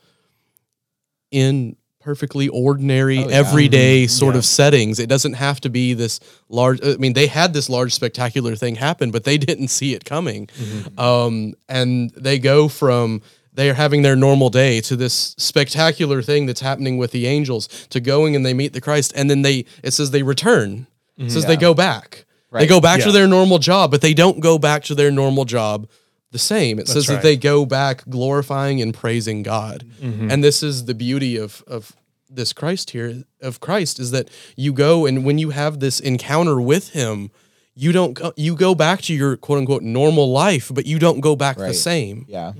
in 1.31 1.77
perfectly 2.01 2.49
ordinary, 2.49 3.19
Oh, 3.19 3.29
yeah. 3.29 3.37
everyday 3.37 4.07
sort 4.07 4.35
Yeah. 4.35 4.39
of 4.39 4.45
settings. 4.45 4.99
It 4.99 5.09
doesn't 5.09 5.35
have 5.35 5.61
to 5.61 5.69
be 5.69 5.93
this 5.95 6.21
large. 6.49 6.83
I 6.83 6.97
mean, 6.97 7.13
they 7.13 7.27
had 7.27 7.53
this 7.53 7.69
large, 7.69 7.93
spectacular 7.95 8.57
thing 8.57 8.77
happen, 8.77 9.11
but 9.11 9.25
they 9.25 9.37
didn't 9.37 9.69
see 9.69 9.95
it 9.95 10.05
coming. 10.05 10.49
Um, 10.97 11.55
and 11.69 12.11
they 12.17 12.39
go 12.39 12.69
from 12.69 13.21
they 13.53 13.69
are 13.69 13.75
having 13.75 14.03
their 14.03 14.15
normal 14.17 14.51
day 14.51 14.81
to 14.83 14.95
this 14.95 15.35
spectacular 15.37 16.23
thing 16.23 16.47
that's 16.47 16.61
happening 16.61 16.97
with 16.97 17.11
the 17.11 17.27
angels 17.27 17.67
to 17.91 17.99
going 18.01 18.37
and 18.37 18.47
they 18.47 18.55
meet 18.55 18.73
the 18.73 18.81
Christ, 18.81 19.13
and 19.17 19.29
then 19.29 19.43
they 19.43 19.65
it 19.83 19.91
says 19.93 20.11
they 20.13 20.23
return. 20.23 20.87
It 21.19 21.31
says 21.33 21.47
they 21.47 21.57
go 21.57 21.75
back. 21.75 22.25
They 22.53 22.67
go 22.67 22.81
back 22.81 23.01
to 23.03 23.13
their 23.13 23.27
normal 23.27 23.59
job, 23.59 23.91
but 23.91 24.01
they 24.01 24.15
don't 24.15 24.41
go 24.41 24.59
back 24.59 24.85
to 24.85 24.95
their 24.95 25.11
normal 25.11 25.45
job 25.45 25.89
the 26.31 26.39
same. 26.39 26.79
It 26.79 26.89
says 26.89 27.09
right. 27.09 27.17
that 27.17 27.23
they 27.23 27.37
go 27.37 27.65
back 27.67 28.05
glorifying 28.09 28.81
and 28.81 28.93
praising 28.93 29.43
God. 29.43 29.85
Mm-hmm. 30.01 30.31
And 30.31 30.45
this 30.45 30.63
is 30.63 30.85
the 30.87 30.95
beauty 30.95 31.37
of 31.37 31.63
of 31.67 31.95
this 32.31 32.53
Christ 32.53 32.91
here 32.91 33.25
of 33.41 33.61
Christ 33.61 33.99
is 33.99 34.11
that 34.11 34.29
you 34.57 34.73
go 34.73 35.07
and 35.07 35.25
when 35.25 35.39
you 35.39 35.51
have 35.51 35.81
this 35.81 36.01
encounter 36.01 36.61
with 36.61 36.91
him, 36.91 37.31
you 37.75 37.93
don't 37.93 38.15
go, 38.15 38.33
you 38.37 38.55
go 38.55 38.75
back 38.75 39.01
to 39.03 39.15
your 39.15 39.37
quote 39.37 39.59
unquote 39.59 39.83
normal 39.83 40.31
life, 40.31 40.71
but 40.73 40.85
you 40.87 40.99
don't 40.99 41.21
go 41.21 41.37
back 41.37 41.57
the 41.57 41.75
same. 41.75 42.27
Yeah. 42.29 42.53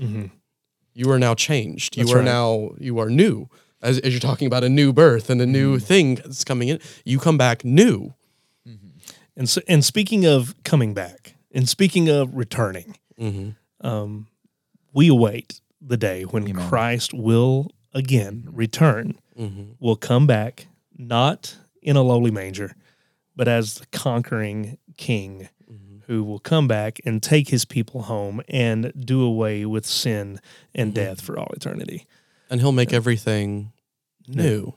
You 0.93 1.11
are 1.11 1.19
now 1.19 1.33
changed. 1.35 1.97
You 1.97 2.11
are 2.11 2.17
right. 2.17 2.25
now 2.25 2.71
you 2.79 2.99
are 2.99 3.09
new. 3.09 3.47
As, 3.81 3.99
as 3.99 4.11
you're 4.11 4.19
talking 4.19 4.47
about 4.47 4.63
a 4.63 4.69
new 4.69 4.91
birth 4.91 5.29
and 5.29 5.41
a 5.41 5.45
new 5.45 5.77
Mm-hmm. 5.77 5.85
thing 5.85 6.15
that's 6.15 6.43
coming 6.43 6.67
in, 6.67 6.79
you 7.05 7.19
come 7.19 7.37
back 7.37 7.63
new. 7.63 8.13
And 9.39 9.49
so, 9.49 9.61
and 9.69 9.83
speaking 9.85 10.25
of 10.25 10.53
coming 10.63 10.93
back, 10.93 11.35
and 11.53 11.67
speaking 11.67 12.09
of 12.09 12.35
returning, 12.35 12.97
Mhm. 13.17 13.55
um, 13.79 14.27
we 14.93 15.07
await 15.07 15.61
the 15.81 15.95
day 15.95 16.23
when 16.23 16.43
Amen. 16.47 16.67
Christ 16.67 17.13
will 17.13 17.71
again 17.93 18.49
return, 18.51 19.17
Mhm. 19.39 19.75
will 19.79 19.95
come 19.95 20.27
back, 20.27 20.67
not 20.97 21.55
in 21.81 21.95
a 21.95 22.01
lowly 22.03 22.31
manger, 22.31 22.75
but 23.33 23.47
as 23.47 23.75
the 23.75 23.85
conquering 23.93 24.77
King 24.97 25.47
who 26.07 26.23
will 26.23 26.39
come 26.39 26.67
back 26.67 26.99
and 27.05 27.21
take 27.23 27.49
his 27.49 27.63
people 27.65 28.01
home 28.03 28.41
and 28.49 28.91
do 28.99 29.21
away 29.21 29.63
with 29.63 29.85
sin 29.85 30.39
and 30.73 30.93
death 30.93 31.21
for 31.21 31.37
all 31.37 31.51
eternity. 31.55 32.07
And 32.49 32.59
he'll 32.59 32.71
make 32.71 32.91
everything 32.91 33.71
new. 34.27 34.73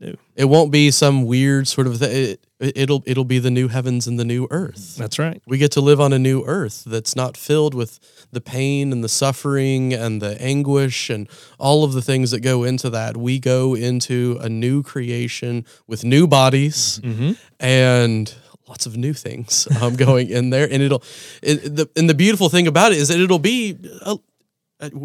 New. 0.00 0.16
It 0.36 0.44
won't 0.44 0.70
be 0.70 0.90
some 0.90 1.26
weird 1.26 1.66
sort 1.66 1.86
of 1.86 1.98
th- 1.98 2.38
it, 2.60 2.76
it'll 2.76 3.02
it'll 3.06 3.24
be 3.24 3.38
the 3.40 3.50
new 3.50 3.68
heavens 3.68 4.06
and 4.06 4.18
the 4.18 4.24
new 4.24 4.46
earth. 4.50 4.96
That's 4.96 5.18
right. 5.18 5.42
We 5.46 5.58
get 5.58 5.72
to 5.72 5.80
live 5.80 6.00
on 6.00 6.12
a 6.12 6.18
new 6.18 6.44
earth 6.44 6.84
that's 6.86 7.16
not 7.16 7.36
filled 7.36 7.74
with 7.74 7.98
the 8.30 8.40
pain 8.40 8.92
and 8.92 9.02
the 9.02 9.08
suffering 9.08 9.92
and 9.92 10.22
the 10.22 10.40
anguish 10.40 11.10
and 11.10 11.28
all 11.58 11.82
of 11.84 11.92
the 11.94 12.02
things 12.02 12.30
that 12.30 12.40
go 12.40 12.62
into 12.64 12.90
that. 12.90 13.16
We 13.16 13.38
go 13.40 13.74
into 13.74 14.38
a 14.40 14.48
new 14.48 14.82
creation 14.82 15.64
with 15.86 16.04
new 16.04 16.26
bodies 16.26 17.00
Mm-hmm. 17.02 17.32
and 17.58 18.32
lots 18.68 18.86
of 18.86 18.96
new 18.96 19.14
things 19.14 19.66
um, 19.82 19.96
going 19.96 20.28
in 20.28 20.50
there. 20.50 20.68
And 20.70 20.82
it'll, 20.82 21.02
it, 21.42 21.74
the, 21.74 21.88
and 21.96 22.08
the 22.08 22.14
beautiful 22.14 22.48
thing 22.48 22.66
about 22.66 22.92
it 22.92 22.98
is 22.98 23.08
that 23.08 23.18
it'll 23.18 23.38
be, 23.38 23.76
uh, 24.02 24.18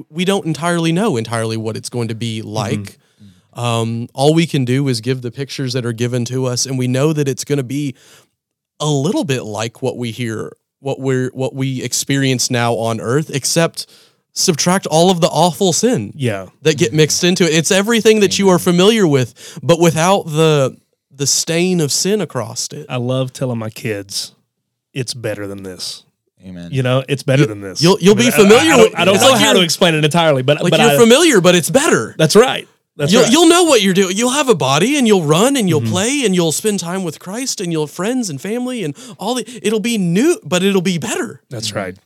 we 0.09 0.25
don't 0.25 0.45
entirely 0.45 0.91
know 0.91 1.17
entirely 1.17 1.57
what 1.57 1.75
it's 1.77 1.89
going 1.89 2.09
to 2.09 2.15
be 2.15 2.41
like. 2.41 2.97
Um, 3.55 4.07
all 4.13 4.33
we 4.33 4.45
can 4.47 4.65
do 4.65 4.87
is 4.87 5.01
give 5.01 5.21
the 5.21 5.31
pictures 5.31 5.73
that 5.73 5.85
are 5.85 5.93
given 5.93 6.25
to 6.25 6.45
us, 6.45 6.65
and 6.65 6.77
we 6.77 6.87
know 6.87 7.13
that 7.13 7.27
it's 7.27 7.43
going 7.43 7.57
to 7.57 7.63
be 7.63 7.95
a 8.79 8.89
little 8.89 9.23
bit 9.23 9.43
like 9.43 9.81
what 9.81 9.97
we 9.97 10.11
hear, 10.11 10.51
what 10.79 10.99
we're, 10.99 11.29
what 11.31 11.53
we 11.55 11.81
experience 11.83 12.49
now 12.51 12.73
on 12.73 12.99
Earth, 12.99 13.29
except 13.29 13.87
subtract 14.33 14.87
all 14.87 15.11
of 15.11 15.21
the 15.21 15.27
awful 15.27 15.71
sin 15.73 16.11
Yeah. 16.15 16.47
that 16.63 16.77
get 16.77 16.91
mixed 16.93 17.23
into 17.23 17.43
it. 17.43 17.53
It's 17.53 17.71
everything 17.71 18.21
that 18.21 18.39
you 18.39 18.49
are 18.49 18.57
familiar 18.59 19.07
with, 19.07 19.59
but 19.61 19.79
without 19.79 20.23
the 20.23 20.77
the 21.15 21.27
stain 21.27 21.79
of 21.79 21.91
sin 21.91 22.21
across 22.21 22.67
it. 22.73 22.87
I 22.89 22.95
love 22.97 23.31
telling 23.33 23.59
my 23.59 23.69
kids 23.69 24.33
it's 24.95 25.13
better 25.13 25.45
than 25.45 25.61
this. 25.61 26.05
Amen. 26.43 26.69
You 26.71 26.81
know, 26.81 27.03
it's 27.07 27.21
better 27.21 27.45
than 27.45 27.61
this. 27.61 27.83
you'll- 27.83 27.99
you'll 28.01 28.15
I 28.15 28.17
mean, 28.17 28.29
be 28.29 28.33
I- 28.33 28.37
familiar 28.37 28.73
I, 28.73 28.77
don't- 28.77 28.99
I 28.99 29.05
don't 29.05 29.15
it's 29.15 29.23
know 29.23 29.29
like 29.33 29.39
how 29.41 29.53
to 29.53 29.61
explain 29.61 29.93
it 29.93 30.03
entirely, 30.03 30.41
but 30.41 30.61
Like 30.63 30.71
but 30.71 30.79
you're 30.79 30.89
I, 30.89 30.97
familiar, 30.97 31.39
but 31.39 31.53
it's 31.53 31.69
better. 31.69 32.15
that's 32.17 32.35
right. 32.35 32.67
That's 32.95 33.11
You'll, 33.11 33.21
right. 33.21 33.27
Mm-hmm. 33.27 33.33
you'll 33.33 33.49
know 33.49 33.63
what 33.63 33.81
you're 33.81 33.93
doing. 33.93 34.15
You'll 34.15 34.29
have 34.31 34.49
a 34.49 34.55
body 34.55 34.97
and 34.97 35.07
you'll 35.07 35.23
run 35.23 35.55
and 35.55 35.67
you'll 35.67 35.81
play 35.81 36.25
and 36.25 36.35
you'll 36.35 36.51
spend 36.51 36.79
time 36.79 37.03
with 37.03 37.19
Christ 37.19 37.59
and 37.59 37.71
you'll 37.71 37.87
have 37.87 37.95
friends 37.95 38.29
and 38.29 38.39
family 38.39 38.83
and 38.83 38.95
all 39.17 39.33
the 39.33 39.59
it'll 39.63 39.79
be 39.79 39.97
new, 39.97 40.39
but 40.43 40.63
it'll 40.63 40.81
be 40.81 40.99
better. 40.99 41.41
That's 41.49 41.73
right. 41.73 41.97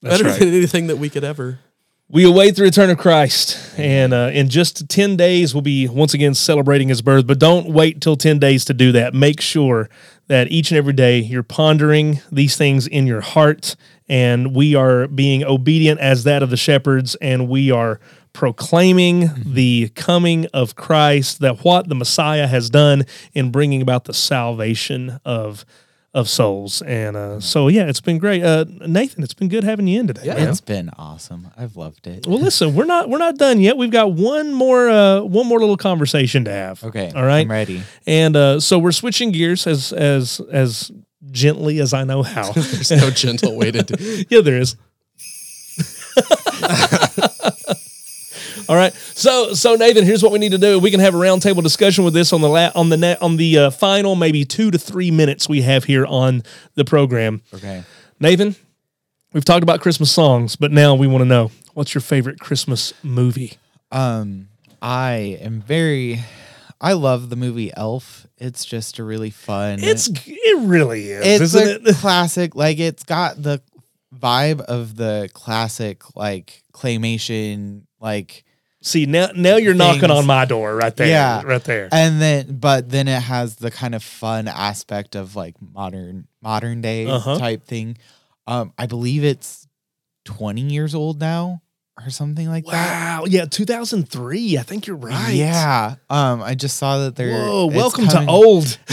That's 0.00 0.18
better 0.18 0.30
right. 0.30 0.38
than 0.40 0.48
anything 0.48 0.88
that 0.88 0.96
we 0.96 1.08
could 1.08 1.22
ever. 1.22 1.60
We 2.08 2.24
await 2.26 2.56
the 2.56 2.62
return 2.62 2.90
of 2.90 2.98
Christ, 2.98 3.58
and 3.78 4.12
uh, 4.12 4.30
in 4.34 4.50
just 4.50 4.86
ten 4.90 5.16
days 5.16 5.54
we'll 5.54 5.62
be 5.62 5.88
once 5.88 6.12
again 6.12 6.34
celebrating 6.34 6.88
His 6.88 7.00
birth. 7.00 7.26
But 7.26 7.38
don't 7.38 7.72
wait 7.72 8.02
till 8.02 8.16
ten 8.16 8.38
days 8.38 8.66
to 8.66 8.74
do 8.74 8.92
that. 8.92 9.14
Make 9.14 9.40
sure 9.40 9.88
that 10.26 10.50
each 10.50 10.70
and 10.70 10.76
every 10.76 10.92
day 10.92 11.20
you're 11.20 11.42
pondering 11.42 12.20
these 12.30 12.54
things 12.54 12.86
in 12.86 13.06
your 13.06 13.22
heart, 13.22 13.76
and 14.10 14.54
we 14.54 14.74
are 14.74 15.08
being 15.08 15.42
obedient 15.42 16.00
as 16.00 16.24
that 16.24 16.42
of 16.42 16.50
the 16.50 16.56
shepherds, 16.58 17.14
and 17.22 17.48
we 17.48 17.70
are 17.70 17.98
proclaiming 18.32 19.30
the 19.44 19.90
coming 19.94 20.46
of 20.52 20.74
Christ, 20.74 21.40
that 21.40 21.64
what 21.64 21.88
the 21.88 21.94
Messiah 21.94 22.46
has 22.46 22.70
done 22.70 23.04
in 23.34 23.50
bringing 23.50 23.82
about 23.82 24.04
the 24.04 24.14
salvation 24.14 25.20
of 25.24 25.64
of 26.14 26.28
souls. 26.28 26.82
And 26.82 27.16
uh, 27.16 27.40
so, 27.40 27.68
yeah, 27.68 27.88
it's 27.88 28.00
been 28.00 28.18
great, 28.18 28.42
uh, 28.42 28.66
Nathan. 28.86 29.22
It's 29.24 29.32
been 29.32 29.48
good 29.48 29.64
having 29.64 29.86
you 29.86 29.98
in 30.00 30.06
today. 30.06 30.26
man. 30.26 30.48
It's 30.48 30.60
been 30.60 30.90
awesome. 30.98 31.48
I've 31.56 31.76
loved 31.76 32.06
it. 32.06 32.26
Well, 32.26 32.38
listen, 32.38 32.74
we're 32.74 32.84
not 32.84 33.08
we're 33.08 33.18
not 33.18 33.38
done 33.38 33.60
yet. 33.60 33.76
We've 33.76 33.90
got 33.90 34.12
one 34.12 34.52
more 34.52 34.90
uh, 34.90 35.22
one 35.22 35.46
more 35.46 35.58
little 35.58 35.76
conversation 35.78 36.44
to 36.44 36.50
have. 36.52 36.84
Okay. 36.84 37.10
all 37.14 37.24
right. 37.24 37.40
I'm 37.40 37.50
ready. 37.50 37.82
And 38.06 38.36
uh, 38.36 38.60
so 38.60 38.78
we're 38.78 38.92
switching 38.92 39.32
gears 39.32 39.66
as 39.66 39.92
as 39.92 40.40
as 40.50 40.92
gently 41.30 41.80
as 41.80 41.94
I 41.94 42.04
know 42.04 42.22
how. 42.22 42.52
There's 42.52 42.90
no 42.90 43.10
gentle 43.10 43.56
way 43.56 43.70
to 43.70 43.82
do. 43.82 44.24
yeah, 44.28 44.42
there 44.42 44.58
is. 44.58 44.76
All 48.68 48.76
right, 48.76 48.92
so 48.94 49.54
so 49.54 49.74
Nathan, 49.74 50.04
here's 50.04 50.22
what 50.22 50.32
we 50.32 50.38
need 50.38 50.52
to 50.52 50.58
do. 50.58 50.78
We 50.78 50.90
can 50.90 51.00
have 51.00 51.14
a 51.14 51.18
roundtable 51.18 51.62
discussion 51.62 52.04
with 52.04 52.14
this 52.14 52.32
on 52.32 52.40
the 52.40 52.48
la- 52.48 52.72
on 52.74 52.88
the 52.88 52.96
net 52.96 53.20
on 53.22 53.36
the 53.36 53.58
uh, 53.58 53.70
final 53.70 54.14
maybe 54.14 54.44
two 54.44 54.70
to 54.70 54.78
three 54.78 55.10
minutes 55.10 55.48
we 55.48 55.62
have 55.62 55.84
here 55.84 56.06
on 56.06 56.42
the 56.74 56.84
program. 56.84 57.42
Okay. 57.54 57.82
Nathan, 58.20 58.54
we've 59.32 59.44
talked 59.44 59.62
about 59.62 59.80
Christmas 59.80 60.10
songs, 60.12 60.56
but 60.56 60.70
now 60.72 60.94
we 60.94 61.06
want 61.06 61.22
to 61.22 61.26
know 61.28 61.50
what's 61.74 61.94
your 61.94 62.02
favorite 62.02 62.38
Christmas 62.40 62.92
movie. 63.02 63.54
Um, 63.90 64.48
I 64.80 65.38
am 65.40 65.60
very. 65.60 66.20
I 66.80 66.94
love 66.94 67.30
the 67.30 67.36
movie 67.36 67.72
Elf. 67.76 68.26
It's 68.38 68.64
just 68.64 68.98
a 68.98 69.04
really 69.04 69.30
fun. 69.30 69.78
It's 69.82 70.08
it 70.26 70.58
really 70.66 71.10
is, 71.10 71.40
it's 71.40 71.54
isn't 71.54 71.86
a 71.86 71.90
it? 71.90 71.96
classic. 72.00 72.56
Like 72.56 72.80
it's 72.80 73.04
got 73.04 73.40
the 73.40 73.62
vibe 74.16 74.60
of 74.60 74.96
the 74.96 75.28
classic 75.32 76.14
like 76.16 76.62
claymation 76.72 77.82
like 78.00 78.44
See 78.84 79.06
now, 79.06 79.28
now 79.36 79.56
you're 79.58 79.74
knocking 79.74 80.10
on 80.10 80.26
my 80.26 80.44
door 80.44 80.74
right 80.74 80.94
there. 80.96 81.06
Yeah. 81.06 81.42
right 81.44 81.62
there. 81.62 81.88
and 81.92 82.20
then 82.20 82.56
but 82.58 82.90
then 82.90 83.06
it 83.06 83.22
has 83.22 83.54
the 83.56 83.70
kind 83.70 83.94
of 83.94 84.02
fun 84.02 84.48
aspect 84.48 85.14
of 85.14 85.36
like 85.36 85.54
modern 85.62 86.26
modern 86.42 86.80
day 86.80 87.06
Uh-huh. 87.06 87.38
type 87.38 87.64
thing 87.64 87.96
um 88.48 88.72
i 88.76 88.86
believe 88.86 89.22
it's 89.22 89.68
20 90.24 90.62
years 90.62 90.94
old 90.96 91.20
now 91.20 91.62
or 92.04 92.10
something 92.10 92.48
like 92.48 92.64
that 92.66 93.20
Wow. 93.20 93.24
Yeah, 93.28 93.44
2003. 93.44 94.58
I 94.58 94.62
think 94.62 94.86
you're 94.88 94.96
right. 94.96 95.32
yeah 95.34 95.94
um 96.10 96.42
i 96.42 96.54
just 96.56 96.76
saw 96.76 96.98
that 97.04 97.14
they're 97.14 97.30
Whoa. 97.46 97.66
Welcome 97.66 98.08
coming- 98.08 98.26
to 98.26 98.32
old. 98.32 98.78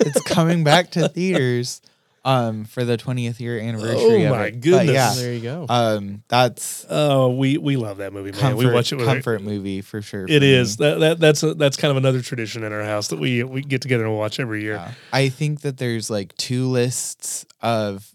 it's 0.00 0.22
coming 0.22 0.64
back 0.64 0.92
to 0.92 1.08
theaters 1.16 1.82
um 2.26 2.64
for 2.64 2.84
the 2.84 2.98
20th 2.98 3.38
year 3.40 3.58
anniversary 3.58 4.26
Oh 4.26 4.32
of 4.32 4.36
my 4.38 4.46
it. 4.48 4.52
But 4.54 4.60
goodness. 4.62 4.94
yeah 4.94 5.14
There 5.14 5.32
you 5.32 5.40
go. 5.40 5.66
um 5.68 6.22
that's 6.28 6.84
Oh, 6.90 7.30
we 7.30 7.56
we 7.56 7.76
love 7.76 7.98
that 7.98 8.12
movie, 8.12 8.32
man. 8.32 8.40
comfort, 8.40 8.56
we 8.56 8.66
watch 8.70 8.92
it 8.92 8.96
with 8.96 9.06
comfort 9.06 9.42
movie 9.42 9.80
for 9.80 10.02
sure 10.02 10.24
It 10.24 10.40
for 10.40 10.44
is 10.44 10.78
me. 10.78 10.86
that, 10.86 10.98
that 11.00 11.20
that's 11.20 11.42
a, 11.42 11.54
that's 11.54 11.76
kind 11.76 11.90
of 11.90 11.96
another 11.96 12.20
tradition 12.20 12.64
in 12.64 12.72
our 12.72 12.82
house 12.82 13.08
that 13.08 13.18
we 13.18 13.42
we 13.44 13.62
get 13.62 13.80
together 13.80 14.04
and 14.04 14.14
watch 14.16 14.38
every 14.40 14.62
year. 14.62 14.74
Yeah. 14.74 14.92
I 15.12 15.28
think 15.28 15.60
that 15.62 15.78
there's 15.78 16.10
like 16.10 16.36
two 16.36 16.66
lists 16.66 17.46
of 17.62 18.12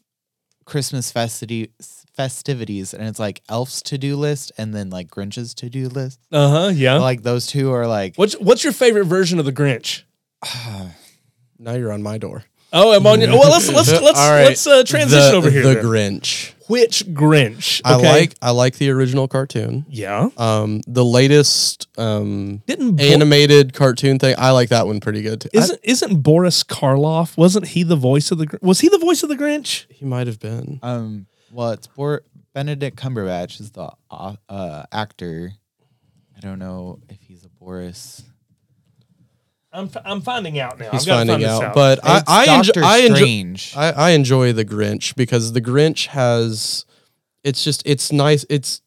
Christmas 0.66 1.12
festity 1.12 1.70
festivities, 2.16 2.94
and 2.94 3.08
it's 3.08 3.20
like 3.20 3.42
Elf's 3.50 3.82
to 3.84 3.98
do 3.98 4.16
list 4.18 4.52
and 4.58 4.76
then 4.76 4.90
like 4.90 5.10
Grinch's 5.10 5.54
to 5.56 5.70
do 5.70 5.88
list. 5.90 6.20
Uh 6.32 6.50
huh. 6.50 6.72
Yeah. 6.74 6.98
Like 7.00 7.24
those 7.24 7.48
two 7.48 7.72
are 7.72 7.88
like 7.88 8.16
what's 8.18 8.34
what's 8.34 8.64
your 8.64 8.74
favorite 8.74 9.06
version 9.06 9.40
of 9.40 9.46
the 9.46 9.54
Grinch? 9.54 10.04
now 11.60 11.74
you're 11.74 11.92
on 11.92 12.04
my 12.04 12.18
door. 12.18 12.44
Oh, 12.74 12.94
I'm 12.94 13.06
on 13.06 13.20
your. 13.22 13.30
Well, 13.32 13.50
let's 13.52 13.68
let's 13.70 13.92
let's 13.92 14.18
All 14.20 14.32
right. 14.32 14.46
let's 14.46 14.66
uh, 14.66 14.84
transition 14.84 15.32
The- 15.32 15.38
over 15.38 15.50
here. 15.52 15.64
The. 15.64 15.76
Grinch. 15.82 16.54
Which 16.68 17.06
Grinch? 17.08 17.82
I 17.84 17.96
Okay. 17.96 18.08
like 18.10 18.36
I 18.42 18.52
like 18.52 18.78
the 18.78 18.90
original 18.92 19.28
cartoon. 19.28 19.86
Yeah. 19.90 20.30
Um, 20.38 20.80
the 20.88 21.04
latest 21.04 21.88
um 21.98 22.64
Didn't 22.66 22.96
Bo- 22.96 23.04
animated 23.04 23.74
cartoon 23.74 24.20
thing. 24.20 24.36
I 24.38 24.52
like 24.52 24.70
that 24.70 24.88
one 24.88 25.02
pretty 25.02 25.22
good. 25.22 25.42
Too. 25.42 25.50
I- 25.54 25.58
isn't 25.58 25.80
isn't 25.84 26.16
Boris 26.22 26.64
Karloff? 26.64 27.36
Wasn't 27.38 27.68
he 27.68 27.84
the 27.84 27.98
voice 27.98 28.32
of 28.32 28.38
the? 28.38 28.46
Gr- 28.46 28.56
Was 28.62 28.80
he 28.80 28.88
the 28.88 29.00
voice 29.00 29.22
of 29.22 29.28
the 29.28 29.36
Grinch? 29.36 29.86
he 29.92 30.06
might 30.06 30.28
have 30.28 30.40
been. 30.40 30.80
um 30.82 31.26
well 31.52 31.72
it's 31.72 31.88
Bor- 31.88 32.24
Benedict 32.54 32.96
Cumberbatch 32.98 33.60
is 33.60 33.72
the 33.72 33.92
uh, 34.10 34.36
uh, 34.48 34.84
actor. 34.94 35.52
I 36.38 36.40
don't 36.40 36.60
know 36.60 37.00
if 37.10 37.18
he's 37.22 37.44
a 37.44 37.50
Boris. 37.50 38.24
I'm 39.74 39.86
f- 39.86 40.02
I'm 40.04 40.22
finding 40.22 40.60
out 40.60 40.80
now. 40.80 40.92
He's 40.92 41.08
I've 41.08 41.16
finding 41.18 41.34
find 41.36 41.44
out, 41.46 41.64
out. 41.64 41.74
but 41.74 42.00
I 42.04 42.18
It's 42.20 42.30
I 42.30 42.42
enjoy, 42.44 42.56
Doctor 42.64 42.84
I 42.84 42.98
enjoy 43.00 43.16
Strange. 43.16 43.74
I, 43.78 43.92
I 43.92 44.10
enjoy 44.12 44.54
the 44.54 44.66
Grinch 44.66 45.16
because 45.16 45.54
the 45.54 45.62
Grinch 45.62 46.08
has 46.08 46.86
it's 47.44 47.64
just 47.64 47.82
it's 47.86 48.12
nice 48.12 48.46
it's 48.50 48.82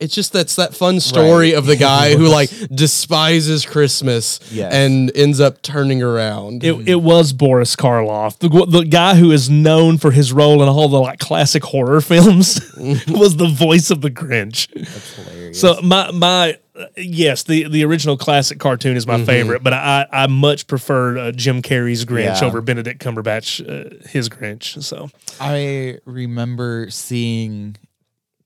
it's 0.00 0.14
just 0.14 0.32
that's 0.32 0.56
that 0.56 0.74
fun 0.74 0.98
story 1.00 1.50
Right. 1.50 1.58
of 1.58 1.66
the 1.66 1.76
guy 1.92 2.16
who 2.16 2.26
like 2.28 2.50
despises 2.74 3.64
Christmas 3.66 4.40
Yes. 4.50 4.72
and 4.72 5.12
ends 5.14 5.38
up 5.38 5.60
turning 5.62 6.02
around. 6.02 6.64
It, 6.64 6.88
it 6.88 7.02
was 7.02 7.32
Boris 7.32 7.76
Karloff, 7.76 8.38
the 8.38 8.48
the 8.66 8.84
guy 8.84 9.14
who 9.16 9.30
is 9.32 9.48
known 9.50 9.98
for 9.98 10.10
his 10.10 10.32
role 10.32 10.62
in 10.62 10.68
all 10.68 10.88
the 10.88 10.98
like 10.98 11.18
classic 11.20 11.62
horror 11.62 12.00
films, 12.12 12.58
was 13.06 13.36
the 13.36 13.48
voice 13.48 13.90
of 13.90 14.00
the 14.00 14.10
Grinch. 14.10 14.66
That's 14.74 15.14
hilarious. 15.14 15.60
So 15.60 15.78
my 15.82 16.10
my 16.10 16.58
yes, 16.96 17.42
the 17.42 17.68
the 17.68 17.84
original 17.84 18.16
classic 18.16 18.58
cartoon 18.58 18.96
is 18.96 19.06
my 19.06 19.24
favorite, 19.24 19.62
but 19.62 19.72
I 19.72 20.06
I 20.12 20.26
much 20.26 20.66
prefer 20.66 21.18
uh, 21.18 21.32
Jim 21.32 21.62
Carrey's 21.62 22.04
Grinch 22.04 22.40
Yeah. 22.40 22.46
over 22.46 22.60
Benedict 22.60 23.02
Cumberbatch 23.02 23.60
uh, 23.66 24.08
his 24.08 24.28
Grinch. 24.28 24.82
So 24.82 25.08
I 25.40 25.98
remember 26.04 26.88
seeing 26.90 27.76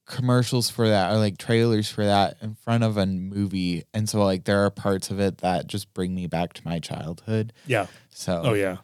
commercials 0.06 0.68
for 0.68 0.88
that 0.88 1.12
or 1.12 1.18
like 1.18 1.38
trailers 1.38 1.88
for 1.88 2.04
that 2.04 2.36
in 2.42 2.54
front 2.56 2.82
of 2.82 2.96
a 2.96 3.06
movie 3.06 3.84
and 3.94 4.08
so 4.08 4.24
like 4.24 4.42
there 4.42 4.64
are 4.64 4.70
parts 4.70 5.08
of 5.08 5.20
it 5.20 5.38
that 5.38 5.68
just 5.68 5.94
bring 5.94 6.12
me 6.16 6.26
back 6.26 6.52
to 6.52 6.60
my 6.64 6.80
childhood 6.80 7.52
yeah. 7.64 7.86
so 8.10 8.42
Oh 8.44 8.54
yeah. 8.54 8.78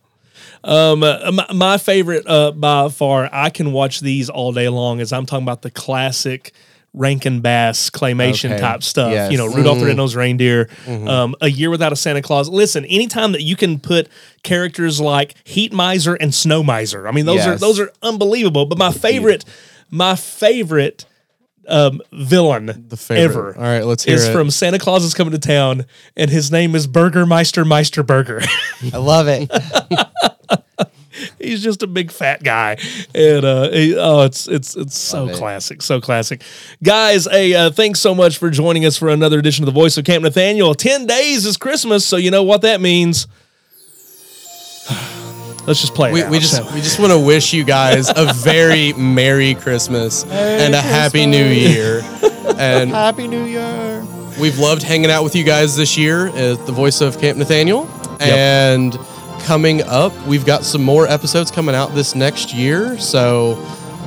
Um, 0.63 1.03
uh, 1.03 1.33
my, 1.33 1.47
my 1.53 1.79
favorite 1.79 2.29
uh, 2.29 2.53
by 2.53 2.89
far, 2.91 3.29
I 3.33 3.51
can 3.51 3.73
watch 3.73 4.01
these 4.01 4.29
all 4.29 4.53
day 4.53 4.69
long. 4.69 5.01
As 5.01 5.13
I'm 5.13 5.25
talking 5.27 5.45
about 5.45 5.63
the 5.63 5.71
classic 5.71 6.53
Rankin 6.97 7.41
Bass 7.41 7.91
claymation 7.91 8.51
Okay. 8.53 8.59
type 8.61 8.83
stuff. 8.83 9.13
Yes. 9.13 9.31
You 9.31 9.39
know, 9.39 9.47
Rudolph 9.47 9.79
the 9.79 9.87
Red-Nosed 9.87 10.17
Reindeer, 10.17 10.69
um, 10.89 11.37
A 11.41 11.49
Year 11.49 11.71
Without 11.71 11.93
a 11.93 11.97
Santa 11.97 12.23
Claus. 12.23 12.49
Listen, 12.49 12.85
anytime 12.87 13.33
that 13.33 13.43
you 13.43 13.55
can 13.55 13.79
put 13.79 14.09
characters 14.43 15.01
like 15.01 15.35
Heat 15.45 15.73
Miser 15.73 16.15
and 16.15 16.35
Snow 16.35 16.63
Miser, 16.63 17.07
I 17.07 17.13
mean, 17.13 17.27
those 17.27 17.47
are 17.47 17.57
those 17.57 17.79
are 17.79 17.93
unbelievable. 18.03 18.65
But 18.67 18.79
my 18.79 18.91
favorite, 18.91 19.45
my 19.91 20.17
favorite 20.17 21.05
um, 21.69 22.01
villain 22.13 22.87
the 22.89 22.97
favorite. 22.97 23.25
ever 23.25 23.57
All 23.57 23.63
right, 23.63 23.85
let's 23.85 24.05
hear 24.05 24.15
is 24.15 24.25
it. 24.29 24.33
from 24.33 24.51
Santa 24.51 24.79
Claus 24.79 25.05
is 25.05 25.15
coming 25.15 25.33
to 25.33 25.39
town, 25.39 25.85
and 26.17 26.31
his 26.31 26.51
name 26.51 26.75
is 26.75 26.87
Burgermeister 26.87 27.65
Meister 27.65 28.03
Burger. 28.03 28.41
i 28.93 28.97
love 28.97 29.27
it 29.29 29.51
He's 31.39 31.63
just 31.63 31.83
a 31.83 31.87
big 31.87 32.11
fat 32.11 32.43
guy, 32.43 32.77
and 33.15 33.45
uh, 33.45 33.71
he- 33.71 33.97
oh, 33.97 34.23
it's 34.23 34.47
it's 34.49 34.77
it's 34.77 34.97
so 34.97 35.25
Love 35.25 35.31
it. 35.31 35.37
classic, 35.39 35.83
so 35.83 36.01
classic, 36.01 36.43
guys. 36.83 37.27
Hey, 37.27 37.55
uh, 37.55 37.71
thanks 37.71 38.01
so 38.01 38.15
much 38.15 38.39
for 38.39 38.51
joining 38.51 38.85
us 38.85 38.97
for 38.97 39.09
another 39.09 39.39
edition 39.39 39.63
of 39.63 39.67
the 39.67 39.73
Voice 39.81 39.97
of 39.97 40.05
Camp 40.05 40.23
Nathanael. 40.25 40.75
Ten 40.75 41.07
days 41.07 41.47
is 41.47 41.57
Christmas, 41.57 42.05
so 42.05 42.17
you 42.17 42.31
know 42.31 42.43
what 42.43 42.63
that 42.63 42.81
means. 42.81 43.27
Let's 45.67 45.81
just 45.81 45.95
play. 45.95 46.11
It 46.11 46.15
we, 46.15 46.23
out. 46.23 46.31
we 46.31 46.39
just 46.39 46.57
So- 46.57 46.65
we 46.75 46.81
just 46.81 46.99
want 47.01 47.13
to 47.13 47.19
wish 47.19 47.53
you 47.53 47.65
guys 47.65 48.09
a 48.15 48.33
very 48.35 48.93
merry 48.97 49.55
Christmas 49.55 50.25
and 50.25 50.75
a 50.75 50.81
happy 50.81 51.27
new 51.27 51.45
year. 51.47 52.03
And 52.59 52.91
happy 52.91 53.27
new 53.27 53.45
year 53.45 54.07
we've 54.41 54.59
loved 54.59 54.83
hanging 54.83 55.11
out 55.11 55.25
with 55.25 55.35
you 55.35 55.43
guys 55.45 55.77
this 55.77 55.97
year 55.99 56.29
at 56.29 56.65
the 56.65 56.73
voice 56.73 57.01
of 57.01 57.19
Camp 57.21 57.39
Nathanael. 57.39 57.89
And 58.21 58.97
coming 59.47 59.83
up, 59.85 60.13
we've 60.27 60.45
got 60.45 60.65
some 60.65 60.83
more 60.83 61.07
episodes 61.07 61.53
coming 61.53 61.75
out 61.75 61.95
this 61.95 62.17
next 62.17 62.53
year. 62.53 62.99
So 62.99 63.55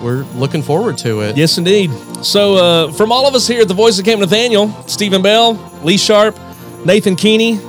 we're 0.02 0.24
looking 0.36 0.62
forward 0.62 0.98
to 1.00 1.22
it. 1.22 1.38
Yes, 1.38 1.58
indeed. 1.58 1.92
So, 2.24 2.56
uh, 2.56 2.92
from 2.92 3.12
all 3.12 3.26
of 3.28 3.34
us 3.36 3.48
here 3.48 3.62
at 3.62 3.68
the 3.70 3.74
Voice 3.74 3.98
of 3.98 4.06
Camp 4.06 4.20
Nathanael, 4.20 4.70
Stephen 4.88 5.22
Bell, 5.22 5.54
Lee 5.84 5.98
Sharp, 5.98 6.38
Nathan 6.86 7.16
Keeney, 7.16 7.60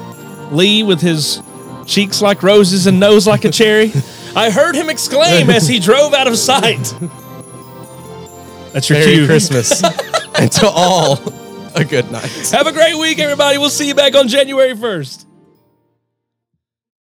Lee 0.51 0.83
with 0.83 1.01
his 1.01 1.41
cheeks 1.87 2.21
like 2.21 2.43
roses 2.43 2.87
and 2.87 2.99
nose 2.99 3.27
like 3.27 3.45
a 3.45 3.51
cherry. 3.51 3.93
I 4.37 4.51
heard 4.51 4.75
him 4.75 4.91
exclaim 4.91 5.49
as 5.51 5.69
he 5.69 5.79
drove 5.79 6.13
out 6.13 6.27
of 6.27 6.37
sight. 6.37 6.95
That's 8.73 8.89
your 8.89 8.99
Merry 8.99 9.15
cue. 9.15 9.27
Christmas. 9.27 9.83
and 10.35 10.51
to 10.53 10.67
all, 10.67 11.19
a 11.75 11.85
good 11.85 12.11
night. 12.11 12.31
Have 12.51 12.67
a 12.67 12.73
great 12.73 12.97
week, 12.97 13.19
everybody. 13.19 13.59
We'll 13.59 13.71
see 13.71 13.89
you 13.89 13.95
back 13.95 14.15
on 14.15 14.29
January 14.29 14.75
1st. 14.75 15.27